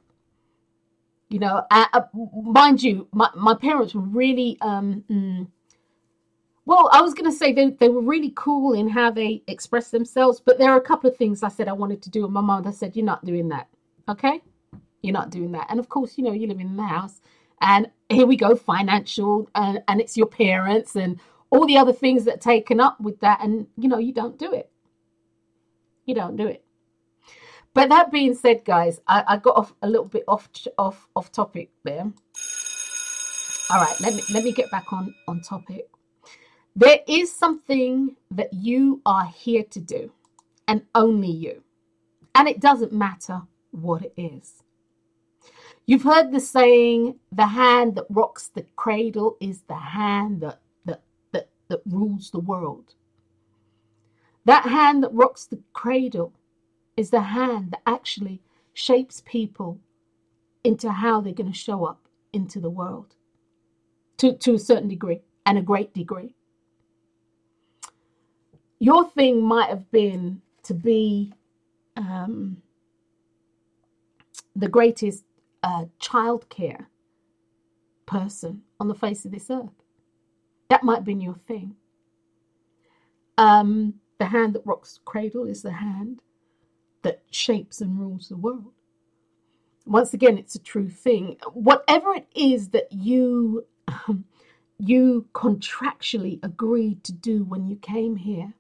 You 1.29 1.39
know, 1.39 1.65
I, 1.71 1.87
I, 1.93 2.03
mind 2.35 2.83
you, 2.83 3.07
my, 3.13 3.31
my 3.37 3.55
parents 3.55 3.95
were 3.95 4.01
really 4.01 4.59
um, 4.61 5.05
mm, 5.09 5.47
well, 6.71 6.89
I 6.93 7.01
was 7.01 7.15
going 7.15 7.29
to 7.29 7.37
say 7.37 7.53
they, 7.53 7.71
they 7.71 7.89
were 7.89 8.01
really 8.01 8.33
cool 8.37 8.75
in 8.75 8.89
how 8.89 9.11
they 9.11 9.43
express 9.49 9.91
themselves, 9.91 10.41
but 10.41 10.57
there 10.57 10.71
are 10.71 10.77
a 10.77 10.81
couple 10.81 11.11
of 11.11 11.17
things 11.17 11.43
I 11.43 11.49
said 11.49 11.67
I 11.67 11.73
wanted 11.73 12.01
to 12.03 12.11
do, 12.11 12.25
and 12.25 12.33
my 12.33 12.41
mother 12.41 12.71
said, 12.71 12.95
You're 12.95 13.05
not 13.05 13.25
doing 13.25 13.49
that. 13.49 13.67
Okay? 14.09 14.41
You're 15.03 15.13
not 15.13 15.31
doing 15.31 15.51
that. 15.51 15.67
And 15.69 15.81
of 15.81 15.89
course, 15.89 16.17
you 16.17 16.23
know, 16.23 16.33
you 16.33 16.47
live 16.47 16.61
in 16.61 16.77
the 16.77 16.85
house, 16.85 17.21
and 17.61 17.91
here 18.09 18.25
we 18.25 18.37
go, 18.37 18.55
financial, 18.55 19.51
and, 19.57 19.83
and 19.89 20.01
it's 20.01 20.17
your 20.17 20.29
parents, 20.29 20.95
and 20.95 21.19
all 21.51 21.67
the 21.67 21.77
other 21.77 21.93
things 21.93 22.25
that 22.27 22.41
taken 22.41 22.79
up 22.79 23.01
with 23.01 23.19
that, 23.19 23.41
and 23.43 23.67
you 23.77 23.89
know, 23.89 23.99
you 23.99 24.13
don't 24.13 24.39
do 24.39 24.53
it. 24.53 24.70
You 26.11 26.17
don't 26.17 26.35
do 26.37 26.49
it. 26.49 26.65
But 27.73 27.89
that 27.91 28.11
being 28.11 28.35
said, 28.35 28.65
guys, 28.65 29.01
I, 29.07 29.23
I 29.29 29.37
got 29.37 29.57
off 29.57 29.73
a 29.81 29.89
little 29.89 30.07
bit 30.07 30.25
off 30.27 30.49
off 30.77 31.07
off 31.15 31.31
topic 31.31 31.71
there. 31.85 32.13
All 33.71 33.81
right, 33.81 33.95
let 34.01 34.17
me 34.17 34.23
let 34.33 34.43
me 34.43 34.51
get 34.51 34.73
back 34.73 34.93
on 34.93 35.15
on 35.29 35.41
topic. 35.41 35.87
There 36.75 36.99
is 37.07 37.33
something 37.33 38.17
that 38.33 38.53
you 38.53 39.01
are 39.07 39.27
here 39.27 39.63
to 39.71 39.79
do, 39.79 40.11
and 40.67 40.83
only 40.97 41.31
you. 41.31 41.63
And 42.35 42.49
it 42.49 42.59
doesn't 42.59 42.93
matter 42.93 43.43
what 43.71 44.03
it 44.03 44.15
is. 44.17 44.65
You've 45.87 46.03
heard 46.03 46.33
the 46.33 46.41
saying, 46.41 47.21
the 47.31 47.47
hand 47.47 47.95
that 47.95 48.07
rocks 48.11 48.49
the 48.49 48.67
cradle 48.75 49.37
is 49.41 49.63
the 49.69 49.77
hand 49.77 50.41
that, 50.41 50.61
that, 50.87 51.03
that, 51.31 51.51
that 51.69 51.83
rules 51.87 52.33
the 52.33 52.41
world. 52.41 52.95
That 54.45 54.65
hand 54.65 55.03
that 55.03 55.13
rocks 55.13 55.47
the 55.47 55.61
cradle 55.73 56.33
is 56.97 57.11
the 57.11 57.21
hand 57.21 57.73
that 57.73 57.83
actually 57.87 58.41
shapes 58.75 59.23
people 59.27 59.79
into 60.65 60.91
how 60.91 61.21
they're 61.21 61.33
going 61.33 61.53
to 61.53 61.59
show 61.59 61.85
up 61.85 62.01
into 62.33 62.61
the 62.61 62.71
world 62.71 63.15
to, 64.19 64.37
to 64.37 64.55
a 64.55 64.59
certain 64.59 64.89
degree 64.89 65.21
and 65.47 65.59
a 65.59 65.63
great 65.63 65.93
degree 65.95 66.35
your 68.81 69.09
thing 69.11 69.43
might 69.43 69.69
have 69.69 69.89
been 69.93 70.41
to 70.65 70.75
be 70.75 71.33
um, 71.97 72.57
the 74.57 74.69
greatest 74.69 75.25
uh, 75.63 75.85
childcare 76.01 76.87
person 78.07 78.63
on 78.81 78.89
the 78.89 78.95
face 78.95 79.25
of 79.25 79.31
this 79.31 79.51
earth. 79.51 79.69
That 80.71 80.83
might 80.83 80.97
have 80.97 81.05
been 81.05 81.21
your 81.21 81.37
thing. 81.47 81.77
Um, 83.37 83.95
the 84.21 84.27
hand 84.27 84.55
that 84.55 84.67
rocks 84.67 84.95
the 84.95 85.01
cradle 85.07 85.47
is 85.47 85.63
the 85.63 85.73
hand 85.73 86.21
that 87.03 87.23
shapes 87.33 87.81
and 87.81 87.99
rules 87.99 88.29
the 88.29 88.37
world. 88.37 88.73
Once 89.87 90.15
again, 90.15 90.39
it's 90.39 90.55
a 90.55 90.61
true 90.61 90.91
thing. 90.91 91.39
Whatever 91.55 92.15
it 92.15 92.29
is 92.37 92.69
that 92.69 92.93
you 92.93 93.67
um, 93.89 94.27
you 94.79 95.27
contractually 95.35 96.39
agreed 96.43 97.03
to 97.05 97.13
do 97.13 97.45
when 97.45 97.67
you 97.69 97.77
came 97.77 98.17
here, 98.17 98.55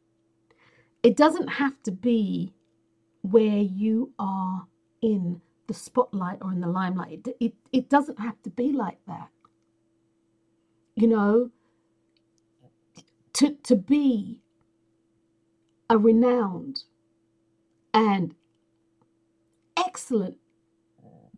it 1.03 1.17
doesn't 1.17 1.49
have 1.49 1.83
to 1.85 1.93
be 1.93 2.55
where 3.23 3.59
you 3.59 4.13
are 4.19 4.67
in 5.03 5.41
the 5.67 5.75
spotlight 5.75 6.39
or 6.43 6.53
in 6.53 6.61
the 6.61 6.69
limelight. 6.69 7.21
It, 7.27 7.37
it, 7.41 7.55
it 7.73 7.89
doesn't 7.91 8.19
have 8.19 8.41
to 8.43 8.51
be 8.51 8.73
like 8.73 8.99
that. 9.07 9.29
You 10.97 11.09
know, 11.09 11.51
to, 13.35 13.53
to 13.65 13.77
be 13.77 14.41
a 15.91 15.99
renowned 15.99 16.85
and 17.95 18.35
excellent 19.77 20.37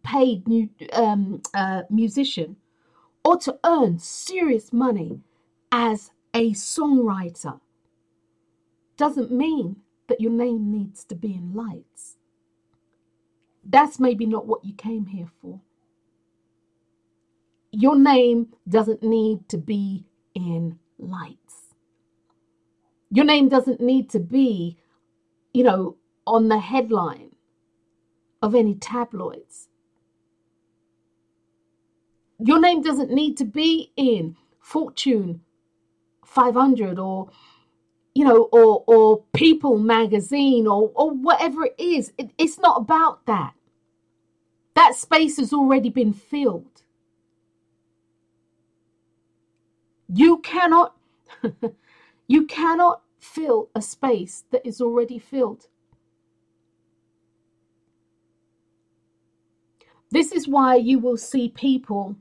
paid 0.05 0.48
new, 0.48 0.68
um, 0.92 1.42
uh, 1.55 1.82
musician 1.90 2.57
or 3.24 3.36
to 3.38 3.59
earn 3.64 3.98
serious 3.98 4.72
money 4.72 5.20
as 5.72 6.11
a 6.34 6.53
songwriter 6.53 7.61
doesn't 8.96 9.32
mean 9.32 9.76
that 10.09 10.20
your 10.20 10.32
name 10.32 10.72
needs 10.72 11.05
to 11.05 11.14
be 11.14 11.34
in 11.34 11.55
lights. 11.55 12.16
That's 13.64 14.00
maybe 14.00 14.26
not 14.26 14.46
what 14.46 14.64
you 14.64 14.74
came 14.74 15.07
here 15.07 15.28
for. 15.40 15.61
Your 17.72 17.98
name 17.98 18.48
doesn't 18.68 19.03
need 19.03 19.48
to 19.50 19.59
be 19.59 20.05
in 20.34 20.78
lights. 20.98 21.41
Your 23.13 23.27
name 23.27 23.51
doesn't 23.51 23.79
need 23.79 24.09
to 24.11 24.19
be, 24.19 24.79
you 25.53 25.63
know, 25.63 25.97
on 26.27 26.49
the 26.49 26.59
headline 26.59 27.33
of 28.41 28.55
any 28.55 28.75
tabloids. 28.75 29.69
Your 32.39 32.59
name 32.59 32.81
doesn't 32.81 33.11
need 33.11 33.37
to 33.37 33.45
be 33.45 33.93
in 33.97 34.35
Fortune 34.59 35.43
500 36.25 36.99
or 36.99 37.29
you 38.15 38.25
know, 38.25 38.49
or 38.53 38.83
or 38.87 39.23
People 39.35 39.79
magazine 39.79 40.67
or 40.67 40.91
or 40.95 41.11
whatever 41.11 41.67
it 41.67 41.75
is. 41.79 42.13
It, 42.17 42.31
it's 42.39 42.59
not 42.59 42.79
about 42.81 43.27
that. 43.27 43.55
That 44.75 44.95
space 44.95 45.37
has 45.37 45.53
already 45.53 45.91
been 45.91 46.15
filled. 46.15 46.83
You 50.15 50.39
cannot 50.39 50.97
you 52.33 52.47
cannot 52.47 53.03
fill 53.20 53.68
a 53.74 53.83
space 53.83 54.45
that 54.53 54.64
is 54.64 54.80
already 54.80 55.18
filled. 55.18 55.66
This 60.11 60.33
is 60.33 60.49
why 60.49 60.76
you 60.76 60.99
will 60.99 61.18
see 61.18 61.51
people 61.51 62.16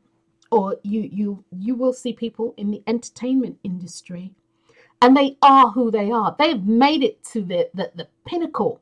or 0.51 0.75
you 0.83 1.01
you 1.19 1.45
you 1.57 1.75
will 1.75 1.93
see 1.93 2.11
people 2.11 2.53
in 2.57 2.71
the 2.71 2.83
entertainment 2.85 3.57
industry 3.63 4.33
and 5.01 5.15
they 5.15 5.37
are 5.41 5.71
who 5.71 5.89
they 5.89 6.11
are. 6.11 6.35
They've 6.37 6.61
made 6.61 7.03
it 7.03 7.23
to 7.31 7.41
the, 7.41 7.69
the, 7.73 7.91
the 7.95 8.07
pinnacle. 8.25 8.81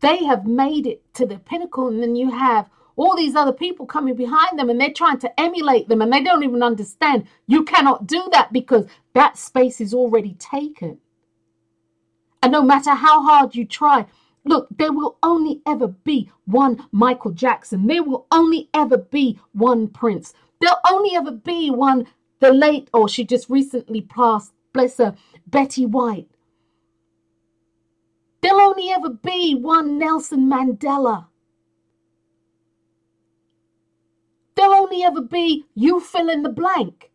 They 0.00 0.24
have 0.24 0.46
made 0.46 0.86
it 0.86 1.02
to 1.14 1.26
the 1.26 1.38
pinnacle, 1.38 1.88
and 1.88 2.02
then 2.02 2.16
you 2.16 2.30
have 2.30 2.70
all 2.96 3.14
these 3.14 3.36
other 3.36 3.52
people 3.52 3.86
coming 3.86 4.14
behind 4.14 4.58
them 4.58 4.70
and 4.70 4.80
they're 4.80 4.92
trying 4.92 5.18
to 5.18 5.40
emulate 5.40 5.88
them 5.88 6.02
and 6.02 6.12
they 6.12 6.22
don't 6.22 6.42
even 6.44 6.62
understand. 6.62 7.26
You 7.46 7.64
cannot 7.64 8.06
do 8.06 8.28
that 8.32 8.52
because 8.52 8.86
that 9.14 9.38
space 9.38 9.80
is 9.80 9.94
already 9.94 10.34
taken. 10.34 10.98
And 12.42 12.52
no 12.52 12.62
matter 12.62 12.90
how 12.94 13.22
hard 13.22 13.54
you 13.54 13.64
try, 13.66 14.06
look, 14.44 14.68
there 14.70 14.92
will 14.92 15.18
only 15.22 15.60
ever 15.66 15.88
be 15.88 16.30
one 16.46 16.86
Michael 16.90 17.32
Jackson. 17.32 17.86
There 17.86 18.02
will 18.02 18.26
only 18.30 18.68
ever 18.72 18.96
be 18.96 19.38
one 19.52 19.88
Prince. 19.88 20.32
There'll 20.60 20.78
only 20.90 21.14
ever 21.14 21.32
be 21.32 21.70
one, 21.70 22.06
the 22.40 22.52
late, 22.52 22.88
or 22.94 23.08
she 23.08 23.24
just 23.24 23.50
recently 23.50 24.00
passed, 24.00 24.52
bless 24.72 24.96
her, 24.98 25.14
Betty 25.46 25.84
White. 25.84 26.28
There'll 28.40 28.60
only 28.60 28.90
ever 28.90 29.10
be 29.10 29.54
one 29.54 29.98
Nelson 29.98 30.48
Mandela. 30.48 31.26
There'll 34.56 34.74
only 34.74 35.02
ever 35.04 35.20
be 35.20 35.66
you 35.74 36.00
fill 36.00 36.28
in 36.28 36.42
the 36.42 36.48
blank 36.48 37.10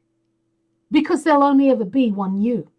because 0.92 1.24
there'll 1.24 1.44
only 1.44 1.70
ever 1.70 1.86
be 1.86 2.12
one 2.12 2.42
you. 2.42 2.70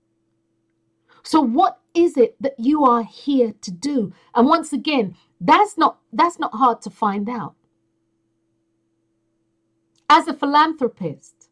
So 1.25 1.41
what 1.41 1.81
is 1.95 2.17
it 2.17 2.37
that 2.41 2.55
you 2.59 2.85
are 2.85 3.03
here 3.03 3.53
to 3.61 3.71
do? 3.71 4.13
And 4.35 4.47
once 4.47 4.73
again, 4.73 5.17
that's 5.41 5.77
not 5.77 5.99
that's 6.13 6.39
not 6.39 6.55
hard 6.55 6.81
to 6.83 6.91
find 6.91 7.29
out. 7.29 7.55
As 10.09 10.29
a 10.29 10.35
philanthropist, 10.35 11.49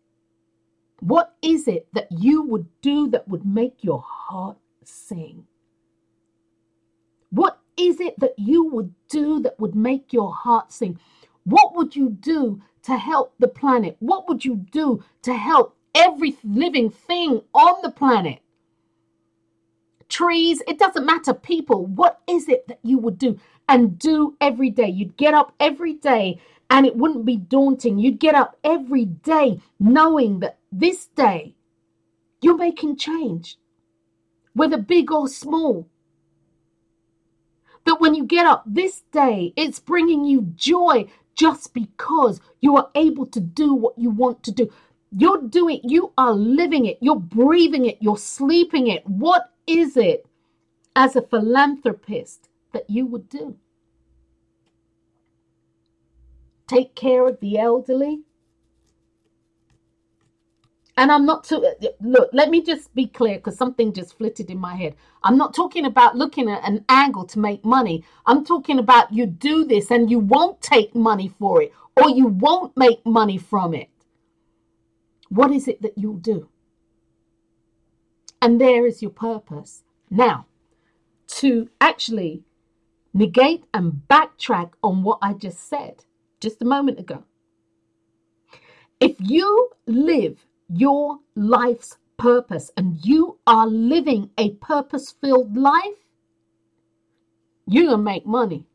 what 1.01 1.35
is 1.43 1.67
it 1.67 1.89
that 1.93 2.09
you 2.11 2.43
would 2.43 2.67
do 2.83 3.09
that 3.09 3.27
would 3.27 3.47
make 3.47 3.83
your 3.83 4.05
heart 4.07 4.59
sing? 4.85 5.47
What 7.31 7.59
is 7.77 8.01
it 8.01 8.19
that 8.21 8.35
you 8.37 8.65
would 8.65 8.93
do 9.09 9.41
that 9.41 9.59
would 9.59 9.75
make 9.75 10.13
your 10.13 10.35
heart 10.35 10.73
sing? 10.73 10.99
What 11.45 11.75
would 11.75 11.97
you 11.97 12.11
do 12.11 12.61
to 12.83 12.97
help 12.97 13.35
the 13.39 13.49
planet? 13.49 13.97
What 14.01 14.29
would 14.29 14.45
you 14.45 14.57
do 14.57 15.05
to 15.23 15.35
help 15.35 15.77
every 15.95 16.37
living 16.45 16.91
thing 16.91 17.43
on 17.55 17.83
the 17.83 17.91
planet? 17.91 18.41
Trees, 20.09 20.61
it 20.67 20.79
doesn't 20.79 21.07
matter, 21.07 21.33
people. 21.33 21.87
What 21.87 22.21
is 22.27 22.49
it 22.49 22.67
that 22.69 22.81
you 22.83 22.99
would 22.99 23.17
do 23.17 23.39
and 23.69 23.99
do 23.99 24.37
every 24.41 24.71
day? 24.71 24.89
You'd 24.89 25.17
get 25.17 25.35
up 25.35 25.55
every 25.61 25.95
day 25.95 26.41
and 26.69 26.87
it 26.87 26.97
wouldn't 26.97 27.25
be 27.25 27.37
daunting. 27.37 27.99
You'd 27.99 28.21
get 28.21 28.35
up 28.35 28.57
every 28.65 29.05
day 29.05 29.61
knowing 29.79 30.41
that 30.41 30.59
this 30.73 31.07
day 31.07 31.55
you're 32.41 32.57
making 32.57 32.97
change, 32.97 33.59
whether 34.55 34.79
big 34.79 35.13
or 35.13 35.29
small. 35.29 35.89
That 37.87 38.01
when 38.01 38.15
you 38.15 38.25
get 38.25 38.47
up 38.47 38.65
this 38.67 39.03
day, 39.13 39.53
it's 39.57 39.81
bringing 39.81 40.25
you 40.25 40.43
joy 40.55 41.07
just 41.41 41.73
because 41.73 42.39
you 42.61 42.77
are 42.77 42.91
able 42.95 43.25
to 43.25 43.41
do 43.41 43.73
what 43.73 43.97
you 43.97 44.11
want 44.11 44.43
to 44.43 44.53
do. 44.53 44.71
You're 45.11 45.41
doing, 45.41 45.81
you 45.83 46.13
are 46.19 46.35
living 46.35 46.85
it, 46.85 46.99
you're 47.01 47.17
breathing 47.19 47.87
it, 47.87 47.97
you're 47.99 48.19
sleeping 48.19 48.89
it. 48.89 49.07
What 49.07 49.51
is 49.67 49.97
it 49.97 50.27
as 50.95 51.17
a 51.17 51.23
philanthropist 51.23 52.51
that 52.75 52.91
you 52.91 53.07
would 53.07 53.31
do? 53.31 53.57
Take 56.69 56.95
care 56.95 57.27
of 57.27 57.41
the 57.41 57.59
elderly, 57.59 58.21
and 61.01 61.11
I'm 61.11 61.25
not 61.25 61.45
to 61.45 61.75
look, 62.03 62.29
let 62.35 62.51
me 62.51 62.63
just 62.63 62.95
be 62.95 63.07
clear 63.07 63.37
because 63.37 63.57
something 63.57 63.95
just 63.95 64.19
flitted 64.19 64.51
in 64.51 64.59
my 64.59 64.77
head. 64.77 64.95
I'm 65.23 65.39
not 65.39 65.55
talking 65.55 65.87
about 65.87 66.15
looking 66.15 66.51
at 66.51 66.63
an 66.69 66.85
angle 66.91 67.25
to 67.29 67.39
make 67.39 67.65
money. 67.65 68.05
I'm 68.27 68.45
talking 68.45 68.79
about 68.79 69.11
you 69.11 69.25
do 69.25 69.65
this 69.65 69.91
and 69.91 70.11
you 70.11 70.19
won't 70.19 70.61
take 70.61 70.95
money 70.95 71.33
for 71.39 71.63
it 71.63 71.73
or 71.97 72.11
you 72.11 72.27
won't 72.27 72.77
make 72.77 73.05
money 73.07 73.39
from 73.39 73.73
it. 73.73 73.89
What 75.31 75.53
is 75.53 75.69
it 75.69 75.81
that 75.81 75.97
you'll 75.97 76.19
do? 76.19 76.51
And 78.43 78.61
there 78.61 78.87
is 78.87 79.01
your 79.01 79.11
purpose. 79.11 79.85
Now, 80.11 80.49
to 81.29 81.71
actually 81.81 82.43
negate 83.15 83.65
and 83.73 84.03
backtrack 84.07 84.73
on 84.83 85.03
what 85.03 85.19
I 85.23 85.33
just 85.33 85.67
said 85.67 86.05
just 86.41 86.61
a 86.61 86.67
moment 86.67 87.01
ago. 87.01 87.25
If 89.01 89.17
you 89.19 89.71
live 89.87 90.45
your 90.73 91.19
life's 91.35 91.97
purpose 92.17 92.71
and 92.77 93.05
you 93.05 93.39
are 93.47 93.67
living 93.67 94.31
a 94.39 94.51
purpose 94.51 95.15
filled 95.21 95.57
life, 95.57 96.07
you're 97.67 97.87
going 97.87 97.99
to 97.99 98.03
make 98.03 98.27
money. 98.27 98.67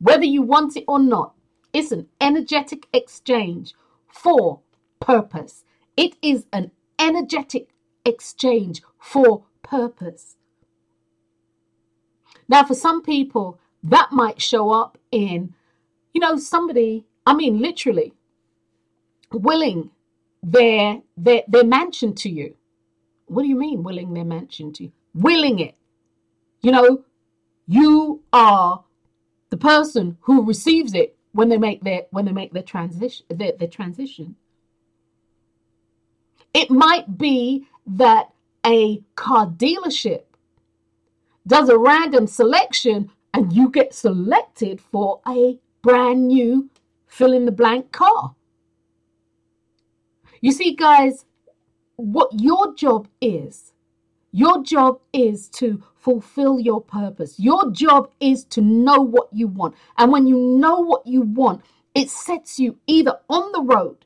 Whether 0.00 0.24
you 0.24 0.42
want 0.42 0.76
it 0.76 0.84
or 0.86 0.98
not, 0.98 1.34
it's 1.72 1.92
an 1.92 2.08
energetic 2.20 2.86
exchange 2.92 3.74
for 4.06 4.60
purpose. 5.00 5.64
It 5.96 6.16
is 6.22 6.46
an 6.52 6.70
energetic 6.98 7.68
exchange 8.04 8.82
for 8.98 9.44
purpose. 9.62 10.36
Now, 12.48 12.64
for 12.64 12.74
some 12.74 13.02
people, 13.02 13.58
that 13.82 14.08
might 14.12 14.40
show 14.40 14.70
up 14.70 14.98
in, 15.10 15.54
you 16.14 16.20
know, 16.20 16.36
somebody, 16.36 17.04
I 17.26 17.34
mean, 17.34 17.58
literally 17.60 18.14
willing 19.30 19.90
their 20.42 21.00
their 21.16 21.42
their 21.48 21.64
mansion 21.64 22.14
to 22.16 22.30
you. 22.30 22.54
What 23.26 23.42
do 23.42 23.48
you 23.48 23.56
mean 23.56 23.82
willing 23.82 24.14
their 24.14 24.24
mansion 24.24 24.72
to 24.74 24.84
you? 24.84 24.92
Willing 25.14 25.58
it. 25.58 25.74
You 26.62 26.72
know, 26.72 27.04
you 27.66 28.22
are 28.32 28.84
the 29.50 29.56
person 29.56 30.16
who 30.22 30.44
receives 30.44 30.94
it 30.94 31.16
when 31.32 31.48
they 31.48 31.58
make 31.58 31.82
their 31.82 32.02
when 32.10 32.24
they 32.24 32.32
make 32.32 32.52
their 32.52 32.62
transition 32.62 33.26
their, 33.28 33.52
their 33.52 33.68
transition. 33.68 34.36
It 36.54 36.70
might 36.70 37.18
be 37.18 37.66
that 37.86 38.30
a 38.64 39.02
car 39.14 39.46
dealership 39.46 40.22
does 41.46 41.68
a 41.68 41.78
random 41.78 42.26
selection 42.26 43.10
and 43.32 43.52
you 43.52 43.70
get 43.70 43.94
selected 43.94 44.80
for 44.80 45.20
a 45.26 45.58
brand 45.82 46.28
new 46.28 46.68
fill 47.06 47.32
in 47.32 47.44
the 47.44 47.52
blank 47.52 47.92
car. 47.92 48.34
You 50.40 50.52
see, 50.52 50.74
guys, 50.74 51.24
what 51.96 52.30
your 52.40 52.74
job 52.74 53.08
is, 53.20 53.72
your 54.30 54.62
job 54.62 55.00
is 55.12 55.48
to 55.50 55.82
fulfill 55.96 56.60
your 56.60 56.80
purpose. 56.80 57.40
Your 57.40 57.70
job 57.72 58.10
is 58.20 58.44
to 58.44 58.60
know 58.60 59.00
what 59.00 59.28
you 59.32 59.48
want. 59.48 59.74
And 59.96 60.12
when 60.12 60.26
you 60.26 60.36
know 60.36 60.78
what 60.80 61.06
you 61.06 61.22
want, 61.22 61.62
it 61.94 62.10
sets 62.10 62.60
you 62.60 62.78
either 62.86 63.18
on 63.28 63.52
the 63.52 63.62
road 63.62 64.04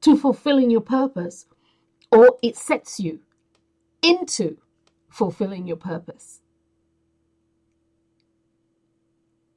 to 0.00 0.16
fulfilling 0.16 0.70
your 0.70 0.80
purpose 0.80 1.46
or 2.10 2.36
it 2.42 2.56
sets 2.56 2.98
you 2.98 3.20
into 4.02 4.56
fulfilling 5.08 5.66
your 5.66 5.76
purpose. 5.76 6.40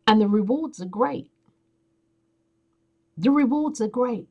And 0.05 0.21
the 0.21 0.27
rewards 0.27 0.81
are 0.81 0.85
great. 0.85 1.31
The 3.17 3.31
rewards 3.31 3.81
are 3.81 3.87
great. 3.87 4.27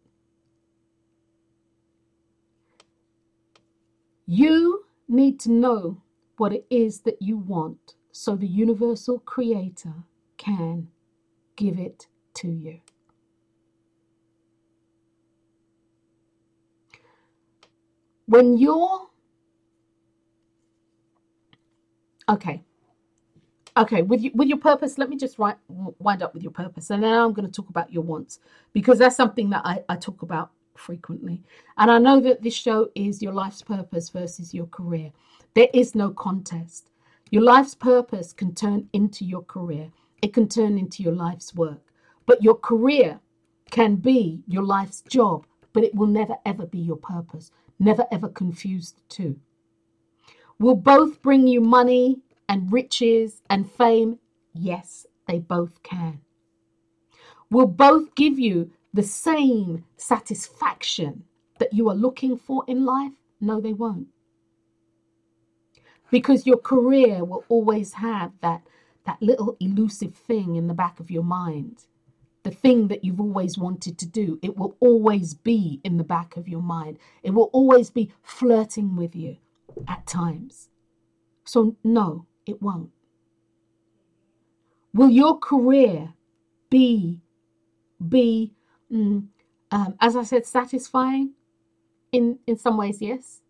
You 4.26 4.84
need 5.08 5.38
to 5.40 5.52
know 5.52 6.00
what 6.36 6.52
it 6.52 6.66
is 6.70 7.00
that 7.00 7.20
you 7.20 7.36
want 7.36 7.94
so 8.10 8.36
the 8.36 8.46
universal 8.46 9.18
creator 9.20 9.94
can 10.36 10.88
give 11.56 11.78
it 11.78 12.08
to 12.34 12.48
you. 12.48 12.80
When 18.26 18.56
you're 18.56 19.08
okay, 22.28 22.62
okay, 23.76 24.02
with 24.02 24.22
you, 24.22 24.30
with 24.34 24.48
your 24.48 24.58
purpose, 24.58 24.96
let 24.96 25.10
me 25.10 25.16
just 25.16 25.38
write, 25.38 25.56
wind 25.68 26.22
up 26.22 26.32
with 26.32 26.42
your 26.42 26.52
purpose, 26.52 26.90
and 26.90 27.02
then 27.02 27.12
I'm 27.12 27.34
going 27.34 27.46
to 27.46 27.52
talk 27.52 27.68
about 27.68 27.92
your 27.92 28.02
wants 28.02 28.40
because 28.72 28.98
that's 28.98 29.16
something 29.16 29.50
that 29.50 29.62
I, 29.64 29.84
I 29.88 29.96
talk 29.96 30.22
about 30.22 30.50
frequently. 30.76 31.42
And 31.76 31.90
I 31.90 31.98
know 31.98 32.20
that 32.20 32.42
this 32.42 32.54
show 32.54 32.90
is 32.94 33.22
your 33.22 33.32
life's 33.32 33.62
purpose 33.62 34.10
versus 34.10 34.54
your 34.54 34.66
career. 34.66 35.12
There 35.54 35.68
is 35.72 35.94
no 35.94 36.10
contest. 36.10 36.90
Your 37.30 37.42
life's 37.42 37.74
purpose 37.74 38.32
can 38.32 38.54
turn 38.54 38.88
into 38.92 39.24
your 39.24 39.42
career, 39.42 39.90
it 40.22 40.32
can 40.32 40.48
turn 40.48 40.78
into 40.78 41.02
your 41.02 41.14
life's 41.14 41.54
work. 41.54 41.80
But 42.26 42.42
your 42.42 42.54
career 42.54 43.20
can 43.70 43.96
be 43.96 44.42
your 44.46 44.62
life's 44.62 45.02
job, 45.02 45.46
but 45.72 45.84
it 45.84 45.94
will 45.94 46.06
never 46.06 46.36
ever 46.46 46.66
be 46.66 46.78
your 46.78 46.96
purpose. 46.96 47.50
Never 47.78 48.06
ever 48.12 48.28
confuse 48.28 48.92
the 48.92 49.02
two. 49.08 49.40
Will 50.58 50.76
both 50.76 51.20
bring 51.20 51.46
you 51.46 51.60
money 51.60 52.20
and 52.48 52.72
riches 52.72 53.42
and 53.50 53.70
fame? 53.70 54.18
Yes, 54.52 55.06
they 55.26 55.40
both 55.40 55.82
can. 55.82 56.20
Will 57.50 57.66
both 57.66 58.14
give 58.14 58.38
you 58.38 58.70
the 58.94 59.02
same 59.02 59.84
satisfaction 59.96 61.24
that 61.58 61.72
you 61.72 61.90
are 61.90 61.96
looking 61.96 62.38
for 62.38 62.64
in 62.68 62.84
life? 62.84 63.12
No, 63.40 63.60
they 63.60 63.72
won't. 63.72 64.06
Because 66.10 66.46
your 66.46 66.58
career 66.58 67.24
will 67.24 67.44
always 67.48 67.94
have 67.94 68.32
that, 68.40 68.62
that 69.04 69.20
little 69.20 69.56
elusive 69.58 70.14
thing 70.14 70.54
in 70.54 70.68
the 70.68 70.74
back 70.74 71.00
of 71.00 71.10
your 71.10 71.24
mind. 71.24 71.86
The 72.44 72.52
thing 72.52 72.86
that 72.88 73.04
you've 73.04 73.20
always 73.20 73.58
wanted 73.58 73.98
to 73.98 74.06
do. 74.06 74.38
It 74.42 74.56
will 74.56 74.76
always 74.78 75.34
be 75.34 75.80
in 75.82 75.96
the 75.96 76.04
back 76.04 76.36
of 76.36 76.46
your 76.46 76.62
mind. 76.62 76.98
It 77.24 77.30
will 77.30 77.50
always 77.52 77.90
be 77.90 78.12
flirting 78.22 78.94
with 78.94 79.16
you 79.16 79.38
at 79.88 80.06
times. 80.06 80.68
So, 81.44 81.74
no, 81.82 82.26
it 82.46 82.62
won't. 82.62 82.90
Will 84.92 85.10
your 85.10 85.36
career 85.38 86.12
be, 86.70 87.20
be 88.08 88.52
Mm, 88.92 89.26
um, 89.70 89.94
as 90.00 90.16
I 90.16 90.22
said, 90.22 90.46
satisfying 90.46 91.32
in, 92.12 92.38
in 92.46 92.56
some 92.56 92.76
ways, 92.76 93.00
yes, 93.00 93.40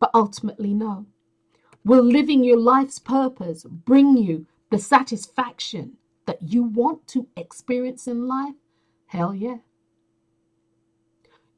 but 0.00 0.10
ultimately, 0.14 0.74
no. 0.74 1.06
Will 1.84 2.04
living 2.04 2.44
your 2.44 2.58
life's 2.58 2.98
purpose 2.98 3.64
bring 3.64 4.16
you 4.16 4.46
the 4.70 4.78
satisfaction 4.78 5.96
that 6.26 6.38
you 6.42 6.62
want 6.62 7.06
to 7.08 7.26
experience 7.36 8.06
in 8.06 8.28
life? 8.28 8.54
Hell 9.06 9.34
yeah. 9.34 9.58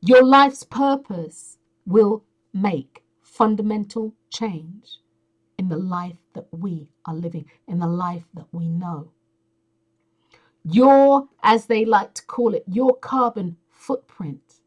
Your 0.00 0.24
life's 0.24 0.62
purpose 0.62 1.58
will 1.86 2.24
make 2.54 3.02
fundamental 3.22 4.14
change 4.30 4.98
in 5.58 5.68
the 5.68 5.76
life 5.76 6.16
that 6.34 6.46
we 6.52 6.88
are 7.04 7.14
living, 7.14 7.46
in 7.68 7.80
the 7.80 7.86
life 7.86 8.24
that 8.34 8.46
we 8.52 8.68
know 8.68 9.10
your, 10.64 11.28
as 11.42 11.66
they 11.66 11.84
like 11.84 12.14
to 12.14 12.24
call 12.26 12.54
it, 12.54 12.64
your 12.68 12.96
carbon 12.96 13.56
footprint, 13.70 14.60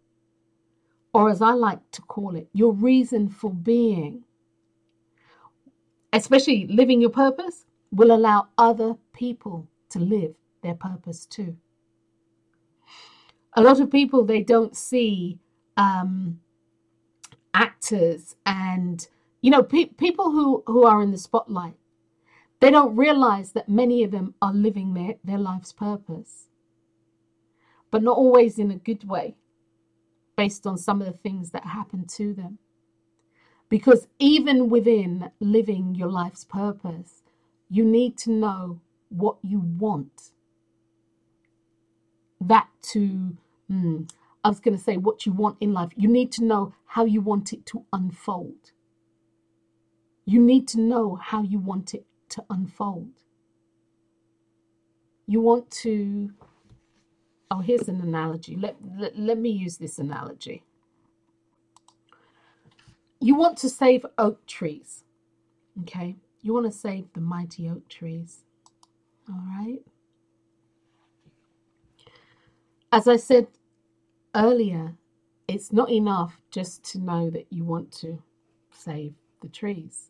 or 1.14 1.30
as 1.30 1.42
I 1.42 1.52
like 1.54 1.80
to 1.92 2.02
call 2.04 2.36
it, 2.36 2.50
your 2.54 2.74
reason 2.74 3.30
for 3.30 3.52
being, 3.52 4.24
especially 6.14 6.68
living 6.68 7.02
your 7.02 7.12
purpose, 7.12 7.66
will 7.92 8.14
allow 8.14 8.48
other 8.58 8.96
people 9.14 9.68
to 9.90 10.00
live 10.00 10.34
their 10.64 10.76
purpose 10.76 11.26
too. 11.26 11.56
A 13.56 13.62
lot 13.62 13.80
of 13.80 13.92
people, 13.92 14.26
they 14.26 14.42
don't 14.44 14.76
see 14.76 15.40
um, 15.78 16.40
actors 17.54 18.36
and, 18.46 19.08
you 19.42 19.52
know, 19.52 19.64
pe- 19.64 19.86
people 19.86 20.32
who, 20.32 20.64
who 20.68 20.86
are 20.86 21.02
in 21.04 21.12
the 21.12 21.18
spotlight 21.18 21.76
they 22.64 22.72
don't 22.72 22.98
realize 22.98 23.54
that 23.54 23.70
many 23.70 24.04
of 24.04 24.12
them 24.12 24.36
are 24.42 24.54
living 24.56 24.96
their, 24.96 25.16
their 25.24 25.40
life's 25.40 25.74
purpose, 25.74 26.48
but 27.92 28.04
not 28.04 28.18
always 28.18 28.60
in 28.60 28.72
a 28.72 28.78
good 28.78 29.08
way. 29.10 29.36
based 30.38 30.68
on 30.68 30.78
some 30.78 31.02
of 31.02 31.08
the 31.08 31.14
things 31.20 31.52
that 31.52 31.66
happen 31.66 32.06
to 32.18 32.34
them. 32.34 32.60
Because 33.70 34.08
even 34.20 34.70
within 34.70 35.32
living 35.40 35.96
your 35.96 36.10
life's 36.10 36.44
purpose, 36.46 37.24
you 37.70 37.86
need 37.86 38.18
to 38.20 38.32
know 38.32 38.82
what 39.10 39.38
you 39.44 39.60
want. 39.62 40.32
That 42.42 42.70
to, 42.94 43.38
hmm, 43.70 44.04
I 44.44 44.50
was 44.50 44.60
going 44.60 44.78
to 44.78 44.84
say 44.84 44.98
what 44.98 45.26
you 45.26 45.34
want 45.34 45.58
in 45.62 45.74
life. 45.74 45.92
You 45.96 46.10
need 46.10 46.32
to 46.34 46.46
know 46.46 46.76
how 46.88 47.06
you 47.06 47.22
want 47.22 47.54
it 47.54 47.66
to 47.68 47.86
unfold. 47.94 48.72
You 50.26 50.42
need 50.42 50.68
to 50.70 50.82
know 50.82 51.16
how 51.22 51.44
you 51.44 51.60
want 51.60 51.94
it 51.94 52.06
to 52.34 52.46
unfold. 52.52 53.10
You 55.28 55.42
want 55.42 55.72
to, 55.84 56.32
oh, 57.52 57.60
here's 57.60 57.90
an 57.90 58.02
analogy. 58.02 58.56
Let, 58.58 58.78
let, 58.98 59.18
let 59.18 59.40
me 59.40 59.50
use 59.52 59.78
this 59.78 60.00
analogy. 60.00 60.64
You 63.22 63.36
want 63.36 63.58
to 63.60 63.70
save 63.70 64.06
oak 64.18 64.46
trees, 64.48 65.04
okay? 65.84 66.16
You 66.42 66.54
want 66.54 66.68
to 66.68 66.72
save 66.72 67.06
the 67.14 67.22
mighty 67.22 67.70
oak 67.70 67.88
trees, 67.90 68.42
all 69.30 69.44
right? 69.60 69.82
As 72.92 73.08
I 73.08 73.18
said 73.18 73.48
earlier, 74.36 74.96
it's 75.48 75.74
not 75.74 75.92
enough 75.92 76.42
just 76.52 76.84
to 76.94 77.00
know 77.00 77.30
that 77.32 77.48
you 77.52 77.64
want 77.66 77.92
to 77.94 78.20
save 78.72 79.14
the 79.42 79.50
trees. 79.50 80.10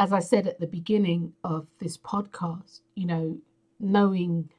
As 0.00 0.12
I 0.12 0.18
said 0.20 0.48
at 0.48 0.58
the 0.58 0.66
beginning 0.66 1.34
of 1.44 1.68
this 1.78 1.98
podcast, 1.98 2.80
you 2.96 3.06
know, 3.06 3.38
knowing 3.78 4.50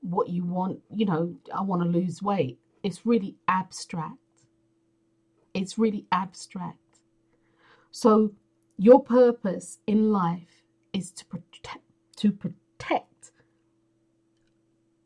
what 0.00 0.28
you 0.30 0.44
want, 0.44 0.80
you 0.90 1.04
know, 1.04 1.34
I 1.54 1.62
want 1.62 1.82
to 1.82 1.88
lose 1.88 2.22
weight, 2.22 2.58
it's 2.82 3.04
really 3.04 3.34
abstract. 3.48 4.18
It's 5.52 5.78
really 5.78 6.06
abstract. 6.12 6.78
So 7.90 8.32
your 8.78 9.02
purpose 9.02 9.78
in 9.86 10.12
life 10.12 10.62
is 10.92 11.10
to 11.12 11.26
protect 11.26 11.84
to 12.16 12.30
protect 12.30 13.32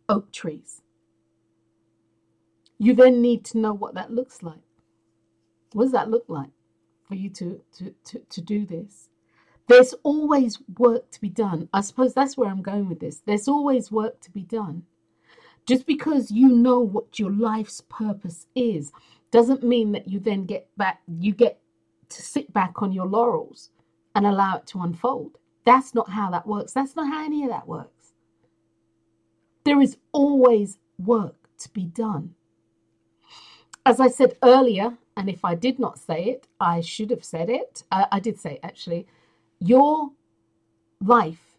oak 0.09 0.31
trees 0.31 0.83
you 2.79 2.95
then 2.95 3.21
need 3.21 3.45
to 3.47 3.59
know 3.59 3.73
what 3.73 3.95
that 3.95 4.13
looks 4.13 4.43
like. 4.43 4.63
What 5.73 5.85
does 5.85 5.93
that 5.93 6.11
look 6.11 6.25
like 6.29 6.51
for 7.07 7.17
you 7.17 7.29
to, 7.31 7.61
to, 7.79 7.95
to, 8.05 8.21
to 8.31 8.41
do 8.41 8.65
this? 8.65 9.08
There's 9.69 9.95
always 10.03 10.59
work 10.79 11.11
to 11.13 11.21
be 11.21 11.29
done. 11.29 11.69
I 11.73 11.83
suppose 11.83 12.15
that's 12.15 12.37
where 12.37 12.49
I'm 12.51 12.63
going 12.63 12.89
with 12.89 13.01
this. 13.01 13.23
There's 13.27 13.49
always 13.49 13.93
work 13.93 14.21
to 14.23 14.31
be 14.31 14.43
done. 14.43 14.85
Just 15.67 15.87
because 15.87 16.31
you 16.31 16.49
know 16.49 16.81
what 16.81 17.19
your 17.19 17.31
life's 17.31 17.83
purpose 17.91 18.47
is 18.55 18.91
doesn't 19.31 19.63
mean 19.63 19.93
that 19.93 20.09
you 20.09 20.19
then 20.19 20.47
get 20.47 20.69
back, 20.79 21.03
you 21.07 21.33
get 21.33 21.61
to 22.09 22.23
sit 22.23 22.53
back 22.55 22.81
on 22.83 22.93
your 22.93 23.07
laurels 23.07 23.71
and 24.15 24.27
allow 24.27 24.57
it 24.57 24.67
to 24.69 24.81
unfold. 24.81 25.37
That's 25.67 25.95
not 25.95 26.11
how 26.11 26.31
that 26.31 26.47
works. 26.47 26.73
That's 26.73 26.97
not 26.97 27.09
how 27.09 27.25
any 27.25 27.45
of 27.45 27.51
that 27.51 27.69
works. 27.69 28.15
There 29.65 29.83
is 29.83 29.99
always 30.13 30.79
work 30.99 31.37
to 31.59 31.69
be 31.71 31.85
done. 31.85 32.35
As 33.85 34.01
I 34.01 34.09
said 34.09 34.37
earlier, 34.43 34.97
and 35.17 35.29
if 35.29 35.45
I 35.45 35.55
did 35.55 35.79
not 35.79 35.99
say 35.99 36.25
it, 36.25 36.47
I 36.59 36.81
should 36.81 37.11
have 37.11 37.25
said 37.25 37.51
it. 37.51 37.83
Uh, 37.93 38.07
I 38.11 38.21
did 38.21 38.41
say 38.41 38.53
it 38.55 38.61
actually. 38.63 39.07
Your 39.61 40.13
life, 41.01 41.57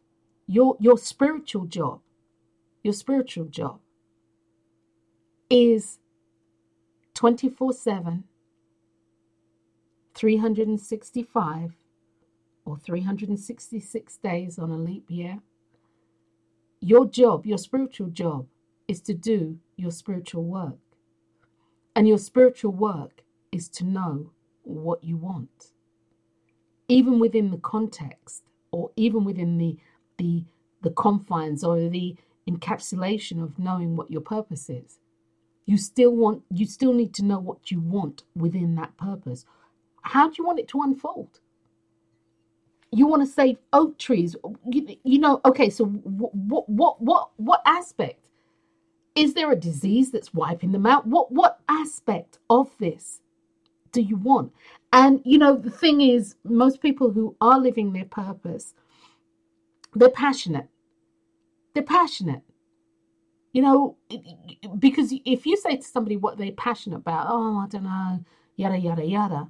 your 0.48 0.78
your 0.80 0.98
spiritual 0.98 1.66
job, 1.66 2.00
your 2.84 2.94
spiritual 2.94 3.46
job 3.46 3.80
is 5.50 6.00
24 7.14 7.74
7, 7.74 8.24
365 10.14 11.76
or 12.66 12.78
366 12.78 14.18
days 14.18 14.60
on 14.60 14.72
a 14.72 14.78
leap 14.78 15.06
year. 15.10 15.40
Your 16.82 17.06
job, 17.06 17.46
your 17.46 17.58
spiritual 17.58 18.08
job, 18.08 18.46
is 18.88 19.02
to 19.02 19.14
do 19.14 19.60
your 19.76 19.92
spiritual 19.92 20.44
work. 20.44 20.78
And 21.96 22.08
your 22.08 22.18
spiritual 22.18 22.72
work 22.72 23.24
is 23.52 23.68
to 23.70 23.84
know 23.84 24.32
what 24.64 25.04
you 25.04 25.18
want. 25.18 25.72
Even 26.90 27.20
within 27.20 27.52
the 27.52 27.60
context 27.60 28.44
or 28.72 28.92
even 28.98 29.26
within 29.26 29.60
the 29.60 29.78
the 30.18 30.44
the 30.84 30.92
confines 30.92 31.64
or 31.64 31.90
the 31.90 32.16
encapsulation 32.50 33.44
of 33.44 33.60
knowing 33.60 33.96
what 33.98 34.12
your 34.12 34.22
purpose 34.22 34.70
is. 34.70 35.00
You 35.66 35.78
still 35.78 36.12
want 36.16 36.44
you 36.54 36.66
still 36.66 36.94
need 36.94 37.14
to 37.16 37.26
know 37.26 37.40
what 37.40 37.72
you 37.72 37.80
want 37.80 38.24
within 38.36 38.76
that 38.76 38.98
purpose. 38.98 39.46
How 40.04 40.30
do 40.30 40.36
you 40.40 40.46
want 40.46 40.60
it 40.60 40.68
to 40.70 40.82
unfold? 40.82 41.40
You 42.92 43.08
want 43.08 43.24
to 43.24 43.32
save 43.32 43.58
oak 43.74 44.00
trees. 44.00 44.36
You, 44.70 44.98
you 45.04 45.20
know, 45.20 45.42
okay, 45.46 45.70
so 45.70 45.86
what 45.86 46.70
what 46.70 47.02
what 47.02 47.30
what 47.38 47.62
aspect 47.66 48.26
is 49.16 49.34
there 49.36 49.52
a 49.52 49.56
disease 49.56 50.12
that's 50.12 50.34
wiping 50.34 50.72
them 50.72 50.88
out? 50.88 51.08
What 51.08 51.32
what 51.32 51.60
aspect 51.70 52.40
of 52.50 52.76
this 52.80 53.22
do 53.92 54.02
you 54.02 54.18
want? 54.18 54.54
And 54.92 55.22
you 55.24 55.38
know, 55.38 55.56
the 55.56 55.70
thing 55.70 56.02
is, 56.02 56.36
most 56.44 56.82
people 56.82 57.12
who 57.12 57.36
are 57.42 57.60
living 57.60 57.94
their 57.94 58.06
purpose, 58.06 58.74
they're 59.94 60.10
passionate. 60.10 60.68
They're 61.74 61.84
passionate. 61.84 62.42
You 63.54 63.64
know, 63.64 63.98
because 64.78 65.12
if 65.26 65.46
you 65.46 65.58
say 65.58 65.78
to 65.78 65.84
somebody 65.84 66.18
what 66.18 66.38
they're 66.38 66.52
passionate 66.52 66.98
about, 66.98 67.28
oh, 67.30 67.60
I 67.60 67.68
don't 67.68 67.84
know, 67.84 68.24
yada 68.56 68.78
yada 68.78 69.06
yada. 69.06 69.48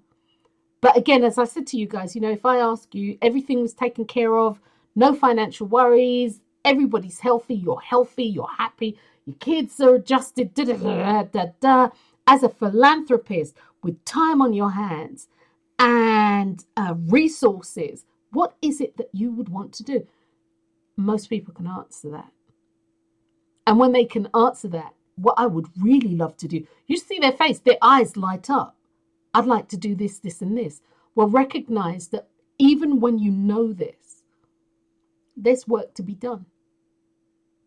But 0.82 0.96
again, 0.96 1.24
as 1.24 1.38
I 1.38 1.44
said 1.44 1.68
to 1.68 1.78
you 1.78 1.88
guys, 1.88 2.16
you 2.16 2.22
know, 2.22 2.32
if 2.32 2.46
I 2.46 2.58
ask 2.58 2.96
you, 2.96 3.18
everything 3.22 3.62
was 3.62 3.74
taken 3.74 4.06
care 4.06 4.38
of, 4.38 4.62
no 4.96 5.14
financial 5.14 5.68
worries, 5.68 6.40
everybody's 6.64 7.20
healthy, 7.20 7.56
you're 7.56 7.82
healthy, 7.82 8.24
you're 8.24 8.48
happy, 8.58 8.98
your 9.26 9.36
kids 9.38 9.80
are 9.82 9.96
adjusted, 9.96 10.54
da, 10.54 10.64
da, 10.64 11.24
da, 11.24 11.46
da, 11.60 11.90
as 12.28 12.44
a 12.44 12.50
philanthropist 12.50 13.56
with 13.84 14.04
time 14.06 14.42
on 14.42 14.54
your 14.54 14.72
hands 14.72 15.28
and 15.78 16.66
uh, 16.76 16.96
resources, 17.08 18.06
what 18.32 18.56
is 18.62 18.82
it 18.82 18.98
that 18.98 19.10
you 19.14 19.32
would 19.32 19.50
want 19.50 19.74
to 19.74 19.84
do? 19.84 20.08
Most 20.98 21.30
people 21.30 21.54
can 21.54 21.68
answer 21.68 22.10
that. 22.12 22.32
And 23.66 23.80
when 23.80 23.92
they 23.92 24.06
can 24.06 24.28
answer 24.36 24.68
that, 24.70 24.94
what 25.16 25.36
I 25.38 25.46
would 25.46 25.68
really 25.80 26.16
love 26.16 26.38
to 26.38 26.48
do, 26.48 26.66
you 26.88 26.98
see 26.98 27.20
their 27.20 27.32
face, 27.32 27.60
their 27.60 27.78
eyes 27.82 28.18
light 28.18 28.50
up. 28.50 28.76
I'd 29.34 29.46
like 29.46 29.68
to 29.70 29.78
do 29.78 29.96
this, 29.96 30.20
this, 30.20 30.42
and 30.42 30.58
this. 30.58 30.82
Well, 31.16 31.28
recognize 31.28 32.08
that 32.10 32.30
even 32.58 33.00
when 33.00 33.20
you 33.20 33.32
know 33.32 33.72
this, 33.72 34.24
there's 35.38 35.68
work 35.68 35.94
to 35.96 36.04
be 36.04 36.16
done. 36.16 36.46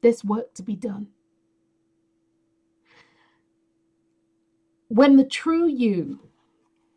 There's 0.02 0.24
work 0.24 0.54
to 0.54 0.62
be 0.62 0.76
done. 0.76 1.08
When 4.92 5.16
the 5.16 5.24
true 5.24 5.66
you, 5.66 6.20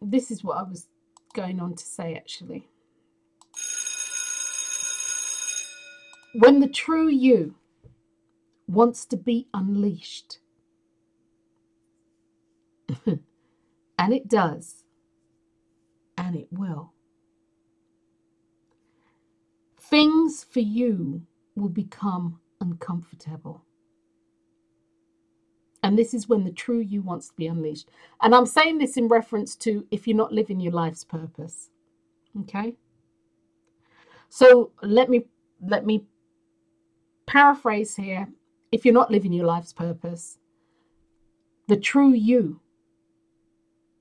this 0.02 0.30
is 0.30 0.44
what 0.44 0.58
I 0.58 0.64
was 0.64 0.88
going 1.34 1.62
on 1.62 1.76
to 1.76 1.86
say 1.86 2.16
actually. 2.16 2.68
When 6.34 6.60
the 6.60 6.68
true 6.68 7.08
you 7.08 7.56
wants 8.68 9.06
to 9.06 9.16
be 9.16 9.48
unleashed, 9.54 10.40
and 13.06 14.14
it 14.14 14.28
does, 14.28 14.84
and 16.18 16.36
it 16.36 16.50
will, 16.52 16.92
things 19.80 20.44
for 20.44 20.60
you 20.60 21.22
will 21.56 21.70
become 21.70 22.42
uncomfortable. 22.60 23.65
And 25.86 26.00
this 26.00 26.16
is 26.16 26.28
when 26.28 26.44
the 26.44 26.52
true 26.52 26.80
you 26.80 27.04
wants 27.04 27.28
to 27.28 27.36
be 27.36 27.46
unleashed. 27.46 27.90
And 28.20 28.34
I'm 28.34 28.48
saying 28.48 28.80
this 28.80 28.98
in 28.98 29.08
reference 29.08 29.56
to 29.58 29.86
if 29.92 30.08
you're 30.08 30.18
not 30.18 30.34
living 30.34 30.60
your 30.60 30.74
life's 30.74 31.04
purpose. 31.04 31.70
Okay? 32.42 32.74
So 34.28 34.72
let 34.82 35.12
me 35.12 35.28
let 35.62 35.86
me 35.86 36.06
paraphrase 37.28 37.98
here. 37.98 38.30
If 38.72 38.84
you're 38.84 38.96
not 38.96 39.12
living 39.12 39.32
your 39.32 39.46
life's 39.46 39.74
purpose, 39.74 40.40
the 41.68 41.78
true 41.78 42.14
you 42.14 42.62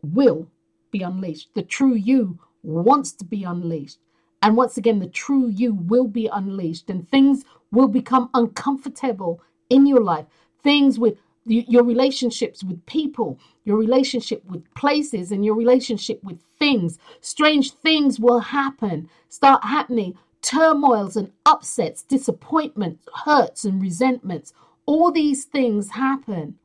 will 0.02 0.48
be 0.90 1.02
unleashed. 1.02 1.50
The 1.52 1.62
true 1.62 1.94
you 1.94 2.38
wants 2.62 3.12
to 3.12 3.26
be 3.26 3.44
unleashed. 3.44 3.98
And 4.40 4.56
once 4.56 4.78
again, 4.78 5.00
the 5.00 5.06
true 5.06 5.48
you 5.48 5.74
will 5.74 6.08
be 6.08 6.28
unleashed, 6.28 6.88
and 6.88 7.06
things 7.10 7.44
will 7.70 7.88
become 7.88 8.30
uncomfortable 8.32 9.42
in 9.68 9.84
your 9.84 10.00
life. 10.00 10.24
Things 10.62 10.98
with 10.98 11.18
your 11.46 11.84
relationships 11.84 12.64
with 12.64 12.84
people, 12.86 13.38
your 13.64 13.76
relationship 13.76 14.44
with 14.46 14.64
places, 14.74 15.30
and 15.30 15.44
your 15.44 15.54
relationship 15.54 16.22
with 16.24 16.40
things. 16.58 16.98
Strange 17.20 17.72
things 17.72 18.18
will 18.18 18.40
happen, 18.40 19.08
start 19.28 19.64
happening. 19.64 20.16
Turmoils 20.42 21.16
and 21.16 21.32
upsets, 21.46 22.02
disappointments, 22.02 23.08
hurts 23.24 23.64
and 23.64 23.80
resentments. 23.80 24.52
All 24.84 25.10
these 25.10 25.46
things 25.46 25.90
happen. 25.90 26.58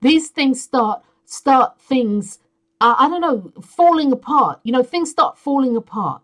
These 0.00 0.30
things 0.30 0.60
start 0.62 1.02
start 1.24 1.80
things, 1.80 2.38
uh, 2.80 2.94
I 2.98 3.08
don't 3.08 3.20
know, 3.20 3.52
falling 3.62 4.12
apart. 4.12 4.60
You 4.64 4.72
know, 4.72 4.82
things 4.82 5.10
start 5.10 5.38
falling 5.38 5.76
apart, 5.76 6.22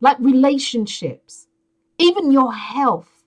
like 0.00 0.18
relationships, 0.20 1.48
even 1.98 2.30
your 2.32 2.52
health. 2.52 3.24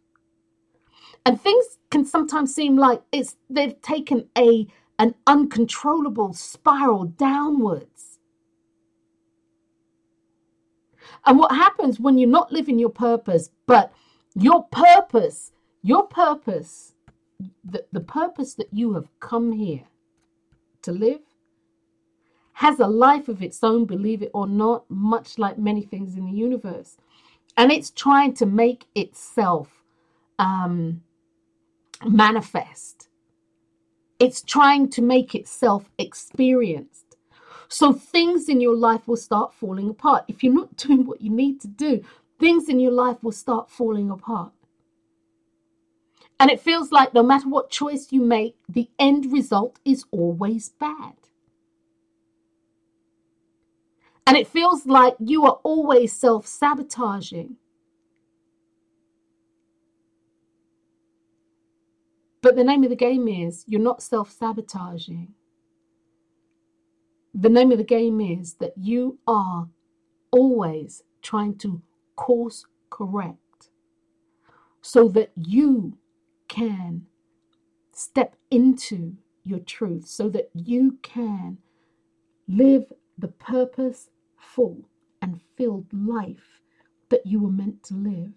And 1.25 1.41
things 1.41 1.78
can 1.89 2.05
sometimes 2.05 2.53
seem 2.53 2.77
like 2.77 3.01
it's 3.11 3.35
they've 3.49 3.79
taken 3.81 4.27
a 4.37 4.67
an 4.97 5.15
uncontrollable 5.25 6.33
spiral 6.33 7.05
downwards. 7.05 8.19
And 11.25 11.39
what 11.39 11.51
happens 11.51 11.99
when 11.99 12.17
you're 12.17 12.29
not 12.29 12.51
living 12.51 12.77
your 12.77 12.89
purpose, 12.89 13.49
but 13.65 13.93
your 14.35 14.63
purpose, 14.65 15.51
your 15.81 16.05
purpose, 16.07 16.93
the, 17.63 17.85
the 17.91 18.01
purpose 18.01 18.53
that 18.55 18.67
you 18.73 18.93
have 18.93 19.07
come 19.19 19.53
here 19.53 19.85
to 20.81 20.91
live, 20.91 21.21
has 22.53 22.79
a 22.79 22.87
life 22.87 23.29
of 23.29 23.41
its 23.41 23.63
own, 23.63 23.85
believe 23.85 24.21
it 24.21 24.31
or 24.33 24.45
not, 24.45 24.83
much 24.89 25.37
like 25.37 25.57
many 25.57 25.81
things 25.81 26.15
in 26.15 26.25
the 26.25 26.31
universe. 26.31 26.97
And 27.55 27.71
it's 27.71 27.89
trying 27.89 28.33
to 28.35 28.45
make 28.45 28.85
itself 28.95 29.83
um, 30.37 31.01
manifest. 32.06 33.10
It's 34.20 34.41
trying 34.41 34.89
to 34.91 35.02
make 35.02 35.34
itself 35.36 35.89
experienced. 35.97 37.18
So 37.70 37.93
things 37.93 38.50
in 38.50 38.60
your 38.62 38.76
life 38.76 39.08
will 39.08 39.18
start 39.18 39.54
falling 39.54 39.89
apart. 39.89 40.26
If 40.28 40.43
you're 40.43 40.54
not 40.54 40.76
doing 40.78 41.06
what 41.06 41.22
you 41.22 41.30
need 41.30 41.62
to 41.62 41.68
do, 41.68 42.04
things 42.39 42.70
in 42.70 42.80
your 42.80 42.91
life 42.91 43.18
will 43.22 43.32
start 43.32 43.70
falling 43.70 44.10
apart. 44.10 44.52
And 46.39 46.50
it 46.50 46.62
feels 46.62 46.91
like 46.91 47.14
no 47.14 47.24
matter 47.24 47.50
what 47.50 47.70
choice 47.70 48.08
you 48.12 48.22
make, 48.22 48.56
the 48.70 48.89
end 48.97 49.32
result 49.32 49.80
is 49.86 50.06
always 50.12 50.70
bad. 50.70 51.14
And 54.26 54.38
it 54.38 54.47
feels 54.47 54.86
like 54.86 55.16
you 55.20 55.45
are 55.45 55.60
always 55.64 56.14
self 56.14 56.47
sabotaging. 56.47 57.58
But 62.41 62.55
the 62.55 62.63
name 62.63 62.83
of 62.83 62.89
the 62.89 62.95
game 62.95 63.27
is 63.27 63.65
you're 63.67 63.81
not 63.81 64.01
self 64.01 64.31
sabotaging. 64.31 65.33
The 67.33 67.49
name 67.49 67.71
of 67.71 67.77
the 67.77 67.83
game 67.83 68.19
is 68.21 68.55
that 68.55 68.73
you 68.77 69.19
are 69.27 69.67
always 70.31 71.03
trying 71.21 71.57
to 71.59 71.81
course 72.15 72.65
correct 72.89 73.69
so 74.81 75.07
that 75.09 75.31
you 75.35 75.97
can 76.47 77.05
step 77.91 78.35
into 78.49 79.15
your 79.43 79.59
truth, 79.59 80.07
so 80.07 80.29
that 80.29 80.49
you 80.53 80.97
can 81.01 81.57
live 82.47 82.91
the 83.17 83.27
purposeful 83.27 84.77
and 85.21 85.41
filled 85.57 85.87
life 85.93 86.61
that 87.09 87.25
you 87.25 87.41
were 87.41 87.51
meant 87.51 87.83
to 87.83 87.93
live. 87.93 88.31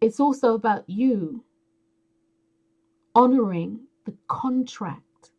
It's 0.00 0.20
also 0.20 0.54
about 0.54 0.88
you 0.88 1.44
honoring 3.14 3.80
the 4.04 4.14
contract 4.28 5.30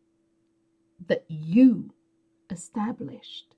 that 1.08 1.24
you 1.28 1.90
established 2.50 3.54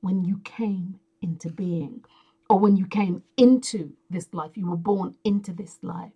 when 0.00 0.24
you 0.24 0.40
came 0.44 1.00
into 1.22 1.50
being 1.50 2.04
or 2.50 2.58
when 2.58 2.76
you 2.76 2.86
came 2.86 3.22
into 3.36 3.92
this 4.10 4.28
life. 4.32 4.52
You 4.56 4.70
were 4.70 4.76
born 4.76 5.14
into 5.24 5.52
this 5.52 5.78
life. 5.82 6.12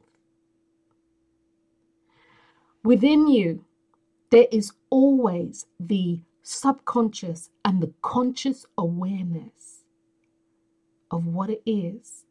Within 2.84 3.28
you, 3.28 3.64
there 4.30 4.46
is 4.52 4.72
always 4.90 5.66
the 5.80 6.20
subconscious 6.42 7.50
and 7.64 7.82
the 7.82 7.92
conscious 8.02 8.66
awareness 8.78 9.84
of 11.10 11.26
what 11.26 11.50
it 11.50 11.62
is 11.66 12.24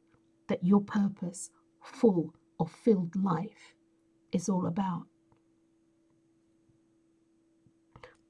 that 0.47 0.63
your 0.63 0.81
purpose, 0.81 1.51
full 1.81 2.33
or 2.57 2.67
filled 2.67 3.15
life, 3.15 3.75
is 4.31 4.49
all 4.49 4.65
about. 4.65 5.05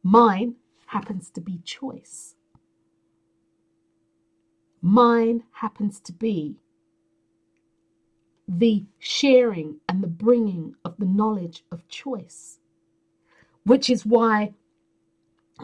Mine 0.04 0.56
happens 0.88 1.30
to 1.32 1.42
be 1.42 1.60
choice. 1.64 2.36
Mine 4.82 5.44
happens 5.54 6.00
to 6.02 6.12
be 6.12 6.58
the 8.48 8.86
sharing 9.00 9.80
and 9.88 10.04
the 10.04 10.08
bringing 10.08 10.76
of 10.84 10.96
the 10.98 11.06
knowledge 11.06 11.64
of 11.72 11.88
choice, 11.88 12.60
which 13.64 13.90
is 13.90 14.06
why 14.06 14.54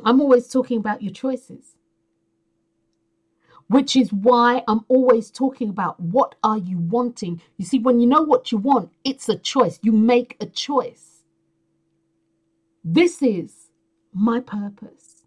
I'm 0.06 0.22
always 0.22 0.48
talking 0.48 0.78
about 0.78 1.04
your 1.04 1.12
choices 1.12 1.76
which 3.70 3.96
is 3.96 4.12
why 4.12 4.64
I'm 4.68 4.84
always 4.88 5.30
talking 5.30 5.70
about 5.70 6.00
what 6.00 6.34
are 6.44 6.58
you 6.58 6.80
wanting. 6.80 7.40
You 7.56 7.66
see, 7.66 7.78
when 7.78 8.00
you 8.00 8.08
know 8.08 8.24
what 8.24 8.52
you 8.52 8.58
want, 8.58 8.92
it's 9.04 9.30
a 9.30 9.38
choice. 9.38 9.80
You 9.84 9.92
make 9.92 10.36
a 10.42 10.48
choice. 10.48 11.22
This 12.84 13.22
is 13.22 13.70
my 14.12 14.40
purpose. 14.40 15.24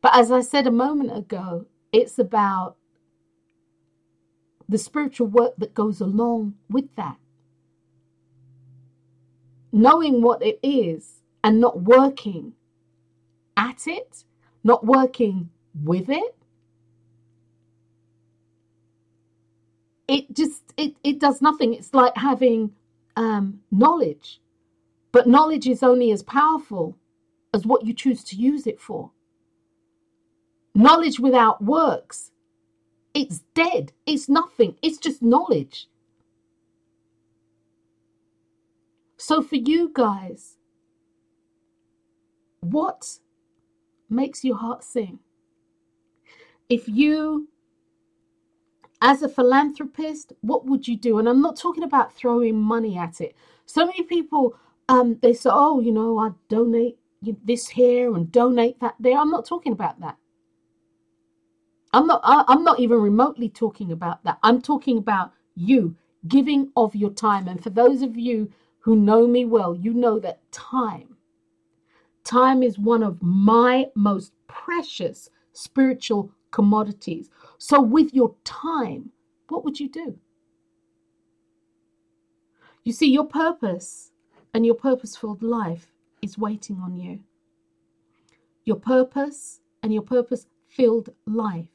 But 0.00 0.16
as 0.16 0.32
I 0.32 0.40
said 0.40 0.66
a 0.66 0.72
moment 0.72 1.14
ago, 1.14 1.66
it's 1.92 2.18
about 2.18 2.76
the 4.66 4.78
spiritual 4.78 5.26
work 5.26 5.52
that 5.58 5.74
goes 5.74 6.00
along 6.00 6.54
with 6.70 6.94
that. 6.96 7.18
Knowing 9.70 10.22
what 10.22 10.42
it 10.42 10.58
is 10.62 11.20
and 11.44 11.60
not 11.60 11.82
working 11.82 12.54
at 13.54 13.86
it, 13.86 14.24
not 14.64 14.86
working 14.86 15.50
with 15.74 16.08
it, 16.08 16.36
it 20.12 20.34
just 20.34 20.62
it, 20.76 20.96
it 21.04 21.20
does 21.20 21.42
nothing. 21.42 21.74
It's 21.74 21.94
like 21.94 22.16
having 22.16 22.72
um, 23.16 23.60
knowledge. 23.72 24.40
But 25.12 25.26
knowledge 25.26 25.66
is 25.66 25.82
only 25.82 26.12
as 26.12 26.22
powerful 26.22 26.96
as 27.54 27.66
what 27.66 27.86
you 27.86 27.94
choose 27.94 28.24
to 28.24 28.36
use 28.36 28.66
it 28.66 28.80
for. 28.80 29.10
Knowledge 30.74 31.20
without 31.20 31.62
works 31.64 32.30
it's 33.14 33.40
dead. 33.54 33.92
It's 34.06 34.28
nothing. 34.28 34.76
It's 34.82 34.98
just 34.98 35.22
knowledge. 35.22 35.88
So 39.18 39.42
for 39.42 39.56
you 39.56 39.90
guys 39.94 40.56
what 42.60 43.18
makes 44.08 44.44
your 44.44 44.56
heart 44.56 44.84
sing? 44.84 45.18
If 46.68 46.88
you 46.88 47.48
as 49.02 49.22
a 49.22 49.28
philanthropist, 49.28 50.32
what 50.42 50.64
would 50.64 50.86
you 50.86 50.96
do? 50.96 51.18
And 51.18 51.28
I'm 51.28 51.42
not 51.42 51.56
talking 51.56 51.82
about 51.82 52.14
throwing 52.14 52.58
money 52.60 52.96
at 52.96 53.20
it. 53.20 53.34
So 53.66 53.84
many 53.84 54.04
people, 54.04 54.54
um, 54.88 55.18
they 55.20 55.34
say, 55.34 55.50
oh, 55.52 55.80
you 55.80 55.92
know, 55.92 56.18
I 56.18 56.30
donate 56.48 56.98
this 57.44 57.68
here 57.68 58.14
and 58.14 58.30
donate 58.30 58.80
that 58.80 58.94
there. 59.00 59.18
I'm 59.18 59.30
not 59.30 59.44
talking 59.44 59.72
about 59.72 60.00
that. 60.00 60.16
I'm 61.92 62.06
not. 62.06 62.20
I, 62.24 62.44
I'm 62.48 62.64
not 62.64 62.80
even 62.80 63.00
remotely 63.00 63.48
talking 63.48 63.92
about 63.92 64.22
that. 64.24 64.38
I'm 64.42 64.62
talking 64.62 64.98
about 64.98 65.32
you 65.56 65.96
giving 66.28 66.70
of 66.76 66.94
your 66.94 67.10
time. 67.10 67.48
And 67.48 67.62
for 67.62 67.70
those 67.70 68.02
of 68.02 68.16
you 68.16 68.50
who 68.78 68.96
know 68.96 69.26
me 69.26 69.44
well, 69.44 69.74
you 69.74 69.92
know 69.92 70.18
that 70.20 70.40
time, 70.52 71.16
time 72.24 72.62
is 72.62 72.78
one 72.78 73.02
of 73.02 73.20
my 73.20 73.86
most 73.96 74.32
precious 74.46 75.28
spiritual 75.52 76.30
commodities. 76.52 77.28
So, 77.64 77.80
with 77.80 78.12
your 78.12 78.34
time, 78.42 79.10
what 79.48 79.64
would 79.64 79.78
you 79.78 79.88
do? 79.88 80.18
You 82.82 82.92
see, 82.92 83.08
your 83.08 83.24
purpose 83.24 84.10
and 84.52 84.66
your 84.66 84.74
purpose 84.74 85.14
filled 85.14 85.44
life 85.44 85.92
is 86.22 86.36
waiting 86.36 86.80
on 86.80 86.96
you. 86.96 87.20
Your 88.64 88.74
purpose 88.74 89.60
and 89.80 89.94
your 89.94 90.02
purpose 90.02 90.48
filled 90.66 91.10
life 91.24 91.68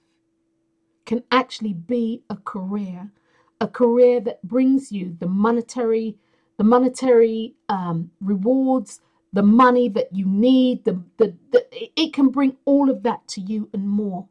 can 1.06 1.24
actually 1.32 1.72
be 1.72 2.22
a 2.30 2.36
career, 2.36 3.14
a 3.62 3.68
career 3.70 4.20
that 4.20 4.44
brings 4.46 4.92
you 4.92 5.16
the 5.22 5.30
monetary, 5.30 6.18
the 6.58 6.66
monetary 6.66 7.56
um, 7.70 8.12
rewards, 8.20 9.00
the 9.32 9.42
money 9.42 9.88
that 9.88 10.14
you 10.14 10.26
need. 10.26 10.84
The, 10.84 11.02
the, 11.16 11.34
the 11.52 11.66
it 11.96 12.12
can 12.12 12.28
bring 12.28 12.58
all 12.66 12.90
of 12.90 13.04
that 13.04 13.26
to 13.30 13.40
you 13.40 13.70
and 13.72 13.88
more 13.88 14.28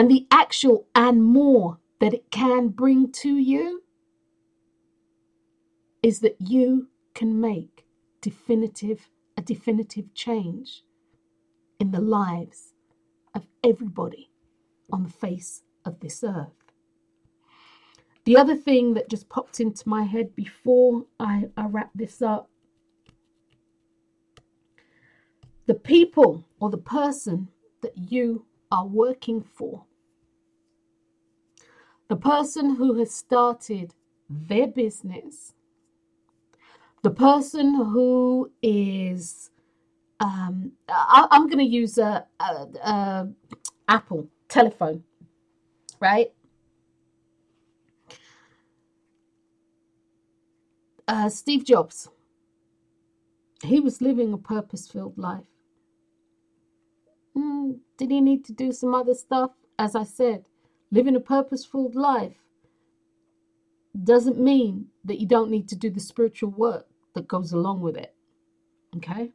and 0.00 0.10
the 0.10 0.26
actual 0.30 0.86
and 0.94 1.22
more 1.22 1.78
that 1.98 2.14
it 2.14 2.30
can 2.30 2.68
bring 2.68 3.12
to 3.12 3.36
you 3.36 3.82
is 6.02 6.20
that 6.20 6.36
you 6.38 6.88
can 7.12 7.38
make 7.38 7.84
definitive 8.22 9.10
a 9.36 9.42
definitive 9.42 10.14
change 10.14 10.84
in 11.78 11.90
the 11.90 12.00
lives 12.00 12.72
of 13.34 13.46
everybody 13.62 14.30
on 14.90 15.02
the 15.02 15.10
face 15.10 15.64
of 15.84 16.00
this 16.00 16.24
earth. 16.24 16.72
The 18.24 18.38
other 18.38 18.56
thing 18.56 18.94
that 18.94 19.10
just 19.10 19.28
popped 19.28 19.60
into 19.60 19.86
my 19.86 20.04
head 20.04 20.34
before 20.34 21.04
I, 21.18 21.50
I 21.58 21.66
wrap 21.66 21.90
this 21.94 22.22
up 22.22 22.48
the 25.66 25.74
people 25.74 26.46
or 26.58 26.70
the 26.70 26.78
person 26.78 27.48
that 27.82 27.92
you 28.10 28.46
are 28.72 28.86
working 28.86 29.42
for. 29.42 29.84
The 32.10 32.16
person 32.16 32.74
who 32.74 32.94
has 32.94 33.14
started 33.14 33.94
their 34.28 34.66
business. 34.66 35.54
The 37.02 37.10
person 37.10 37.72
who 37.72 38.50
is, 38.60 39.50
um, 40.18 40.72
I, 40.88 41.28
am 41.30 41.46
going 41.46 41.58
to 41.58 41.64
use 41.64 41.98
a, 41.98 42.26
a, 42.40 42.44
a 42.84 43.28
Apple 43.86 44.26
telephone, 44.48 45.04
right? 46.00 46.32
Uh, 51.06 51.28
Steve 51.28 51.64
Jobs, 51.64 52.08
he 53.62 53.78
was 53.78 54.02
living 54.02 54.32
a 54.32 54.38
purpose 54.38 54.88
filled 54.88 55.16
life. 55.16 55.44
Mm, 57.36 57.78
did 57.96 58.10
he 58.10 58.20
need 58.20 58.44
to 58.46 58.52
do 58.52 58.72
some 58.72 58.96
other 58.96 59.14
stuff? 59.14 59.52
As 59.78 59.94
I 59.94 60.02
said, 60.02 60.49
living 60.90 61.16
a 61.16 61.20
purposeful 61.20 61.90
life 61.94 62.36
doesn't 64.04 64.38
mean 64.38 64.86
that 65.04 65.20
you 65.20 65.26
don't 65.26 65.50
need 65.50 65.68
to 65.68 65.76
do 65.76 65.90
the 65.90 66.00
spiritual 66.00 66.50
work 66.50 66.86
that 67.14 67.28
goes 67.28 67.52
along 67.52 67.80
with 67.80 67.96
it. 67.96 68.14
Okay? 68.96 69.30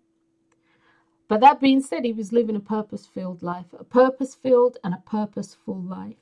But 1.28 1.42
that 1.42 1.60
being 1.60 1.82
said, 1.82 2.06
he 2.06 2.14
was 2.14 2.32
living 2.32 2.56
a 2.56 2.60
purpose 2.60 3.08
filled 3.08 3.42
life, 3.42 3.66
a 3.78 3.84
purpose 3.84 4.36
filled 4.36 4.78
and 4.84 4.94
a 4.94 5.04
purposeful 5.06 5.82
life. 5.82 6.16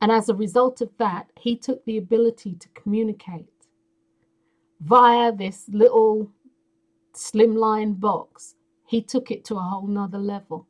And 0.00 0.10
as 0.10 0.28
a 0.28 0.34
result 0.34 0.80
of 0.80 0.90
that, 0.98 1.30
he 1.38 1.56
took 1.56 1.84
the 1.84 1.98
ability 1.98 2.54
to 2.54 2.68
communicate 2.74 3.48
via 4.80 5.32
this 5.32 5.64
little 5.68 6.30
slimline 7.14 7.98
box. 8.00 8.54
He 8.86 9.00
took 9.00 9.30
it 9.30 9.44
to 9.46 9.56
a 9.56 9.60
whole 9.60 9.86
nother 9.86 10.18
level. 10.18 10.66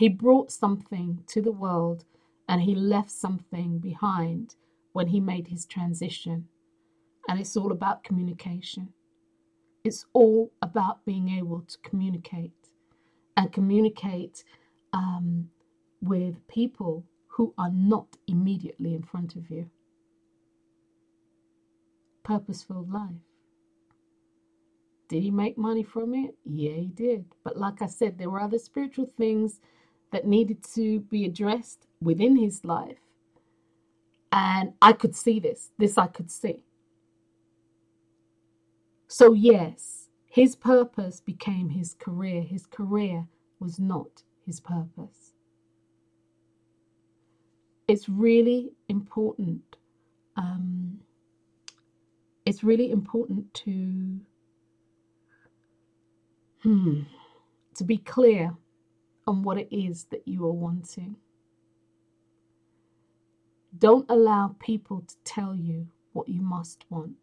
He 0.00 0.08
brought 0.08 0.50
something 0.50 1.24
to 1.26 1.42
the 1.42 1.52
world 1.52 2.06
and 2.48 2.62
he 2.62 2.74
left 2.74 3.10
something 3.10 3.80
behind 3.80 4.54
when 4.94 5.08
he 5.08 5.20
made 5.20 5.48
his 5.48 5.66
transition. 5.66 6.48
And 7.28 7.38
it's 7.38 7.54
all 7.54 7.70
about 7.70 8.02
communication. 8.02 8.94
It's 9.84 10.06
all 10.14 10.52
about 10.62 11.04
being 11.04 11.28
able 11.28 11.66
to 11.68 11.76
communicate 11.82 12.70
and 13.36 13.52
communicate 13.52 14.42
um, 14.94 15.50
with 16.00 16.48
people 16.48 17.04
who 17.28 17.52
are 17.58 17.70
not 17.70 18.16
immediately 18.26 18.94
in 18.94 19.02
front 19.02 19.36
of 19.36 19.50
you. 19.50 19.68
Purposeful 22.22 22.86
life. 22.90 23.20
Did 25.08 25.24
he 25.24 25.30
make 25.30 25.58
money 25.58 25.82
from 25.82 26.14
it? 26.14 26.36
Yeah, 26.46 26.72
he 26.72 26.86
did. 26.86 27.26
But 27.44 27.58
like 27.58 27.82
I 27.82 27.86
said, 27.86 28.16
there 28.16 28.30
were 28.30 28.40
other 28.40 28.58
spiritual 28.58 29.04
things 29.04 29.60
that 30.12 30.26
needed 30.26 30.62
to 30.74 31.00
be 31.00 31.24
addressed 31.24 31.86
within 32.02 32.36
his 32.36 32.64
life. 32.64 32.98
And 34.32 34.74
I 34.80 34.92
could 34.92 35.14
see 35.16 35.40
this. 35.40 35.70
This 35.78 35.98
I 35.98 36.06
could 36.06 36.30
see. 36.30 36.64
So, 39.08 39.32
yes, 39.32 40.08
his 40.26 40.54
purpose 40.54 41.20
became 41.20 41.70
his 41.70 41.94
career. 41.94 42.42
His 42.42 42.66
career 42.66 43.26
was 43.58 43.80
not 43.80 44.22
his 44.46 44.60
purpose. 44.60 45.32
It's 47.88 48.08
really 48.08 48.70
important. 48.88 49.76
Um, 50.36 51.00
it's 52.46 52.62
really 52.62 52.90
important 52.90 53.52
to 53.54 54.20
hmm, 56.62 57.00
to 57.74 57.84
be 57.84 57.98
clear 57.98 58.54
on 59.30 59.44
what 59.44 59.58
it 59.58 59.68
is 59.70 60.06
that 60.10 60.26
you 60.26 60.44
are 60.44 60.52
wanting. 60.52 61.14
Don't 63.78 64.04
allow 64.08 64.56
people 64.58 65.04
to 65.06 65.14
tell 65.22 65.54
you 65.54 65.86
what 66.12 66.28
you 66.28 66.42
must 66.42 66.84
want. 66.90 67.14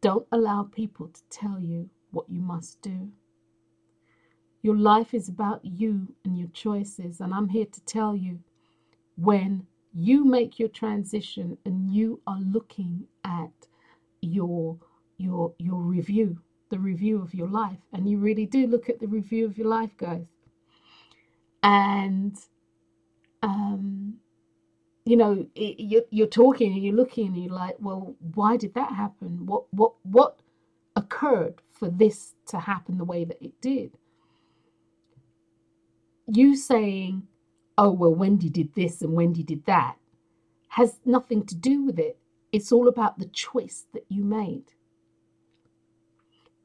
Don't 0.00 0.28
allow 0.30 0.62
people 0.62 1.08
to 1.08 1.20
tell 1.30 1.58
you 1.58 1.90
what 2.12 2.26
you 2.30 2.40
must 2.40 2.80
do. 2.80 3.08
Your 4.62 4.76
life 4.76 5.14
is 5.14 5.28
about 5.28 5.64
you 5.64 6.06
and 6.24 6.38
your 6.38 6.48
choices, 6.52 7.20
and 7.20 7.34
I'm 7.34 7.48
here 7.48 7.66
to 7.66 7.80
tell 7.80 8.14
you 8.14 8.38
when 9.16 9.66
you 9.92 10.24
make 10.24 10.60
your 10.60 10.68
transition 10.68 11.58
and 11.64 11.92
you 11.92 12.20
are 12.28 12.40
looking 12.40 13.08
at 13.24 13.50
your 14.20 14.76
your 15.16 15.52
your 15.58 15.80
review 15.80 16.38
the 16.70 16.78
review 16.78 17.20
of 17.20 17.34
your 17.34 17.48
life 17.48 17.78
and 17.92 18.08
you 18.08 18.18
really 18.18 18.46
do 18.46 18.66
look 18.66 18.88
at 18.88 19.00
the 19.00 19.06
review 19.06 19.46
of 19.46 19.56
your 19.56 19.66
life 19.66 19.96
guys 19.96 20.26
and 21.62 22.36
um 23.42 24.14
you 25.04 25.16
know 25.16 25.46
you're, 25.54 26.02
you're 26.10 26.26
talking 26.26 26.72
and 26.72 26.84
you're 26.84 26.94
looking 26.94 27.28
and 27.28 27.44
you're 27.44 27.54
like 27.54 27.76
well 27.80 28.14
why 28.34 28.56
did 28.56 28.74
that 28.74 28.92
happen? 28.92 29.46
What 29.46 29.64
what 29.72 29.94
what 30.04 30.40
occurred 30.96 31.62
for 31.72 31.88
this 31.90 32.34
to 32.48 32.60
happen 32.60 32.98
the 32.98 33.04
way 33.04 33.24
that 33.24 33.42
it 33.44 33.60
did? 33.60 33.92
You 36.26 36.56
saying 36.56 37.24
oh 37.78 37.92
well 37.92 38.14
wendy 38.14 38.50
did 38.50 38.74
this 38.74 39.02
and 39.02 39.14
wendy 39.14 39.42
did 39.42 39.64
that 39.66 39.96
has 40.70 40.98
nothing 41.04 41.44
to 41.46 41.54
do 41.54 41.84
with 41.84 41.98
it. 41.98 42.18
It's 42.52 42.72
all 42.72 42.88
about 42.88 43.18
the 43.18 43.26
choice 43.26 43.86
that 43.94 44.04
you 44.08 44.24
made. 44.24 44.72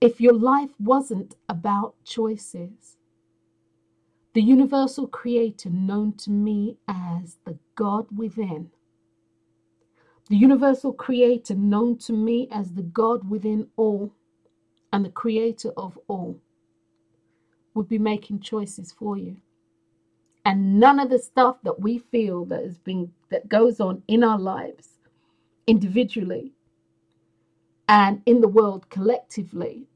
If 0.02 0.22
your 0.22 0.34
life 0.34 0.72
wasn't 0.80 1.36
about 1.50 1.96
choices 2.06 2.98
the 4.34 4.42
universal 4.44 5.08
creator 5.08 5.70
known 5.70 6.14
to 6.18 6.32
me 6.32 6.78
as 6.88 7.38
the 7.46 7.58
God 7.76 8.08
within. 8.16 8.72
The 10.30 10.38
universal 10.38 10.94
creator 10.94 11.56
known 11.56 11.98
to 12.00 12.14
me 12.14 12.48
as 12.52 12.74
the 12.74 12.84
God 12.84 13.30
within 13.30 13.68
all 13.78 14.14
and 14.94 15.06
the 15.06 15.10
creator 15.10 15.72
of 15.78 16.00
all 16.08 16.40
would 17.76 17.90
be 17.90 18.00
making 18.00 18.42
choices 18.42 18.92
for 18.92 19.18
you. 19.18 19.38
And 20.46 20.80
none 20.80 21.00
of 21.00 21.10
the 21.10 21.20
stuff 21.20 21.58
that 21.64 21.82
we 21.82 22.00
feel 22.00 22.46
that 22.46 22.64
has 22.64 22.80
been 22.80 23.12
that 23.32 23.50
goes 23.50 23.80
on 23.80 24.04
in 24.08 24.24
our 24.24 24.40
lives 24.40 24.90
individually 25.68 26.54
and 27.90 28.22
in 28.26 28.42
the 28.42 28.50
world 28.50 28.90
collectively 28.90 29.88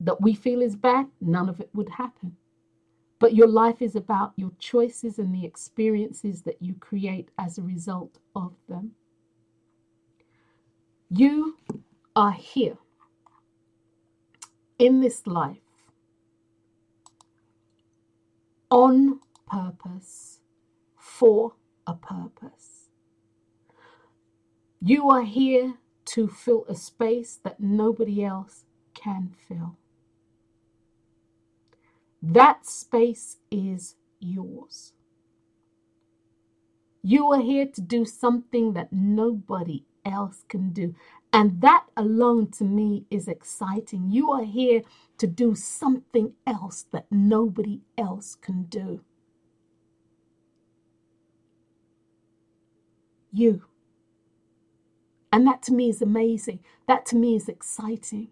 that 0.00 0.20
we 0.20 0.34
feel 0.34 0.62
is 0.62 0.76
bad, 0.76 1.06
none 1.20 1.48
of 1.48 1.60
it 1.60 1.70
would 1.74 1.90
happen. 1.90 2.36
But 3.18 3.34
your 3.34 3.48
life 3.48 3.82
is 3.82 3.96
about 3.96 4.32
your 4.36 4.52
choices 4.58 5.18
and 5.18 5.34
the 5.34 5.44
experiences 5.44 6.42
that 6.42 6.62
you 6.62 6.74
create 6.74 7.30
as 7.38 7.58
a 7.58 7.62
result 7.62 8.18
of 8.34 8.54
them. 8.68 8.92
You 11.10 11.56
are 12.14 12.32
here 12.32 12.78
in 14.78 15.00
this 15.00 15.26
life 15.26 15.58
on 18.70 19.20
purpose 19.50 20.40
for 20.96 21.54
a 21.86 21.94
purpose. 21.94 22.90
You 24.80 25.10
are 25.10 25.24
here 25.24 25.74
to 26.06 26.28
fill 26.28 26.64
a 26.68 26.76
space 26.76 27.38
that 27.42 27.58
nobody 27.60 28.24
else 28.24 28.64
can 28.94 29.34
fill. 29.48 29.76
That 32.22 32.66
space 32.66 33.38
is 33.50 33.96
yours. 34.20 34.92
You 37.02 37.32
are 37.32 37.42
here 37.42 37.66
to 37.66 37.80
do 37.80 38.04
something 38.04 38.74
that 38.74 38.92
nobody 38.92 39.84
else 40.04 40.44
can 40.48 40.72
do. 40.72 40.94
And 41.32 41.60
that 41.62 41.86
alone 41.96 42.50
to 42.52 42.64
me 42.64 43.06
is 43.10 43.28
exciting. 43.28 44.10
You 44.10 44.32
are 44.32 44.44
here 44.44 44.82
to 45.18 45.26
do 45.26 45.54
something 45.54 46.34
else 46.46 46.86
that 46.92 47.06
nobody 47.10 47.82
else 47.98 48.36
can 48.36 48.64
do. 48.64 49.02
You. 53.32 53.64
And 55.32 55.46
that 55.46 55.62
to 55.64 55.74
me 55.74 55.90
is 55.90 56.02
amazing. 56.02 56.60
That 56.88 57.06
to 57.06 57.16
me 57.16 57.36
is 57.36 57.48
exciting. 57.48 58.28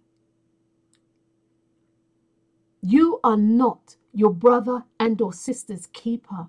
You 2.88 3.18
are 3.24 3.36
not 3.36 3.96
your 4.12 4.32
brother 4.32 4.84
and 5.00 5.20
or 5.20 5.32
sister's 5.32 5.88
keeper. 5.88 6.46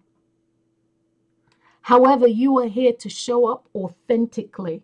However, 1.81 2.27
you 2.27 2.59
are 2.59 2.68
here 2.68 2.93
to 2.93 3.09
show 3.09 3.47
up 3.47 3.68
authentically, 3.73 4.84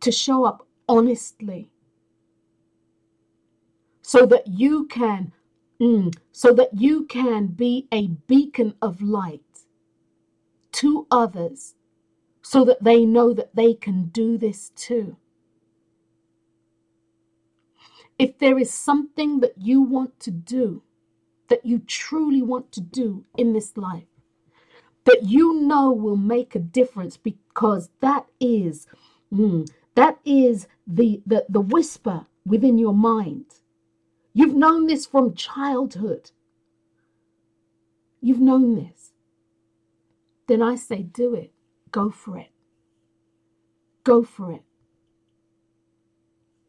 to 0.00 0.10
show 0.10 0.46
up 0.46 0.66
honestly, 0.88 1.68
so 4.00 4.24
that 4.24 4.46
you 4.46 4.86
can, 4.86 5.32
mm, 5.78 6.16
so 6.32 6.54
that 6.54 6.70
you 6.72 7.04
can 7.04 7.48
be 7.48 7.86
a 7.92 8.06
beacon 8.06 8.76
of 8.80 9.02
light 9.02 9.66
to 10.72 11.06
others, 11.10 11.74
so 12.40 12.64
that 12.64 12.82
they 12.82 13.04
know 13.04 13.34
that 13.34 13.54
they 13.54 13.74
can 13.74 14.06
do 14.06 14.38
this 14.38 14.70
too. 14.74 15.18
If 18.18 18.38
there 18.38 18.58
is 18.58 18.72
something 18.72 19.40
that 19.40 19.54
you 19.58 19.82
want 19.82 20.20
to 20.20 20.30
do, 20.30 20.82
that 21.48 21.64
you 21.66 21.80
truly 21.80 22.42
want 22.42 22.72
to 22.72 22.80
do 22.80 23.24
in 23.36 23.52
this 23.52 23.76
life, 23.76 24.08
that 25.04 25.24
you 25.24 25.54
know 25.60 25.92
will 25.92 26.16
make 26.16 26.54
a 26.54 26.58
difference 26.60 27.16
because 27.16 27.90
that 28.00 28.26
is 28.40 28.86
mm, 29.32 29.68
that 29.94 30.18
is 30.24 30.68
the, 30.86 31.22
the 31.26 31.46
the 31.48 31.60
whisper 31.60 32.26
within 32.46 32.78
your 32.78 32.94
mind. 32.94 33.46
You've 34.34 34.54
known 34.56 34.86
this 34.86 35.06
from 35.06 35.34
childhood. 35.34 36.32
You've 38.20 38.40
known 38.40 38.76
this. 38.76 39.12
Then 40.48 40.62
i 40.62 40.76
say 40.76 41.02
do 41.02 41.34
it. 41.34 41.52
Go 41.92 42.10
for 42.10 42.38
it. 42.38 42.50
Go 44.04 44.22
for 44.24 44.52
it 44.52 44.62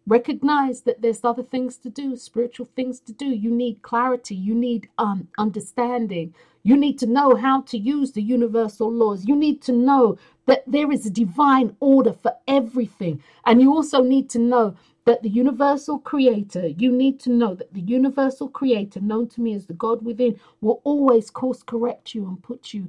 recognize 0.09 0.81
that 0.81 1.01
there's 1.01 1.23
other 1.23 1.43
things 1.43 1.77
to 1.77 1.89
do 1.89 2.15
spiritual 2.15 2.67
things 2.75 2.99
to 3.01 3.13
do. 3.13 3.27
You 3.27 3.51
need 3.51 3.81
clarity. 3.83 4.35
You 4.35 4.55
need 4.55 4.89
um, 4.97 5.27
understanding. 5.37 6.33
You 6.63 6.75
need 6.75 6.99
to 6.99 7.05
know 7.05 7.35
how 7.35 7.61
to 7.61 7.77
use 7.77 8.11
the 8.11 8.21
universal 8.21 8.91
laws. 8.91 9.25
You 9.25 9.35
need 9.35 9.61
to 9.63 9.71
know 9.71 10.17
that 10.47 10.63
there 10.67 10.91
is 10.91 11.05
a 11.05 11.11
divine 11.11 11.75
order 11.79 12.13
for 12.13 12.33
everything. 12.47 13.23
And 13.45 13.61
you 13.61 13.71
also 13.71 14.01
need 14.01 14.29
to 14.31 14.39
know 14.39 14.75
that 15.05 15.23
the 15.23 15.29
universal 15.29 15.97
creator 15.97 16.67
you 16.67 16.91
need 16.91 17.19
to 17.19 17.31
know 17.31 17.55
that 17.55 17.73
the 17.73 17.81
universal 17.81 18.47
creator 18.47 18.99
known 18.99 19.27
to 19.27 19.41
me 19.41 19.55
as 19.55 19.65
the 19.65 19.73
god 19.73 20.05
within 20.05 20.39
will 20.61 20.81
always 20.83 21.31
course 21.31 21.63
correct 21.63 22.13
you 22.13 22.27
and 22.27 22.43
put 22.43 22.73
you 22.75 22.87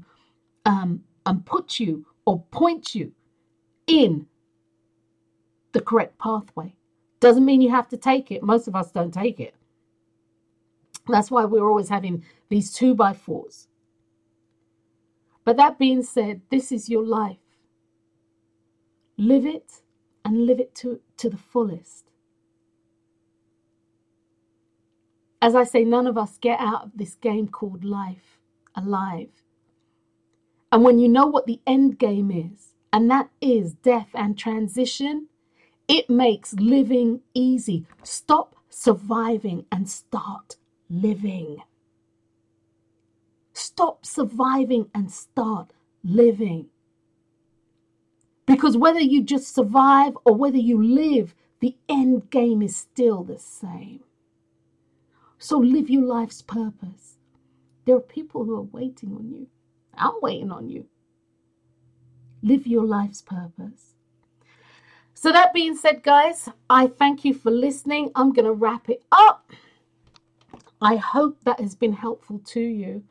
um 0.66 1.02
and 1.24 1.46
put 1.46 1.80
you 1.80 2.04
or 2.26 2.42
point 2.50 2.94
you 2.94 3.10
in 3.86 4.26
the 5.72 5.80
correct 5.80 6.18
pathway 6.18 6.74
doesn't 7.20 7.44
mean 7.44 7.60
you 7.60 7.70
have 7.70 7.88
to 7.88 7.96
take 7.96 8.30
it. 8.30 8.42
Most 8.42 8.66
of 8.66 8.74
us 8.74 8.90
don't 8.90 9.12
take 9.12 9.40
it. 9.40 9.54
That's 11.06 11.30
why 11.30 11.44
we're 11.44 11.68
always 11.68 11.88
having 11.88 12.24
these 12.48 12.72
two 12.72 12.94
by 12.94 13.12
fours. 13.12 13.68
But 15.44 15.56
that 15.56 15.78
being 15.78 16.02
said, 16.02 16.42
this 16.50 16.72
is 16.72 16.88
your 16.88 17.04
life. 17.04 17.38
Live 19.16 19.44
it 19.46 19.82
and 20.24 20.46
live 20.46 20.60
it 20.60 20.74
to, 20.76 21.00
to 21.18 21.28
the 21.28 21.36
fullest. 21.36 22.10
As 25.42 25.54
I 25.54 25.64
say, 25.64 25.84
none 25.84 26.06
of 26.06 26.18
us 26.18 26.38
get 26.38 26.60
out 26.60 26.84
of 26.84 26.90
this 26.94 27.14
game 27.14 27.48
called 27.48 27.84
life 27.84 28.38
alive. 28.74 29.30
And 30.70 30.84
when 30.84 30.98
you 30.98 31.08
know 31.08 31.26
what 31.26 31.46
the 31.46 31.60
end 31.66 31.98
game 31.98 32.30
is, 32.30 32.74
and 32.92 33.10
that 33.10 33.30
is 33.40 33.74
death 33.74 34.08
and 34.14 34.38
transition, 34.38 35.28
it 35.90 36.08
makes 36.08 36.54
living 36.54 37.20
easy. 37.34 37.84
Stop 38.04 38.54
surviving 38.68 39.66
and 39.72 39.90
start 39.90 40.56
living. 40.88 41.56
Stop 43.52 44.06
surviving 44.06 44.88
and 44.94 45.10
start 45.10 45.72
living. 46.04 46.66
Because 48.46 48.76
whether 48.76 49.00
you 49.00 49.24
just 49.24 49.52
survive 49.52 50.16
or 50.24 50.36
whether 50.36 50.58
you 50.58 50.80
live, 50.80 51.34
the 51.58 51.76
end 51.88 52.30
game 52.30 52.62
is 52.62 52.76
still 52.76 53.24
the 53.24 53.38
same. 53.38 54.04
So 55.38 55.58
live 55.58 55.90
your 55.90 56.04
life's 56.04 56.40
purpose. 56.40 57.16
There 57.84 57.96
are 57.96 58.00
people 58.00 58.44
who 58.44 58.54
are 58.54 58.62
waiting 58.78 59.16
on 59.16 59.28
you. 59.28 59.48
I'm 59.94 60.14
waiting 60.22 60.52
on 60.52 60.68
you. 60.68 60.86
Live 62.44 62.64
your 62.64 62.84
life's 62.84 63.22
purpose. 63.22 63.96
So, 65.22 65.30
that 65.32 65.52
being 65.52 65.76
said, 65.76 66.02
guys, 66.02 66.48
I 66.70 66.86
thank 66.86 67.26
you 67.26 67.34
for 67.34 67.50
listening. 67.50 68.10
I'm 68.14 68.32
going 68.32 68.46
to 68.46 68.54
wrap 68.54 68.88
it 68.88 69.02
up. 69.12 69.52
I 70.80 70.96
hope 70.96 71.36
that 71.44 71.60
has 71.60 71.74
been 71.74 71.92
helpful 71.92 72.38
to 72.38 72.60
you. 72.60 73.04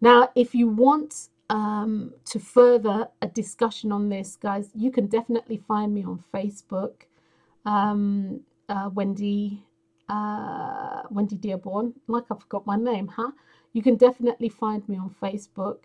Now, 0.00 0.30
if 0.34 0.56
you 0.56 0.66
want 0.66 1.28
um, 1.50 2.14
to 2.24 2.40
further 2.40 3.06
a 3.22 3.28
discussion 3.28 3.92
on 3.92 4.08
this, 4.08 4.34
guys, 4.34 4.70
you 4.74 4.90
can 4.90 5.06
definitely 5.06 5.58
find 5.68 5.94
me 5.94 6.02
on 6.02 6.24
Facebook, 6.34 7.02
um, 7.64 8.40
uh, 8.68 8.90
Wendy 8.92 9.64
uh, 10.08 11.02
Wendy 11.10 11.36
Dearborn. 11.36 11.94
Like 12.08 12.24
I 12.28 12.34
forgot 12.34 12.66
my 12.66 12.74
name, 12.74 13.06
huh? 13.06 13.30
You 13.72 13.84
can 13.84 13.94
definitely 13.94 14.48
find 14.48 14.86
me 14.88 14.96
on 14.96 15.14
Facebook. 15.22 15.76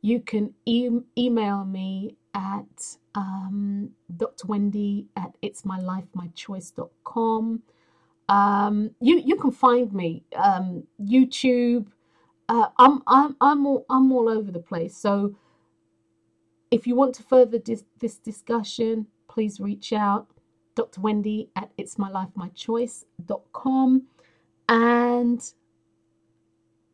You 0.00 0.20
can 0.20 0.54
e- 0.64 1.00
email 1.18 1.64
me 1.64 2.18
at 2.34 2.96
um, 3.14 3.90
Dr. 4.16 4.46
Wendy 4.48 5.06
at 5.16 5.34
itsmylifemychoice.com. 5.42 7.62
Um, 8.28 8.90
you 9.00 9.18
you 9.24 9.36
can 9.36 9.52
find 9.52 9.92
me 9.92 10.22
um, 10.36 10.84
YouTube. 11.02 11.86
Uh, 12.48 12.68
I'm 12.78 13.02
I'm 13.06 13.36
I'm 13.40 13.66
all 13.66 13.84
I'm 13.90 14.12
all 14.12 14.28
over 14.28 14.50
the 14.52 14.58
place. 14.60 14.96
So 14.96 15.34
if 16.70 16.86
you 16.86 16.94
want 16.96 17.14
to 17.16 17.22
further 17.22 17.58
dis- 17.58 17.84
this 18.00 18.16
discussion, 18.18 19.06
please 19.28 19.60
reach 19.60 19.92
out. 19.92 20.26
Dr. 20.74 21.00
Wendy 21.02 21.50
at 21.56 21.76
itsmylifemychoice.com 21.76 24.02
and 24.68 25.52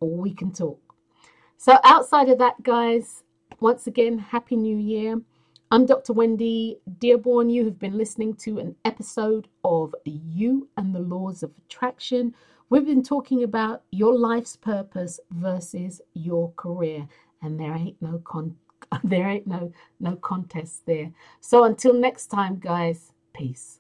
we 0.00 0.34
can 0.34 0.52
talk. 0.52 0.80
So 1.56 1.78
outside 1.84 2.28
of 2.28 2.38
that, 2.38 2.62
guys, 2.62 3.22
once 3.60 3.86
again, 3.86 4.18
Happy 4.18 4.56
New 4.56 4.76
Year. 4.76 5.20
I'm 5.72 5.86
Dr. 5.86 6.14
Wendy 6.14 6.78
Dearborn. 6.98 7.48
You 7.48 7.64
have 7.66 7.78
been 7.78 7.96
listening 7.96 8.34
to 8.38 8.58
an 8.58 8.74
episode 8.84 9.46
of 9.62 9.94
You 10.04 10.68
and 10.76 10.92
the 10.92 10.98
Laws 10.98 11.44
of 11.44 11.52
Attraction. 11.64 12.34
We've 12.70 12.84
been 12.84 13.04
talking 13.04 13.44
about 13.44 13.84
your 13.92 14.18
life's 14.18 14.56
purpose 14.56 15.20
versus 15.30 16.00
your 16.12 16.52
career, 16.56 17.06
and 17.40 17.60
there 17.60 17.72
ain't 17.72 18.02
no 18.02 18.18
con 18.24 18.56
there 19.04 19.28
ain't 19.28 19.46
no 19.46 19.72
no 20.00 20.16
contest 20.16 20.86
there. 20.86 21.12
So 21.40 21.62
until 21.62 21.94
next 21.94 22.26
time, 22.26 22.58
guys, 22.58 23.12
peace. 23.32 23.79